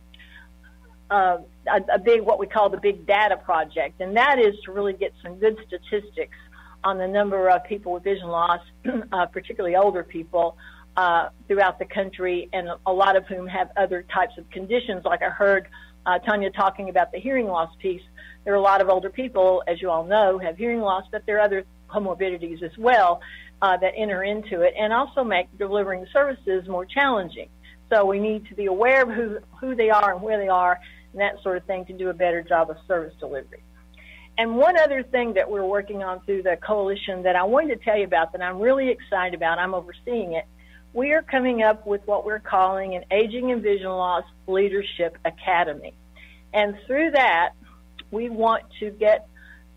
uh, 1.09 1.37
a, 1.67 1.81
a, 1.93 1.99
big 1.99 2.21
what 2.21 2.39
we 2.39 2.47
call 2.47 2.69
the 2.69 2.77
big 2.77 3.05
data 3.05 3.37
project, 3.37 4.01
and 4.01 4.15
that 4.17 4.39
is 4.39 4.55
to 4.65 4.71
really 4.71 4.93
get 4.93 5.13
some 5.23 5.35
good 5.35 5.57
statistics 5.67 6.37
on 6.83 6.97
the 6.97 7.07
number 7.07 7.49
of 7.49 7.63
people 7.63 7.93
with 7.93 8.03
vision 8.03 8.27
loss, 8.27 8.61
uh, 9.11 9.25
particularly 9.27 9.75
older 9.75 10.03
people, 10.03 10.57
uh, 10.97 11.29
throughout 11.47 11.79
the 11.79 11.85
country, 11.85 12.49
and 12.53 12.69
a 12.85 12.93
lot 12.93 13.15
of 13.15 13.25
whom 13.25 13.47
have 13.47 13.69
other 13.77 14.05
types 14.13 14.37
of 14.37 14.49
conditions. 14.51 15.03
Like 15.03 15.21
I 15.21 15.29
heard 15.29 15.67
uh, 16.05 16.19
Tonia 16.19 16.53
talking 16.53 16.89
about 16.89 17.11
the 17.11 17.19
hearing 17.19 17.47
loss 17.47 17.69
piece. 17.79 18.01
There 18.43 18.53
are 18.53 18.57
a 18.57 18.61
lot 18.61 18.81
of 18.81 18.89
older 18.89 19.09
people, 19.09 19.63
as 19.67 19.81
you 19.81 19.89
all 19.89 20.05
know, 20.05 20.37
have 20.37 20.57
hearing 20.57 20.81
loss, 20.81 21.05
but 21.11 21.25
there 21.25 21.37
are 21.37 21.41
other 21.41 21.65
comorbidities 21.89 22.61
as 22.61 22.77
well 22.77 23.21
uh, 23.61 23.77
that 23.77 23.93
enter 23.95 24.23
into 24.23 24.61
it, 24.61 24.73
and 24.77 24.93
also 24.93 25.23
make 25.23 25.47
delivering 25.57 26.05
services 26.11 26.67
more 26.67 26.85
challenging. 26.85 27.49
So 27.89 28.05
we 28.05 28.19
need 28.19 28.47
to 28.47 28.55
be 28.55 28.65
aware 28.65 29.03
of 29.03 29.09
who 29.09 29.39
who 29.59 29.75
they 29.75 29.89
are 29.89 30.13
and 30.13 30.21
where 30.21 30.39
they 30.39 30.47
are, 30.47 30.79
and 31.11 31.21
that 31.21 31.41
sort 31.43 31.57
of 31.57 31.63
thing 31.65 31.85
to 31.85 31.93
do 31.93 32.09
a 32.09 32.13
better 32.13 32.41
job 32.41 32.69
of 32.69 32.77
service 32.87 33.13
delivery. 33.19 33.63
And 34.37 34.57
one 34.57 34.77
other 34.77 35.01
thing 35.01 35.33
that 35.35 35.49
we're 35.49 35.65
working 35.65 36.03
on 36.03 36.19
through 36.25 36.43
the 36.43 36.57
coalition 36.57 37.23
that 37.23 37.35
I 37.35 37.43
wanted 37.43 37.79
to 37.79 37.85
tell 37.85 37.97
you 37.97 38.03
about 38.03 38.33
that 38.33 38.41
I'm 38.41 38.59
really 38.59 38.89
excited 38.89 39.33
about, 39.33 39.59
I'm 39.59 39.73
overseeing 39.73 40.33
it. 40.33 40.45
We 40.95 41.11
are 41.11 41.21
coming 41.21 41.61
up 41.61 41.85
with 41.85 42.07
what 42.07 42.25
we're 42.25 42.39
calling 42.39 42.95
an 42.95 43.03
Aging 43.11 43.51
and 43.51 43.61
Vision 43.61 43.89
Loss 43.89 44.23
Leadership 44.47 45.17
Academy. 45.25 45.93
And 46.53 46.77
through 46.87 47.11
that, 47.11 47.49
we 48.11 48.29
want 48.29 48.63
to 48.79 48.91
get 48.91 49.27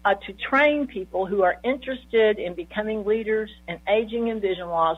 uh, 0.04 0.14
to 0.14 0.32
train 0.32 0.86
people 0.86 1.26
who 1.26 1.42
are 1.42 1.56
interested 1.64 2.38
in 2.38 2.54
becoming 2.54 3.04
leaders 3.04 3.50
in 3.66 3.80
aging 3.88 4.30
and 4.30 4.40
vision 4.40 4.68
loss 4.68 4.96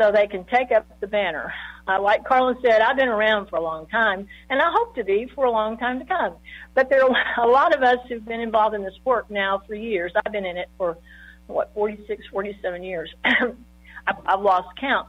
so 0.00 0.10
they 0.10 0.26
can 0.26 0.44
take 0.46 0.72
up 0.72 0.84
the 0.98 1.06
banner. 1.06 1.54
Uh, 1.86 2.02
like 2.02 2.24
Carla 2.24 2.56
said, 2.60 2.80
I've 2.80 2.96
been 2.96 3.06
around 3.06 3.46
for 3.46 3.54
a 3.54 3.62
long 3.62 3.86
time, 3.86 4.26
and 4.50 4.60
I 4.60 4.68
hope 4.68 4.96
to 4.96 5.04
be 5.04 5.30
for 5.32 5.44
a 5.44 5.50
long 5.52 5.78
time 5.78 6.00
to 6.00 6.04
come. 6.04 6.34
But 6.74 6.90
there 6.90 7.04
are 7.04 7.14
a 7.44 7.46
lot 7.46 7.72
of 7.72 7.84
us 7.84 7.98
who've 8.08 8.24
been 8.24 8.40
involved 8.40 8.74
in 8.74 8.82
this 8.82 8.98
work 9.04 9.30
now 9.30 9.62
for 9.64 9.76
years. 9.76 10.10
I've 10.26 10.32
been 10.32 10.44
in 10.44 10.56
it 10.56 10.70
for, 10.76 10.98
what, 11.46 11.72
46, 11.72 12.26
47 12.32 12.82
years. 12.82 13.14
I've, 13.24 14.16
I've 14.26 14.40
lost 14.40 14.66
count. 14.80 15.06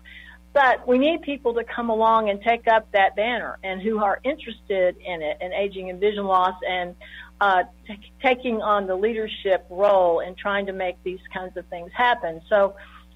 But 0.54 0.88
we 0.88 1.00
need 1.00 1.24
people 1.24 1.56
to 1.56 1.64
come 1.64 1.90
along 1.90 2.30
and 2.30 2.40
take 2.42 2.68
up 2.68 2.92
that 2.92 3.16
banner 3.16 3.58
and 3.64 3.82
who 3.82 3.98
are 4.04 4.20
interested 4.24 4.96
in 5.04 5.24
it 5.24 5.38
and 5.42 5.52
aging 5.52 5.90
and 5.90 6.00
vision 6.00 6.26
loss 6.26 6.56
and 6.68 6.96
uh, 7.42 7.64
t- 7.88 8.14
taking 8.22 8.62
on 8.62 8.86
the 8.86 8.96
leadership 8.96 9.66
role 9.70 10.20
and 10.20 10.38
trying 10.38 10.68
to 10.68 10.72
make 10.72 10.96
these 11.04 11.20
kinds 11.34 11.58
of 11.58 11.66
things 11.68 11.92
happen. 11.96 12.40
So 12.50 12.76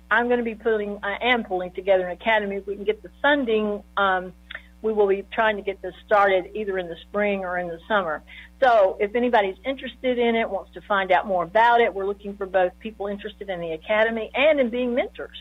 I'm 0.09 0.25
going 0.27 0.39
to 0.39 0.43
be 0.43 0.55
putting, 0.55 0.97
I 1.03 1.17
am 1.21 1.43
pulling 1.43 1.71
together 1.71 2.07
an 2.07 2.11
academy. 2.11 2.55
If 2.55 2.65
we 2.65 2.75
can 2.75 2.85
get 2.85 3.03
the 3.03 3.11
funding, 3.21 3.83
um, 3.97 4.33
we 4.81 4.91
will 4.91 5.07
be 5.07 5.23
trying 5.31 5.57
to 5.57 5.61
get 5.61 5.79
this 5.83 5.93
started 6.05 6.49
either 6.55 6.79
in 6.79 6.87
the 6.87 6.95
spring 7.07 7.41
or 7.41 7.59
in 7.59 7.67
the 7.67 7.79
summer. 7.87 8.23
So 8.63 8.97
if 8.99 9.15
anybody's 9.15 9.57
interested 9.63 10.17
in 10.17 10.35
it, 10.35 10.49
wants 10.49 10.73
to 10.73 10.81
find 10.81 11.11
out 11.11 11.27
more 11.27 11.43
about 11.43 11.81
it, 11.81 11.93
we're 11.93 12.07
looking 12.07 12.35
for 12.35 12.47
both 12.47 12.71
people 12.79 13.07
interested 13.07 13.49
in 13.49 13.59
the 13.59 13.73
academy 13.73 14.31
and 14.33 14.59
in 14.59 14.69
being 14.69 14.95
mentors 14.95 15.37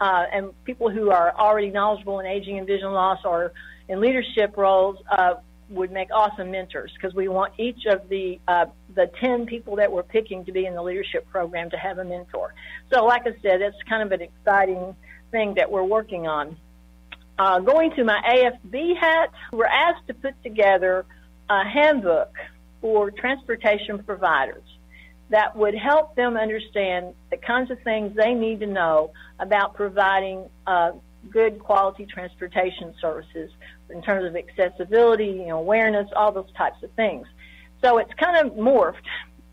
uh, 0.00 0.24
and 0.32 0.64
people 0.64 0.90
who 0.90 1.10
are 1.10 1.34
already 1.36 1.70
knowledgeable 1.70 2.20
in 2.20 2.26
aging 2.26 2.58
and 2.58 2.66
vision 2.66 2.92
loss 2.92 3.18
or 3.24 3.52
in 3.88 4.00
leadership 4.00 4.56
roles 4.56 4.98
uh, 5.10 5.34
would 5.68 5.90
make 5.90 6.08
awesome 6.12 6.50
mentors 6.50 6.92
because 6.94 7.14
we 7.14 7.28
want 7.28 7.52
each 7.58 7.86
of 7.86 8.08
the 8.08 8.38
uh, 8.46 8.66
the 8.94 9.10
10 9.20 9.46
people 9.46 9.76
that 9.76 9.90
we're 9.90 10.02
picking 10.02 10.44
to 10.44 10.52
be 10.52 10.64
in 10.66 10.74
the 10.74 10.82
leadership 10.82 11.28
program 11.30 11.70
to 11.70 11.76
have 11.76 11.98
a 11.98 12.04
mentor. 12.04 12.54
So, 12.92 13.04
like 13.04 13.22
I 13.22 13.32
said, 13.42 13.60
it's 13.62 13.76
kind 13.88 14.02
of 14.02 14.12
an 14.12 14.22
exciting 14.22 14.94
thing 15.30 15.54
that 15.54 15.70
we're 15.70 15.84
working 15.84 16.26
on. 16.26 16.56
Uh, 17.38 17.60
going 17.60 17.90
to 17.92 18.04
my 18.04 18.20
AFB 18.26 18.96
hat, 18.96 19.30
we're 19.52 19.66
asked 19.66 20.06
to 20.06 20.14
put 20.14 20.40
together 20.42 21.04
a 21.50 21.64
handbook 21.68 22.32
for 22.80 23.10
transportation 23.10 24.02
providers 24.02 24.62
that 25.30 25.56
would 25.56 25.74
help 25.74 26.14
them 26.14 26.36
understand 26.36 27.14
the 27.30 27.36
kinds 27.36 27.70
of 27.70 27.80
things 27.82 28.14
they 28.14 28.32
need 28.32 28.60
to 28.60 28.66
know 28.66 29.10
about 29.40 29.74
providing 29.74 30.48
uh, 30.66 30.92
good 31.30 31.58
quality 31.58 32.06
transportation 32.06 32.94
services 33.00 33.50
in 33.90 34.02
terms 34.02 34.24
of 34.24 34.36
accessibility, 34.36 35.26
you 35.26 35.46
know, 35.46 35.58
awareness, 35.58 36.08
all 36.14 36.32
those 36.32 36.52
types 36.56 36.82
of 36.82 36.90
things. 36.92 37.26
So 37.82 37.98
it's 37.98 38.12
kind 38.14 38.46
of 38.46 38.56
morphed 38.56 38.94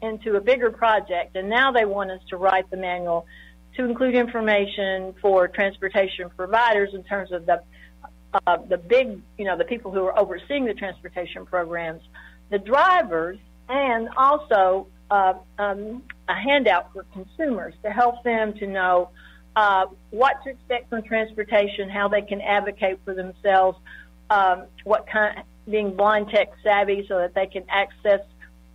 into 0.01 0.35
a 0.35 0.41
bigger 0.41 0.69
project, 0.69 1.35
and 1.35 1.49
now 1.49 1.71
they 1.71 1.85
want 1.85 2.11
us 2.11 2.21
to 2.29 2.37
write 2.37 2.69
the 2.69 2.77
manual 2.77 3.25
to 3.75 3.85
include 3.85 4.13
information 4.13 5.15
for 5.21 5.47
transportation 5.47 6.29
providers 6.35 6.89
in 6.93 7.03
terms 7.03 7.31
of 7.31 7.45
the 7.45 7.61
uh, 8.47 8.57
the 8.67 8.77
big, 8.77 9.21
you 9.37 9.45
know, 9.45 9.55
the 9.55 9.63
people 9.63 9.91
who 9.91 10.03
are 10.05 10.17
overseeing 10.17 10.65
the 10.65 10.73
transportation 10.73 11.45
programs, 11.45 12.01
the 12.49 12.57
drivers, 12.57 13.37
and 13.69 14.09
also 14.17 14.87
uh, 15.13 15.35
um, 15.59 16.01
a 16.27 16.33
handout 16.33 16.91
for 16.91 17.05
consumers 17.13 17.75
to 17.83 17.91
help 17.91 18.23
them 18.23 18.51
to 18.53 18.65
know 18.65 19.09
uh, 19.55 19.85
what 20.09 20.43
to 20.43 20.49
expect 20.49 20.89
from 20.89 21.03
transportation, 21.03 21.87
how 21.87 22.07
they 22.07 22.23
can 22.23 22.41
advocate 22.41 22.97
for 23.05 23.13
themselves, 23.13 23.77
um, 24.31 24.63
what 24.85 25.05
kind, 25.05 25.43
being 25.69 25.95
blind 25.95 26.29
tech 26.29 26.47
savvy 26.63 27.05
so 27.07 27.19
that 27.19 27.35
they 27.35 27.45
can 27.45 27.63
access 27.69 28.21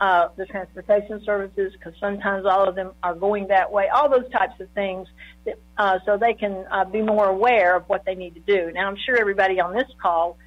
uh, 0.00 0.28
the 0.36 0.46
transportation 0.46 1.20
services 1.24 1.72
because 1.72 1.92
sometimes 1.98 2.46
all 2.46 2.68
of 2.68 2.76
them 2.76 2.92
are 3.02 3.16
going 3.16 3.48
that 3.48 3.72
way. 3.72 3.88
All 3.88 4.08
those 4.08 4.30
types 4.30 4.60
of 4.60 4.68
things, 4.70 5.08
that, 5.44 5.58
uh, 5.76 5.98
so 6.06 6.16
they 6.16 6.34
can 6.34 6.64
uh, 6.70 6.84
be 6.84 7.02
more 7.02 7.26
aware 7.26 7.74
of 7.74 7.82
what 7.88 8.04
they 8.04 8.14
need 8.14 8.34
to 8.34 8.40
do. 8.40 8.70
Now, 8.72 8.86
I'm 8.86 8.96
sure 9.04 9.18
everybody 9.18 9.58
on 9.58 9.74
this 9.74 9.90
call 10.00 10.38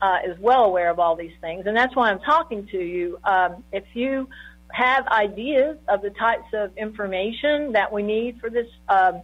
uh, 0.00 0.18
is 0.24 0.38
well 0.38 0.62
aware 0.62 0.90
of 0.90 1.00
all 1.00 1.16
these 1.16 1.34
things, 1.40 1.66
and 1.66 1.76
that's 1.76 1.96
why 1.96 2.12
I'm 2.12 2.20
talking 2.20 2.68
to 2.68 2.78
you. 2.78 3.18
Um, 3.24 3.64
if 3.72 3.84
you 3.94 4.28
have 4.72 5.06
ideas 5.08 5.76
of 5.88 6.02
the 6.02 6.10
types 6.10 6.48
of 6.52 6.76
information 6.76 7.72
that 7.72 7.92
we 7.92 8.02
need 8.02 8.40
for 8.40 8.50
this 8.50 8.66
um, 8.88 9.22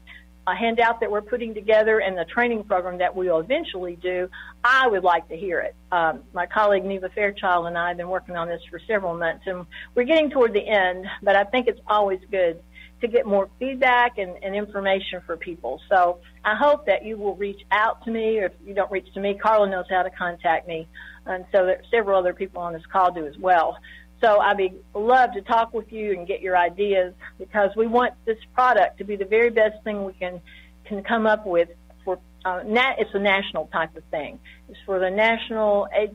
handout 0.54 1.00
that 1.00 1.10
we're 1.10 1.22
putting 1.22 1.54
together 1.54 2.00
and 2.00 2.16
the 2.16 2.24
training 2.24 2.62
program 2.64 2.98
that 2.98 3.14
we 3.14 3.28
will 3.28 3.40
eventually 3.40 3.96
do, 3.96 4.28
I 4.62 4.86
would 4.86 5.02
like 5.02 5.28
to 5.28 5.36
hear 5.36 5.60
it. 5.60 5.74
Um, 5.90 6.22
my 6.32 6.46
colleague 6.46 6.84
Neva 6.84 7.08
Fairchild 7.08 7.66
and 7.66 7.76
I 7.76 7.88
have 7.88 7.96
been 7.96 8.08
working 8.08 8.36
on 8.36 8.48
this 8.48 8.60
for 8.70 8.80
several 8.86 9.16
months, 9.16 9.44
and 9.46 9.66
we're 9.94 10.04
getting 10.04 10.30
toward 10.30 10.52
the 10.52 10.66
end, 10.66 11.06
but 11.22 11.36
I 11.36 11.44
think 11.44 11.66
it's 11.66 11.80
always 11.86 12.20
good 12.30 12.62
to 13.00 13.08
get 13.08 13.26
more 13.26 13.48
feedback 13.58 14.18
and, 14.18 14.42
and 14.42 14.54
information 14.54 15.20
for 15.26 15.36
people. 15.36 15.80
So 15.88 16.20
I 16.44 16.54
hope 16.54 16.86
that 16.86 17.04
you 17.04 17.18
will 17.18 17.36
reach 17.36 17.60
out 17.70 18.04
to 18.04 18.10
me, 18.10 18.38
or 18.38 18.46
if 18.46 18.52
you 18.64 18.74
don't 18.74 18.90
reach 18.90 19.12
to 19.14 19.20
me, 19.20 19.34
Carla 19.34 19.68
knows 19.68 19.86
how 19.90 20.02
to 20.02 20.10
contact 20.10 20.66
me, 20.66 20.88
and 21.26 21.44
so 21.52 21.66
that 21.66 21.82
several 21.90 22.18
other 22.18 22.32
people 22.32 22.62
on 22.62 22.72
this 22.72 22.86
call 22.90 23.12
do 23.12 23.26
as 23.26 23.36
well. 23.38 23.76
So 24.20 24.40
I'd 24.40 24.56
be 24.56 24.72
love 24.94 25.32
to 25.32 25.42
talk 25.42 25.74
with 25.74 25.92
you 25.92 26.12
and 26.12 26.26
get 26.26 26.40
your 26.40 26.56
ideas 26.56 27.14
because 27.38 27.70
we 27.76 27.86
want 27.86 28.14
this 28.24 28.38
product 28.54 28.98
to 28.98 29.04
be 29.04 29.16
the 29.16 29.24
very 29.24 29.50
best 29.50 29.82
thing 29.84 30.04
we 30.04 30.14
can 30.14 30.40
can 30.84 31.02
come 31.02 31.26
up 31.26 31.46
with 31.46 31.68
for 32.04 32.18
uh, 32.44 32.62
nat- 32.64 32.96
it's 32.98 33.10
a 33.14 33.18
national 33.18 33.66
type 33.66 33.96
of 33.96 34.04
thing. 34.04 34.38
It's 34.68 34.78
for 34.86 34.98
the 34.98 35.10
national 35.10 35.88
I 35.92 36.10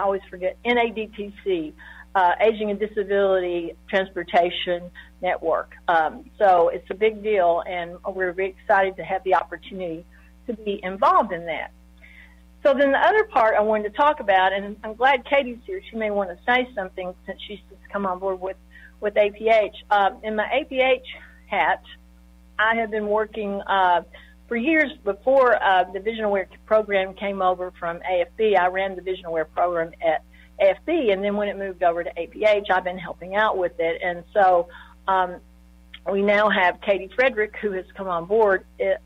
always 0.00 0.22
forget 0.30 0.56
NADTC 0.64 1.74
uh, 2.14 2.32
Aging 2.40 2.70
and 2.70 2.78
Disability 2.78 3.74
Transportation 3.88 4.90
Network. 5.20 5.72
Um, 5.88 6.30
so 6.38 6.68
it's 6.68 6.88
a 6.90 6.94
big 6.94 7.22
deal, 7.22 7.62
and 7.66 7.96
we're 8.06 8.32
very 8.32 8.50
excited 8.60 8.96
to 8.96 9.04
have 9.04 9.24
the 9.24 9.34
opportunity 9.34 10.04
to 10.46 10.54
be 10.54 10.80
involved 10.82 11.32
in 11.32 11.46
that. 11.46 11.70
So 12.62 12.74
then 12.74 12.92
the 12.92 12.98
other 12.98 13.24
part 13.24 13.54
I 13.56 13.60
wanted 13.60 13.90
to 13.90 13.96
talk 13.96 14.20
about, 14.20 14.52
and 14.52 14.76
I'm 14.84 14.94
glad 14.94 15.24
Katie's 15.24 15.58
here. 15.66 15.80
She 15.90 15.96
may 15.96 16.10
want 16.10 16.30
to 16.30 16.38
say 16.46 16.68
something 16.74 17.12
since 17.26 17.40
she's 17.46 17.58
just 17.68 17.82
come 17.92 18.06
on 18.06 18.18
board 18.18 18.40
with 18.40 18.56
with 19.00 19.14
APH. 19.14 19.74
Uh, 19.90 20.10
in 20.22 20.36
my 20.36 20.44
APH 20.44 21.02
hat, 21.46 21.82
I 22.58 22.76
have 22.76 22.90
been 22.92 23.08
working 23.08 23.60
uh, 23.62 24.02
for 24.46 24.56
years 24.56 24.92
before 25.02 25.60
uh, 25.60 25.84
the 25.92 25.98
Vision 25.98 26.24
Aware 26.24 26.48
program 26.66 27.14
came 27.14 27.42
over 27.42 27.72
from 27.80 27.98
AFB. 27.98 28.56
I 28.56 28.68
ran 28.68 28.94
the 28.94 29.02
Vision 29.02 29.26
Aware 29.26 29.46
program 29.46 29.90
at 30.00 30.22
AFB, 30.60 31.12
and 31.12 31.24
then 31.24 31.36
when 31.36 31.48
it 31.48 31.58
moved 31.58 31.82
over 31.82 32.04
to 32.04 32.10
APH, 32.14 32.70
I've 32.70 32.84
been 32.84 32.98
helping 32.98 33.34
out 33.34 33.58
with 33.58 33.72
it. 33.80 34.00
And 34.04 34.22
so 34.32 34.68
um, 35.08 35.36
we 36.10 36.22
now 36.22 36.48
have 36.48 36.80
Katie 36.80 37.10
Frederick, 37.14 37.56
who 37.60 37.72
has 37.72 37.86
come 37.96 38.08
on 38.08 38.26
board 38.26 38.64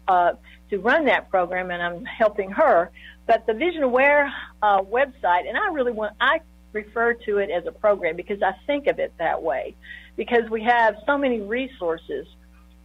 uh, 0.08 0.32
to 0.70 0.78
run 0.78 1.06
that 1.06 1.30
program, 1.30 1.70
and 1.70 1.82
I'm 1.82 2.04
helping 2.04 2.50
her. 2.50 2.90
But 3.26 3.46
the 3.46 3.54
Vision 3.54 3.82
Aware 3.82 4.32
uh, 4.62 4.82
website, 4.82 5.48
and 5.48 5.56
I 5.56 5.68
really 5.72 5.92
want, 5.92 6.14
I 6.20 6.40
refer 6.72 7.14
to 7.14 7.38
it 7.38 7.50
as 7.50 7.66
a 7.66 7.72
program 7.72 8.16
because 8.16 8.42
I 8.42 8.52
think 8.66 8.86
of 8.86 8.98
it 8.98 9.12
that 9.18 9.42
way, 9.42 9.74
because 10.16 10.48
we 10.50 10.62
have 10.62 10.96
so 11.06 11.18
many 11.18 11.40
resources 11.40 12.26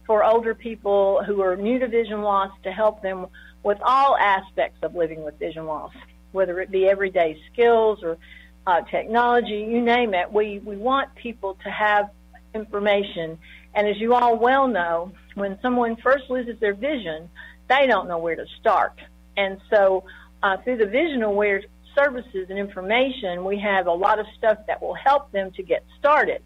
for 0.06 0.24
older 0.24 0.54
people 0.54 1.22
who 1.24 1.42
are 1.42 1.56
new 1.56 1.78
to 1.78 1.86
vision 1.86 2.22
loss 2.22 2.50
to 2.64 2.72
help 2.72 3.02
them 3.02 3.26
with 3.62 3.78
all 3.82 4.16
aspects 4.16 4.78
of 4.82 4.94
living 4.96 5.22
with 5.22 5.38
vision 5.38 5.66
loss, 5.66 5.92
whether 6.32 6.60
it 6.60 6.70
be 6.70 6.88
everyday 6.88 7.40
skills 7.52 8.02
or 8.02 8.18
uh, 8.66 8.80
technology, 8.82 9.66
you 9.70 9.80
name 9.80 10.14
it. 10.14 10.32
We, 10.32 10.58
we 10.58 10.76
want 10.76 11.14
people 11.14 11.56
to 11.62 11.70
have 11.70 12.10
information. 12.54 13.38
And 13.74 13.86
as 13.86 13.98
you 13.98 14.14
all 14.14 14.36
well 14.36 14.66
know, 14.66 15.12
when 15.34 15.58
someone 15.62 15.96
first 15.96 16.28
loses 16.28 16.58
their 16.60 16.74
vision, 16.74 17.30
they 17.68 17.86
don't 17.86 18.08
know 18.08 18.18
where 18.18 18.36
to 18.36 18.46
start. 18.60 18.98
And 19.36 19.60
so 19.70 20.04
uh, 20.42 20.56
through 20.58 20.78
the 20.78 20.86
Vision 20.86 21.22
Aware 21.22 21.62
services 21.94 22.46
and 22.48 22.58
information, 22.58 23.44
we 23.44 23.58
have 23.58 23.86
a 23.86 23.92
lot 23.92 24.18
of 24.18 24.26
stuff 24.36 24.58
that 24.66 24.82
will 24.82 24.94
help 24.94 25.30
them 25.32 25.50
to 25.52 25.62
get 25.62 25.84
started. 25.98 26.42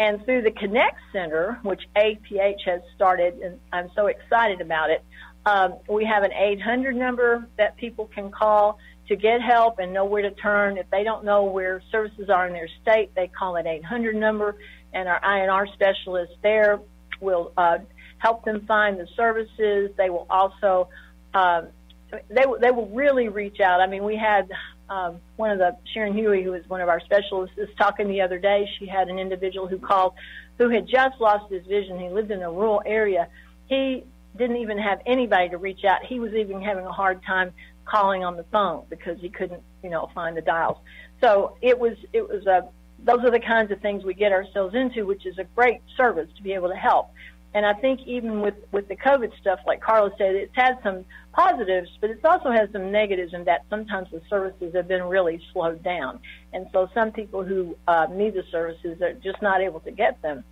And 0.00 0.24
through 0.24 0.42
the 0.42 0.52
Connect 0.52 0.96
Center, 1.12 1.58
which 1.62 1.82
APH 1.96 2.62
has 2.66 2.80
started, 2.94 3.40
and 3.40 3.58
I'm 3.72 3.90
so 3.96 4.06
excited 4.06 4.60
about 4.60 4.90
it, 4.90 5.04
um, 5.44 5.76
we 5.88 6.04
have 6.04 6.22
an 6.22 6.32
800 6.32 6.94
number 6.94 7.48
that 7.56 7.76
people 7.76 8.06
can 8.06 8.30
call 8.30 8.78
to 9.08 9.16
get 9.16 9.40
help 9.40 9.78
and 9.78 9.92
know 9.92 10.04
where 10.04 10.22
to 10.22 10.30
turn. 10.32 10.76
If 10.76 10.88
they 10.90 11.02
don't 11.02 11.24
know 11.24 11.44
where 11.44 11.82
services 11.90 12.28
are 12.28 12.46
in 12.46 12.52
their 12.52 12.68
state, 12.82 13.14
they 13.14 13.28
call 13.28 13.56
an 13.56 13.66
800 13.66 14.14
number, 14.14 14.56
and 14.92 15.08
our 15.08 15.20
INR 15.20 15.72
specialist 15.72 16.32
there 16.42 16.80
will 17.20 17.52
uh, 17.56 17.78
help 18.18 18.44
them 18.44 18.66
find 18.66 19.00
the 19.00 19.08
services. 19.16 19.90
They 19.96 20.10
will 20.10 20.26
also 20.30 20.88
um, 21.34 21.68
they 22.10 22.44
they 22.60 22.70
will 22.70 22.88
really 22.88 23.28
reach 23.28 23.60
out. 23.60 23.80
I 23.80 23.86
mean, 23.86 24.04
we 24.04 24.16
had 24.16 24.50
um, 24.88 25.20
one 25.36 25.50
of 25.50 25.58
the 25.58 25.76
Sharon 25.92 26.14
Huey, 26.14 26.42
who 26.42 26.54
is 26.54 26.68
one 26.68 26.80
of 26.80 26.88
our 26.88 27.00
specialists, 27.00 27.56
is 27.58 27.68
talking 27.76 28.08
the 28.08 28.20
other 28.20 28.38
day. 28.38 28.68
She 28.78 28.86
had 28.86 29.08
an 29.08 29.18
individual 29.18 29.66
who 29.66 29.78
called 29.78 30.14
who 30.58 30.68
had 30.70 30.86
just 30.86 31.20
lost 31.20 31.50
his 31.52 31.64
vision. 31.66 32.00
He 32.00 32.08
lived 32.08 32.30
in 32.30 32.42
a 32.42 32.50
rural 32.50 32.82
area. 32.84 33.28
He 33.66 34.04
didn't 34.36 34.56
even 34.56 34.78
have 34.78 35.00
anybody 35.06 35.48
to 35.50 35.58
reach 35.58 35.84
out. 35.84 36.04
He 36.04 36.20
was 36.20 36.32
even 36.32 36.62
having 36.62 36.84
a 36.84 36.92
hard 36.92 37.22
time 37.24 37.52
calling 37.84 38.24
on 38.24 38.36
the 38.36 38.44
phone 38.44 38.84
because 38.88 39.18
he 39.20 39.28
couldn't, 39.28 39.62
you 39.82 39.90
know, 39.90 40.10
find 40.14 40.36
the 40.36 40.42
dials. 40.42 40.78
So 41.20 41.56
it 41.60 41.78
was 41.78 41.96
it 42.12 42.28
was 42.28 42.46
a 42.46 42.68
those 43.04 43.24
are 43.24 43.30
the 43.30 43.40
kinds 43.40 43.70
of 43.70 43.80
things 43.80 44.04
we 44.04 44.14
get 44.14 44.32
ourselves 44.32 44.74
into, 44.74 45.06
which 45.06 45.24
is 45.24 45.38
a 45.38 45.44
great 45.44 45.80
service 45.96 46.28
to 46.36 46.42
be 46.42 46.52
able 46.52 46.68
to 46.68 46.76
help. 46.76 47.10
And 47.54 47.64
I 47.64 47.72
think 47.72 48.00
even 48.06 48.40
with, 48.40 48.54
with 48.72 48.88
the 48.88 48.96
COVID 48.96 49.36
stuff, 49.40 49.60
like 49.66 49.80
Carlos 49.80 50.12
said, 50.18 50.34
it's 50.34 50.54
had 50.54 50.78
some 50.82 51.04
positives, 51.32 51.88
but 52.00 52.10
it's 52.10 52.24
also 52.24 52.50
has 52.50 52.68
some 52.72 52.92
negatives 52.92 53.32
in 53.32 53.44
that 53.44 53.64
sometimes 53.70 54.10
the 54.10 54.20
services 54.28 54.74
have 54.74 54.86
been 54.86 55.04
really 55.04 55.40
slowed 55.52 55.82
down. 55.82 56.20
And 56.52 56.66
so 56.72 56.88
some 56.92 57.10
people 57.10 57.42
who 57.42 57.76
uh, 57.86 58.06
need 58.10 58.34
the 58.34 58.44
services 58.50 59.00
are 59.00 59.14
just 59.14 59.40
not 59.40 59.60
able 59.60 59.80
to 59.80 59.90
get 59.90 60.20
them. 60.20 60.44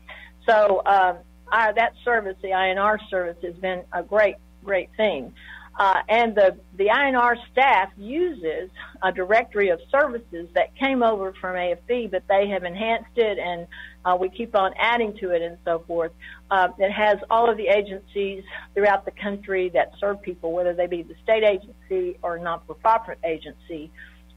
So 0.49 0.83
um, 0.87 1.19
I, 1.51 1.73
that 1.73 1.93
service, 2.05 2.37
the 2.41 2.49
INR 2.49 2.99
service, 3.11 3.37
has 3.43 3.55
been 3.57 3.83
a 3.93 4.03
great, 4.03 4.37
great 4.65 4.91
thing. 4.97 5.35
Uh, 5.79 6.01
and 6.09 6.35
the, 6.35 6.57
the 6.77 6.87
INR 6.87 7.37
staff 7.53 7.91
uses 7.99 8.71
a 9.03 9.13
directory 9.13 9.69
of 9.69 9.79
services 9.91 10.49
that 10.55 10.75
came 10.77 11.03
over 11.03 11.35
from 11.41 11.55
AFB, 11.55 12.11
but 12.11 12.23
they 12.29 12.49
have 12.49 12.65
enhanced 12.65 13.17
it 13.17 13.39
and 13.39 13.67
uh, 14.05 14.17
we 14.19 14.31
keep 14.31 14.55
on 14.55 14.73
adding 14.79 15.17
to 15.19 15.31
it 15.31 15.43
and 15.43 15.59
so 15.65 15.83
forth. 15.87 16.13
Uh, 16.51 16.69
it 16.79 16.91
has 16.91 17.19
all 17.29 17.51
of 17.51 17.57
the 17.57 17.67
agencies 17.67 18.45
throughout 18.73 19.05
the 19.05 19.11
country 19.11 19.69
that 19.71 19.93
serve 20.01 20.23
people, 20.23 20.53
whether 20.53 20.73
they 20.73 20.87
be 20.87 21.03
the 21.03 21.15
state 21.23 21.43
agency 21.43 22.17
or 22.23 22.39
not-for-profit 22.39 23.19
agency. 23.25 23.91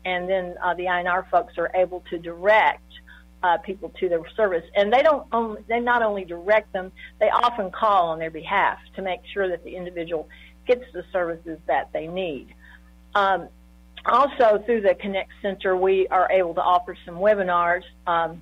And 0.05 0.27
then 0.27 0.55
uh, 0.63 0.73
the 0.73 0.85
INR 0.85 1.29
folks 1.29 1.53
are 1.57 1.71
able 1.75 2.03
to 2.09 2.17
direct 2.17 2.81
uh, 3.43 3.57
people 3.57 3.89
to 3.99 4.09
their 4.09 4.21
service. 4.35 4.63
And 4.75 4.91
they 4.91 5.01
don't 5.01 5.25
only, 5.31 5.61
they 5.67 5.79
not 5.79 6.01
only 6.01 6.25
direct 6.25 6.73
them, 6.73 6.91
they 7.19 7.29
often 7.29 7.71
call 7.71 8.09
on 8.09 8.19
their 8.19 8.31
behalf 8.31 8.79
to 8.95 9.01
make 9.01 9.21
sure 9.33 9.47
that 9.49 9.63
the 9.63 9.75
individual 9.75 10.27
gets 10.69 10.85
the 10.93 11.03
services 11.11 11.57
that 11.65 11.89
they 11.91 12.05
need. 12.07 12.53
Um, 13.15 13.49
also, 14.05 14.63
through 14.65 14.81
the 14.81 14.93
Connect 14.93 15.31
Center, 15.41 15.75
we 15.75 16.07
are 16.07 16.31
able 16.31 16.53
to 16.53 16.61
offer 16.61 16.95
some 17.05 17.15
webinars. 17.15 17.81
Um, 18.05 18.41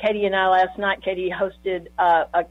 Katie 0.00 0.24
and 0.24 0.34
I 0.34 0.48
last 0.48 0.78
night, 0.78 1.02
Katie 1.02 1.30
hosted 1.30 1.88
uh, 1.98 2.24
a, 2.34 2.46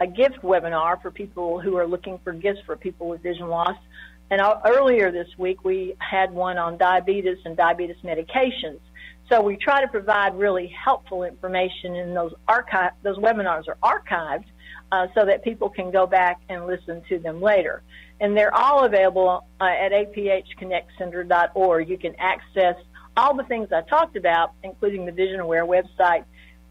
a 0.00 0.06
gift 0.06 0.40
webinar 0.42 1.02
for 1.02 1.10
people 1.10 1.60
who 1.60 1.76
are 1.76 1.86
looking 1.86 2.18
for 2.22 2.32
gifts 2.32 2.60
for 2.64 2.76
people 2.76 3.08
with 3.08 3.20
vision 3.22 3.48
loss. 3.48 3.76
And 4.30 4.40
earlier 4.64 5.10
this 5.10 5.28
week, 5.38 5.64
we 5.64 5.96
had 5.98 6.32
one 6.32 6.56
on 6.56 6.78
diabetes 6.78 7.38
and 7.44 7.56
diabetes 7.56 7.96
medications. 8.04 8.80
So 9.28 9.42
we 9.42 9.56
try 9.56 9.80
to 9.80 9.88
provide 9.88 10.38
really 10.38 10.68
helpful 10.68 11.24
information, 11.24 11.96
and 11.96 12.16
those 12.16 12.32
archive 12.46 12.92
those 13.02 13.18
webinars 13.18 13.64
are 13.68 13.78
archived 13.82 14.44
uh, 14.92 15.06
so 15.14 15.24
that 15.24 15.44
people 15.44 15.68
can 15.68 15.90
go 15.90 16.06
back 16.06 16.40
and 16.48 16.66
listen 16.66 17.02
to 17.08 17.18
them 17.18 17.40
later 17.40 17.82
and 18.20 18.36
they're 18.36 18.54
all 18.54 18.84
available 18.84 19.44
uh, 19.60 19.64
at 19.64 19.92
apHconnectcenter.org. 19.92 21.88
You 21.88 21.98
can 21.98 22.14
access 22.18 22.76
all 23.16 23.34
the 23.36 23.44
things 23.44 23.68
I 23.72 23.82
talked 23.82 24.16
about, 24.16 24.52
including 24.62 25.06
the 25.06 25.12
Vision 25.12 25.40
Aware 25.40 25.66
website 25.66 26.24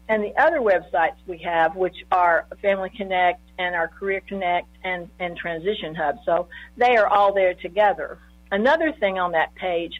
and 0.08 0.22
the 0.24 0.34
other 0.40 0.60
websites 0.60 1.16
we 1.26 1.38
have, 1.38 1.76
which 1.76 1.96
are 2.10 2.46
Family 2.62 2.90
Connect 2.96 3.40
and 3.58 3.74
our 3.74 3.88
Career 3.88 4.22
Connect 4.26 4.66
and, 4.82 5.08
and 5.18 5.36
Transition 5.36 5.94
Hub. 5.94 6.16
So 6.24 6.48
they 6.76 6.96
are 6.96 7.06
all 7.06 7.34
there 7.34 7.54
together. 7.54 8.18
Another 8.50 8.92
thing 8.92 9.18
on 9.18 9.32
that 9.32 9.54
page, 9.54 9.92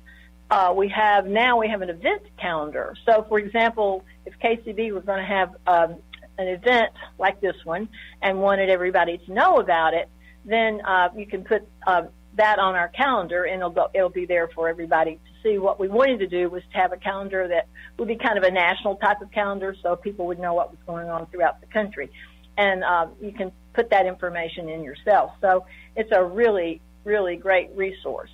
uh, 0.50 0.72
we 0.74 0.88
have 0.88 1.26
now 1.26 1.58
we 1.58 1.68
have 1.68 1.82
an 1.82 1.90
event 1.90 2.22
calendar. 2.40 2.94
So, 3.04 3.26
for 3.28 3.38
example, 3.38 4.02
if 4.24 4.32
KCB 4.38 4.92
was 4.92 5.04
going 5.04 5.18
to 5.18 5.26
have 5.26 5.54
um, 5.66 5.96
an 6.38 6.48
event 6.48 6.92
like 7.18 7.40
this 7.40 7.56
one 7.64 7.88
and 8.22 8.40
wanted 8.40 8.70
everybody 8.70 9.18
to 9.18 9.32
know 9.32 9.58
about 9.58 9.94
it, 9.94 10.08
then 10.44 10.80
uh, 10.84 11.08
you 11.16 11.26
can 11.26 11.44
put 11.44 11.62
uh, 11.86 12.02
that 12.36 12.58
on 12.58 12.74
our 12.76 12.88
calendar, 12.88 13.44
and 13.44 13.56
it'll 13.56 13.70
go, 13.70 13.88
it'll 13.92 14.08
be 14.08 14.24
there 14.24 14.48
for 14.48 14.68
everybody 14.68 15.16
to 15.16 15.42
see. 15.42 15.58
What 15.58 15.78
we 15.80 15.88
wanted 15.88 16.20
to 16.20 16.26
do 16.28 16.48
was 16.48 16.62
to 16.72 16.78
have 16.78 16.92
a 16.92 16.96
calendar 16.96 17.48
that 17.48 17.66
would 17.98 18.08
be 18.08 18.16
kind 18.16 18.38
of 18.38 18.44
a 18.44 18.50
national 18.50 18.96
type 18.96 19.20
of 19.20 19.30
calendar, 19.32 19.74
so 19.82 19.96
people 19.96 20.26
would 20.26 20.38
know 20.38 20.54
what 20.54 20.70
was 20.70 20.78
going 20.86 21.10
on 21.10 21.26
throughout 21.26 21.60
the 21.60 21.66
country, 21.66 22.10
and 22.56 22.84
uh, 22.84 23.08
you 23.20 23.32
can 23.32 23.52
put 23.74 23.90
that 23.90 24.06
information 24.06 24.68
in 24.68 24.82
yourself. 24.84 25.32
So 25.40 25.66
it's 25.96 26.10
a 26.12 26.24
really, 26.24 26.80
really 27.04 27.36
great 27.36 27.70
resource. 27.74 28.30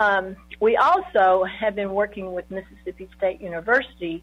Um, 0.00 0.36
we 0.60 0.76
also 0.76 1.44
have 1.44 1.74
been 1.74 1.92
working 1.92 2.32
with 2.32 2.48
Mississippi 2.50 3.08
State 3.16 3.40
University 3.40 4.22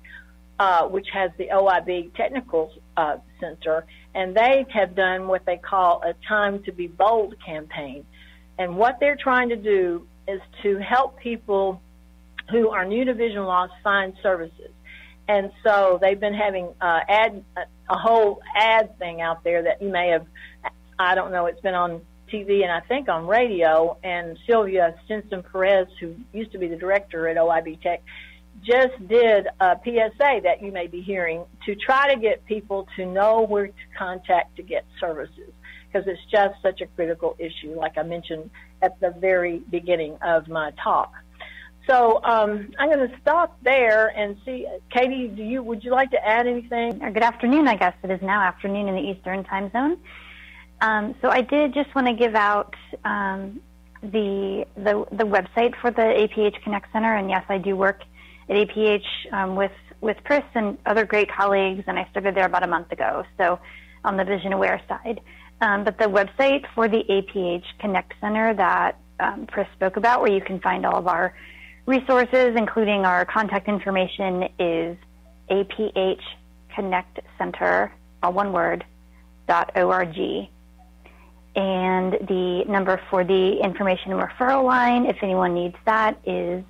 uh, 0.60 0.88
which 0.88 1.08
has 1.14 1.32
the 1.38 1.47
OIB 1.47 2.16
Technical 2.16 2.72
uh, 2.97 3.18
Center, 3.39 3.86
and 4.14 4.36
they 4.36 4.66
have 4.70 4.95
done 4.95 5.28
what 5.28 5.45
they 5.45 5.58
call 5.58 6.01
a 6.03 6.14
Time 6.28 6.64
to 6.64 6.72
Be 6.72 6.88
Bold 6.88 7.36
campaign. 7.45 8.06
And 8.58 8.78
what 8.78 8.99
they're 8.99 9.18
trying 9.18 9.49
to 9.49 9.58
do 9.58 10.08
is 10.28 10.39
to 10.64 10.78
help 10.78 11.20
people 11.20 11.82
who 12.51 12.70
are 12.70 12.86
new 12.86 13.06
to 13.06 13.14
vision 13.14 13.43
loss 13.43 13.70
find 13.84 14.14
services. 14.22 14.72
And 15.28 15.51
so 15.64 15.97
they've 16.01 16.20
been 16.20 16.36
having 16.36 16.70
uh, 16.80 16.99
ad 17.08 17.43
a 17.89 17.97
whole 17.97 18.41
ad 18.56 18.97
thing 18.97 19.22
out 19.22 19.43
there 19.43 19.64
that 19.64 19.82
you 19.82 19.89
may 19.89 20.10
have, 20.10 20.26
I 20.97 21.16
don't 21.16 21.32
know, 21.32 21.47
it's 21.47 21.62
been 21.62 21.76
on 21.76 22.01
TV 22.32 22.64
and 22.64 22.72
I 22.72 22.80
think 22.82 23.10
on 23.10 23.28
radio. 23.28 23.97
And 24.03 24.38
Sylvia 24.47 24.95
Stinson 25.06 25.43
Perez, 25.43 25.88
who 25.99 26.16
used 26.34 26.51
to 26.51 26.58
be 26.58 26.68
the 26.68 26.76
director 26.76 27.28
at 27.28 27.38
OIB 27.38 27.82
Tech, 27.82 28.03
just 28.66 29.07
did 29.07 29.47
a 29.59 29.78
PSA 29.84 30.41
that 30.43 30.61
you 30.61 30.72
may 30.72 30.88
be 30.88 31.01
hearing 31.01 31.45
to 31.66 31.76
try 31.76 32.13
to 32.13 32.20
get 32.20 32.43
people 32.45 32.88
to 32.95 33.05
know 33.05 33.41
where 33.41 33.68
to 33.68 33.74
contact 33.97 34.55
to 34.55 34.63
get 34.63 34.86
services 34.99 35.51
because 35.88 36.07
it's 36.07 36.22
just 36.32 36.61
such 36.61 36.82
a 36.82 36.88
critical 36.88 37.36
issue, 37.39 37.78
like 37.78 37.97
I 37.97 38.03
mentioned 38.03 38.49
at 38.82 38.99
the 38.99 39.11
very 39.11 39.59
beginning 39.70 40.18
of 40.22 40.47
my 40.47 40.72
talk. 40.84 41.13
So 41.88 42.20
um, 42.24 42.72
I'm 42.80 42.91
going 42.91 43.07
to 43.07 43.16
stop 43.22 43.57
there 43.61 44.07
and 44.07 44.38
see, 44.43 44.68
Katie. 44.89 45.28
Do 45.28 45.43
you 45.43 45.61
would 45.61 45.84
you 45.84 45.91
like 45.91 46.09
to 46.11 46.28
add 46.28 46.47
anything? 46.47 47.03
Or 47.03 47.11
good 47.11 47.24
afternoon, 47.24 47.68
I 47.68 47.76
guess 47.76 47.93
it 48.03 48.09
is 48.09 48.22
now 48.24 48.41
afternoon 48.41 48.88
in 48.88 48.95
the 48.95 49.01
Eastern 49.01 49.43
Time 49.43 49.72
Zone. 49.72 49.97
Um, 50.82 51.16
so 51.22 51.30
I 51.30 51.41
did 51.41 51.74
just 51.74 51.93
want 51.93 52.07
to 52.07 52.13
give 52.13 52.34
out 52.34 52.76
um, 53.05 53.61
the 54.01 54.66
the 54.76 55.05
the 55.11 55.24
website 55.24 55.76
for 55.80 55.91
the 55.91 56.01
APH 56.01 56.61
Connect 56.63 56.91
Center, 56.91 57.16
and 57.16 57.30
yes, 57.30 57.43
I 57.49 57.59
do 57.59 57.76
work 57.76 58.01
at 58.50 58.56
APH 58.56 59.06
um, 59.32 59.56
with 59.56 59.72
with 60.02 60.18
Chris 60.24 60.43
and 60.54 60.78
other 60.86 61.06
great 61.06 61.32
colleagues, 61.32 61.84
and 61.88 61.98
I 61.98 62.08
started 62.12 62.36
there 62.36 62.46
about 62.46 62.64
a 62.64 62.68
month 62.68 62.91
ago. 62.91 63.24
So 63.38 63.60
on 64.04 64.18
the 64.18 64.24
Vision 64.24 64.54
Aware 64.54 64.82
side, 64.88 65.20
um, 65.62 65.84
but 65.84 65.98
the 65.98 66.06
website 66.06 66.66
for 66.76 66.88
the 66.88 67.04
APH 67.10 67.64
Connect 67.80 68.14
Center 68.22 68.54
that 68.54 69.00
um, 69.20 69.48
Chris 69.48 69.68
spoke 69.76 69.98
about, 69.98 70.22
where 70.22 70.32
you 70.32 70.41
can 70.41 70.60
find 70.60 70.86
all 70.86 70.98
of 70.98 71.08
our 71.08 71.34
resources, 71.86 72.56
including 72.56 73.06
our 73.06 73.26
contact 73.26 73.68
information, 73.68 74.50
is 74.60 74.98
APH 75.50 76.22
Connect 76.74 77.20
Center, 77.38 77.91
all 78.22 78.34
one 78.34 78.52
word, 78.52 78.84
dot 79.48 79.72
org. 79.76 80.18
And 81.56 82.14
the 82.28 82.66
number 82.68 83.00
for 83.10 83.24
the 83.24 83.60
information 83.64 84.12
referral 84.12 84.66
line, 84.66 85.06
if 85.06 85.18
anyone 85.22 85.54
needs 85.54 85.78
that, 85.86 86.20
is 86.26 86.64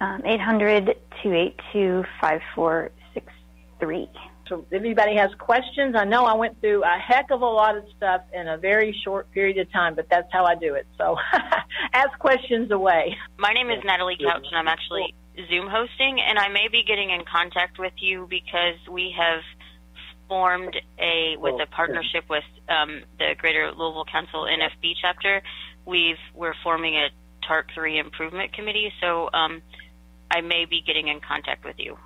800 0.00 0.96
282 1.22 2.04
5463. 2.20 4.08
So 4.48 4.66
if 4.68 4.80
anybody 4.80 5.14
has 5.16 5.30
questions, 5.38 5.94
I 5.96 6.04
know 6.04 6.24
I 6.24 6.34
went 6.34 6.60
through 6.60 6.82
a 6.82 6.98
heck 6.98 7.30
of 7.30 7.40
a 7.40 7.46
lot 7.46 7.76
of 7.76 7.84
stuff 7.96 8.22
in 8.32 8.48
a 8.48 8.58
very 8.58 8.98
short 9.04 9.30
period 9.30 9.58
of 9.58 9.70
time, 9.72 9.94
but 9.94 10.06
that's 10.10 10.26
how 10.32 10.44
I 10.44 10.56
do 10.56 10.74
it. 10.74 10.86
So 10.98 11.16
ask 11.92 12.18
questions 12.18 12.72
away. 12.72 13.16
My 13.38 13.52
name 13.52 13.70
is 13.70 13.78
Natalie 13.84 14.16
Couch, 14.16 14.44
and 14.48 14.56
I'm 14.56 14.66
actually 14.66 15.14
Zoom 15.48 15.68
hosting, 15.68 16.18
and 16.20 16.38
I 16.38 16.48
may 16.48 16.66
be 16.66 16.82
getting 16.82 17.10
in 17.10 17.24
contact 17.30 17.78
with 17.78 17.92
you 17.98 18.26
because 18.28 18.76
we 18.90 19.14
have 19.16 19.42
formed 20.28 20.76
a 20.98 21.36
with 21.38 21.60
a 21.60 21.66
partnership 21.66 22.24
with 22.28 22.44
um, 22.68 23.02
the 23.18 23.34
Greater 23.38 23.70
Louisville 23.70 24.04
Council 24.10 24.46
NFB 24.50 24.94
chapter. 25.00 25.42
We've 25.86 26.18
we're 26.34 26.54
forming 26.62 26.96
a 26.96 27.08
TARC 27.46 27.68
three 27.74 27.98
improvement 27.98 28.52
committee, 28.52 28.92
so 29.00 29.30
um, 29.32 29.62
I 30.30 30.40
may 30.40 30.64
be 30.64 30.82
getting 30.86 31.08
in 31.08 31.20
contact 31.20 31.64
with 31.64 31.76
you. 31.78 31.96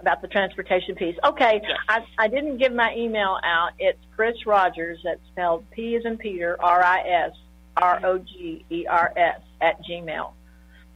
About 0.00 0.20
the 0.20 0.28
transportation 0.28 0.96
piece. 0.96 1.16
Okay, 1.24 1.60
yes. 1.62 1.78
I, 1.88 2.24
I 2.24 2.28
didn't 2.28 2.58
give 2.58 2.72
my 2.72 2.92
email 2.96 3.38
out. 3.44 3.70
It's 3.78 4.00
Chris 4.16 4.34
Rogers, 4.46 4.98
that's 5.04 5.20
spelled 5.30 5.70
P 5.70 5.94
as 5.94 6.04
in 6.04 6.18
Peter, 6.18 6.56
R 6.60 6.82
I 6.82 7.00
S 7.00 7.32
R 7.76 8.00
O 8.04 8.18
G 8.18 8.64
E 8.68 8.86
R 8.86 9.12
S, 9.16 9.40
at 9.60 9.80
gmail 9.84 10.32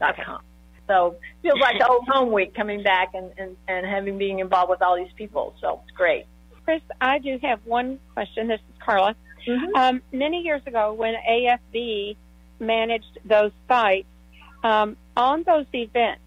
dot 0.00 0.16
com. 0.24 0.40
So 0.88 1.16
feels 1.42 1.60
like 1.60 1.78
the 1.78 1.88
old 1.88 2.06
home 2.08 2.32
week 2.32 2.54
coming 2.54 2.82
back 2.82 3.14
and, 3.14 3.32
and, 3.38 3.56
and 3.68 3.86
having 3.86 4.18
being 4.18 4.40
involved 4.40 4.70
with 4.70 4.82
all 4.82 4.96
these 4.96 5.12
people. 5.16 5.54
So 5.60 5.80
it's 5.84 5.96
great. 5.96 6.26
Chris, 6.64 6.82
I 7.00 7.18
do 7.18 7.38
have 7.42 7.60
one 7.64 7.98
question. 8.14 8.48
This 8.48 8.60
is 8.60 8.82
Carla. 8.84 9.14
Mm-hmm. 9.46 9.76
Um, 9.76 10.02
many 10.12 10.42
years 10.42 10.62
ago, 10.66 10.92
when 10.92 11.14
AFB 11.14 12.16
managed 12.58 13.18
those 13.24 13.52
sites, 13.68 14.08
um, 14.64 14.96
on 15.16 15.44
those 15.44 15.66
events, 15.72 16.22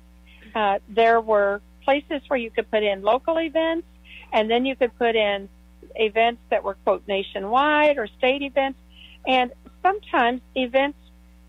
uh, 0.56 0.80
there 0.88 1.22
were 1.22 1.62
places 1.84 2.22
where 2.28 2.40
you 2.40 2.52
could 2.52 2.70
put 2.70 2.84
in 2.84 3.02
local 3.02 3.40
events, 3.40 3.88
and 4.32 4.50
then 4.50 4.66
you 4.66 4.76
could 4.76 4.98
put 4.98 5.16
in 5.16 5.50
events 5.96 6.42
that 6.50 6.64
were 6.64 6.76
quote 6.86 7.04
nationwide 7.08 7.98
or 7.98 8.08
state 8.18 8.42
events, 8.42 8.80
and 9.28 9.52
sometimes 9.82 10.42
events 10.56 10.98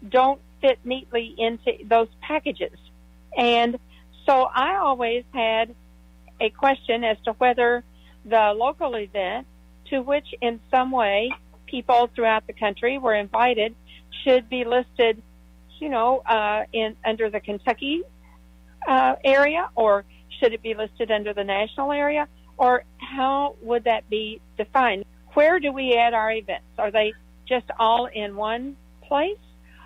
don't 0.08 0.40
fit 0.60 0.78
neatly 0.84 1.34
into 1.36 1.72
those 1.84 2.08
packages. 2.20 2.76
And 3.36 3.78
so 4.26 4.42
I 4.42 4.76
always 4.76 5.24
had 5.32 5.74
a 6.40 6.50
question 6.50 7.04
as 7.04 7.16
to 7.24 7.32
whether 7.32 7.84
the 8.24 8.54
local 8.56 8.96
event, 8.96 9.46
to 9.90 10.00
which 10.00 10.26
in 10.40 10.60
some 10.70 10.90
way 10.90 11.32
people 11.66 12.10
throughout 12.14 12.46
the 12.46 12.52
country 12.52 12.98
were 12.98 13.14
invited, 13.14 13.74
should 14.24 14.48
be 14.48 14.64
listed, 14.64 15.22
you 15.78 15.88
know, 15.88 16.18
uh, 16.18 16.64
in 16.72 16.96
under 17.04 17.30
the 17.30 17.40
Kentucky 17.40 18.02
uh, 18.86 19.16
area, 19.24 19.68
or 19.74 20.04
should 20.38 20.52
it 20.52 20.62
be 20.62 20.74
listed 20.74 21.10
under 21.10 21.32
the 21.34 21.44
national 21.44 21.92
area, 21.92 22.28
or 22.56 22.84
how 22.98 23.56
would 23.62 23.84
that 23.84 24.08
be 24.08 24.40
defined? 24.56 25.04
Where 25.34 25.60
do 25.60 25.72
we 25.72 25.94
add 25.94 26.14
our 26.14 26.32
events? 26.32 26.66
Are 26.78 26.90
they 26.90 27.12
just 27.48 27.66
all 27.78 28.06
in 28.06 28.36
one 28.36 28.76
place? 29.02 29.38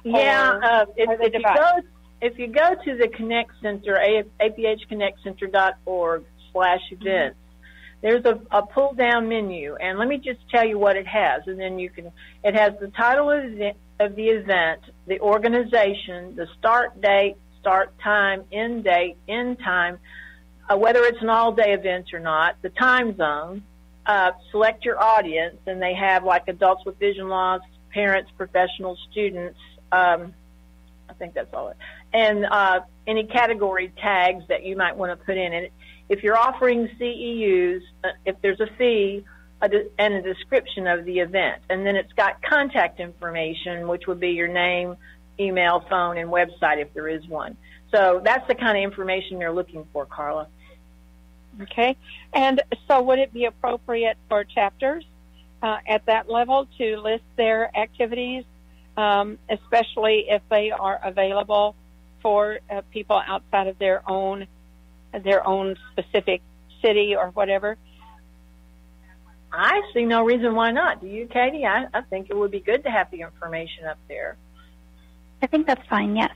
Yeah, 0.05 0.59
uh, 0.62 0.86
if, 0.97 1.20
if 1.20 1.32
you 1.34 1.42
go 1.42 1.80
if 2.20 2.38
you 2.38 2.47
go 2.47 2.74
to 2.84 2.97
the 2.97 3.09
Connect 3.09 3.51
Center, 3.61 4.01
aphconnectcenter.org 4.40 6.24
slash 6.53 6.80
events, 6.90 7.36
there's 8.01 8.24
a, 8.24 8.40
a 8.51 8.62
pull 8.62 8.95
down 8.95 9.28
menu, 9.28 9.76
and 9.76 9.99
let 9.99 10.09
me 10.09 10.18
just 10.18 10.40
tell 10.51 10.66
you 10.66 10.78
what 10.78 10.97
it 10.97 11.07
has, 11.07 11.42
and 11.47 11.59
then 11.59 11.78
you 11.78 11.90
can. 11.90 12.12
It 12.42 12.55
has 12.55 12.72
the 12.80 12.88
title 12.88 13.30
of 13.30 13.42
the, 13.53 13.72
of 13.99 14.14
the 14.14 14.28
event, 14.28 14.80
the 15.07 15.20
organization, 15.20 16.36
the 16.36 16.47
start 16.59 17.01
date, 17.01 17.36
start 17.65 17.99
time, 17.99 18.45
end 18.53 18.85
date, 18.85 19.17
end 19.27 19.59
time, 19.59 19.99
uh, 20.69 20.77
whether 20.77 21.03
it's 21.05 21.23
an 21.23 21.31
all 21.31 21.51
day 21.51 21.73
event 21.73 22.12
or 22.12 22.21
not, 22.21 22.57
the 22.61 22.69
time 22.69 23.17
zone. 23.17 23.62
Uh, 24.05 24.33
select 24.51 24.85
your 24.85 25.03
audience, 25.03 25.57
and 25.67 25.81
they 25.81 25.95
have 25.95 26.25
like 26.25 26.47
adults 26.47 26.85
with 26.85 26.99
vision 26.99 27.31
loss, 27.31 27.62
parents, 27.91 28.31
professionals, 28.37 28.99
students. 29.11 29.59
Um, 29.91 30.35
I 31.09 31.15
think 31.15 31.33
that's 31.33 31.55
all. 31.55 31.69
It, 31.69 31.79
and 32.12 32.45
uh, 32.45 32.81
any 33.07 33.25
category 33.25 33.91
tags 33.97 34.45
that 34.49 34.62
you 34.62 34.77
might 34.77 34.95
want 34.95 35.19
to 35.19 35.25
put 35.25 35.39
in. 35.39 35.55
And 35.55 35.69
if 36.11 36.23
you're 36.23 36.37
offering 36.37 36.91
CEUs, 37.01 37.81
uh, 38.05 38.09
if 38.27 38.37
there's 38.43 38.61
a 38.61 38.69
fee 38.77 39.25
and 39.62 40.15
a 40.15 40.21
description 40.21 40.87
of 40.87 41.07
the 41.07 41.21
event, 41.21 41.62
and 41.71 41.87
then 41.87 41.97
it's 41.97 42.12
got 42.12 42.43
contact 42.43 43.01
information, 43.01 43.89
which 43.89 44.07
would 44.07 44.21
be 44.21 44.33
your 44.33 44.49
name, 44.49 44.97
email, 45.39 45.85
phone, 45.89 46.18
and 46.18 46.30
website 46.30 46.78
if 46.78 46.93
there 46.95 47.09
is 47.09 47.26
one. 47.26 47.57
So 47.93 48.20
that's 48.24 48.47
the 48.49 48.55
kind 48.55 48.76
of 48.76 48.85
information 48.85 49.41
you're 49.41 49.53
looking 49.53 49.87
for, 49.93 50.07
Carla. 50.07 50.49
Okay. 51.62 51.97
And 52.32 52.62
so 52.89 53.03
would 53.03 53.18
it 53.18 53.32
be 53.32 53.45
appropriate 53.45 54.16
for 54.28 54.45
chapters 54.45 55.05
uh, 55.62 55.78
at 55.87 56.05
that 56.07 56.28
level 56.28 56.66
to 56.78 56.97
list 56.99 57.24
their 57.37 57.76
activities, 57.76 58.45
um, 58.97 59.39
especially 59.49 60.26
if 60.28 60.43
they 60.51 60.70
are 60.72 60.99
available 61.03 61.76
for 62.20 62.59
uh, 62.70 62.82
people 62.91 63.20
outside 63.24 63.68
of 63.68 63.78
their 63.78 64.09
own 64.09 64.47
their 65.22 65.47
own 65.47 65.76
specific 65.93 66.43
city 66.82 67.14
or 67.14 67.28
whatever? 67.30 67.76
I 69.53 69.82
see 69.93 70.05
no 70.05 70.24
reason 70.24 70.57
why 70.57 70.72
not. 70.72 71.01
Do 71.01 71.07
you, 71.07 71.28
Katie? 71.28 71.64
I, 71.64 71.87
I 71.95 72.01
think 72.03 72.28
it 72.30 72.37
would 72.37 72.51
be 72.51 72.59
good 72.59 72.82
to 72.82 72.91
have 72.91 73.11
the 73.12 73.20
information 73.20 73.85
up 73.85 73.99
there. 74.09 74.37
I 75.45 75.47
think 75.47 75.66
that's 75.66 75.86
fine, 75.88 76.16
yes. 76.16 76.30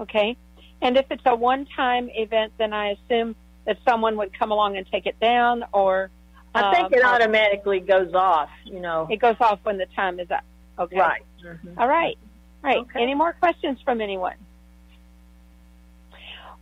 Okay. 0.00 0.38
And 0.80 0.96
if 0.96 1.04
it's 1.10 1.22
a 1.26 1.36
one 1.36 1.66
time 1.76 2.08
event, 2.08 2.54
then 2.56 2.72
I 2.72 2.92
assume 2.96 3.36
that 3.66 3.76
someone 3.86 4.16
would 4.16 4.36
come 4.36 4.50
along 4.50 4.78
and 4.78 4.86
take 4.90 5.04
it 5.04 5.20
down 5.20 5.62
or. 5.70 6.08
I 6.54 6.74
think 6.74 6.86
um, 6.86 6.94
it 6.94 7.04
automatically 7.04 7.80
goes 7.80 8.14
off, 8.14 8.48
you 8.64 8.80
know. 8.80 9.06
It 9.10 9.18
goes 9.18 9.36
off 9.38 9.60
when 9.64 9.76
the 9.76 9.84
time 9.94 10.18
is 10.18 10.30
up. 10.30 10.44
Okay. 10.78 10.98
Right. 10.98 11.22
Mhm. 11.44 11.76
All 11.76 11.86
right. 11.86 12.16
Right. 12.62 12.78
Okay. 12.78 13.02
Any 13.02 13.14
more 13.14 13.34
questions 13.34 13.78
from 13.84 14.00
anyone? 14.00 14.36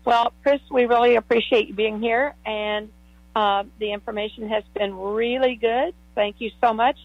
Well, 0.05 0.33
Chris, 0.43 0.61
we 0.73 0.87
really 0.87 1.15
appreciate 1.15 1.69
you 1.69 1.75
being 1.75 2.01
here, 2.01 2.35
and 2.45 2.91
uh, 3.37 3.63
the 3.79 3.93
information 3.93 4.49
has 4.49 4.65
been 4.75 4.97
really 4.97 5.55
good. 5.55 5.95
Thank 6.17 6.41
you 6.41 6.51
so 6.61 6.73
much. 6.73 6.97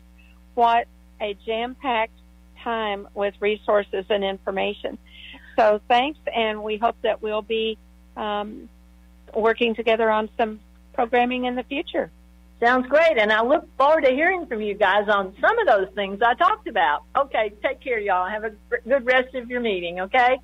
What 0.56 0.88
a 1.22 1.36
jam 1.46 1.76
packed 1.76 2.18
time 2.66 3.08
with 3.14 3.34
resources 3.40 4.06
and 4.10 4.26
information. 4.26 4.98
So 5.56 5.80
thanks, 5.88 6.20
and 6.36 6.64
we 6.64 6.76
hope 6.76 6.98
that 7.04 7.22
we'll 7.22 7.42
be 7.42 7.78
um, 8.18 8.68
working 9.34 9.74
together 9.74 10.12
on 10.12 10.28
some 10.38 10.60
programming 10.94 11.46
in 11.46 11.56
the 11.56 11.64
future. 11.64 12.12
Sounds 12.60 12.88
great, 12.88 13.18
and 13.18 13.32
I 13.32 13.42
look 13.44 13.66
forward 13.78 14.06
to 14.06 14.12
hearing 14.12 14.46
from 14.48 14.62
you 14.62 14.74
guys 14.74 15.08
on 15.08 15.34
some 15.40 15.60
of 15.60 15.68
those 15.68 15.90
things 15.94 16.22
I 16.22 16.34
talked 16.36 16.68
about. 16.68 17.04
Okay, 17.16 17.54
take 17.62 17.82
care, 17.82 18.00
y'all. 18.00 18.28
Have 18.28 18.44
a 18.44 18.52
gr- 18.70 18.88
good 18.88 19.06
rest 19.06 19.36
of 19.36 19.50
your 19.50 19.62
meeting, 19.62 20.02
okay? 20.02 20.38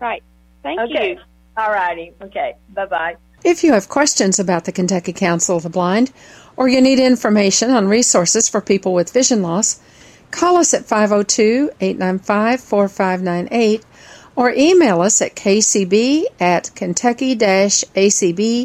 Right. 0.00 0.22
Thank 0.62 0.80
okay. 0.80 1.12
you. 1.12 1.20
All 1.56 1.70
righty. 1.70 2.12
Okay. 2.20 2.56
Bye 2.70 2.86
bye. 2.86 3.16
If 3.44 3.62
you 3.62 3.72
have 3.72 3.88
questions 3.88 4.38
about 4.40 4.64
the 4.64 4.72
Kentucky 4.72 5.12
Council 5.12 5.56
of 5.56 5.62
the 5.62 5.70
Blind, 5.70 6.12
or 6.56 6.68
you 6.68 6.80
need 6.80 6.98
information 6.98 7.70
on 7.70 7.86
resources 7.86 8.48
for 8.48 8.60
people 8.60 8.94
with 8.94 9.12
vision 9.12 9.42
loss, 9.42 9.80
call 10.34 10.56
us 10.56 10.74
at 10.74 10.84
502 10.84 11.70
895 11.80 12.60
4598 12.60 13.84
or 14.36 14.50
email 14.50 15.00
us 15.00 15.22
at 15.22 15.36
kcb 15.36 16.24
at 16.40 16.74
kentucky 16.74 17.36
acb.org. 17.36 18.64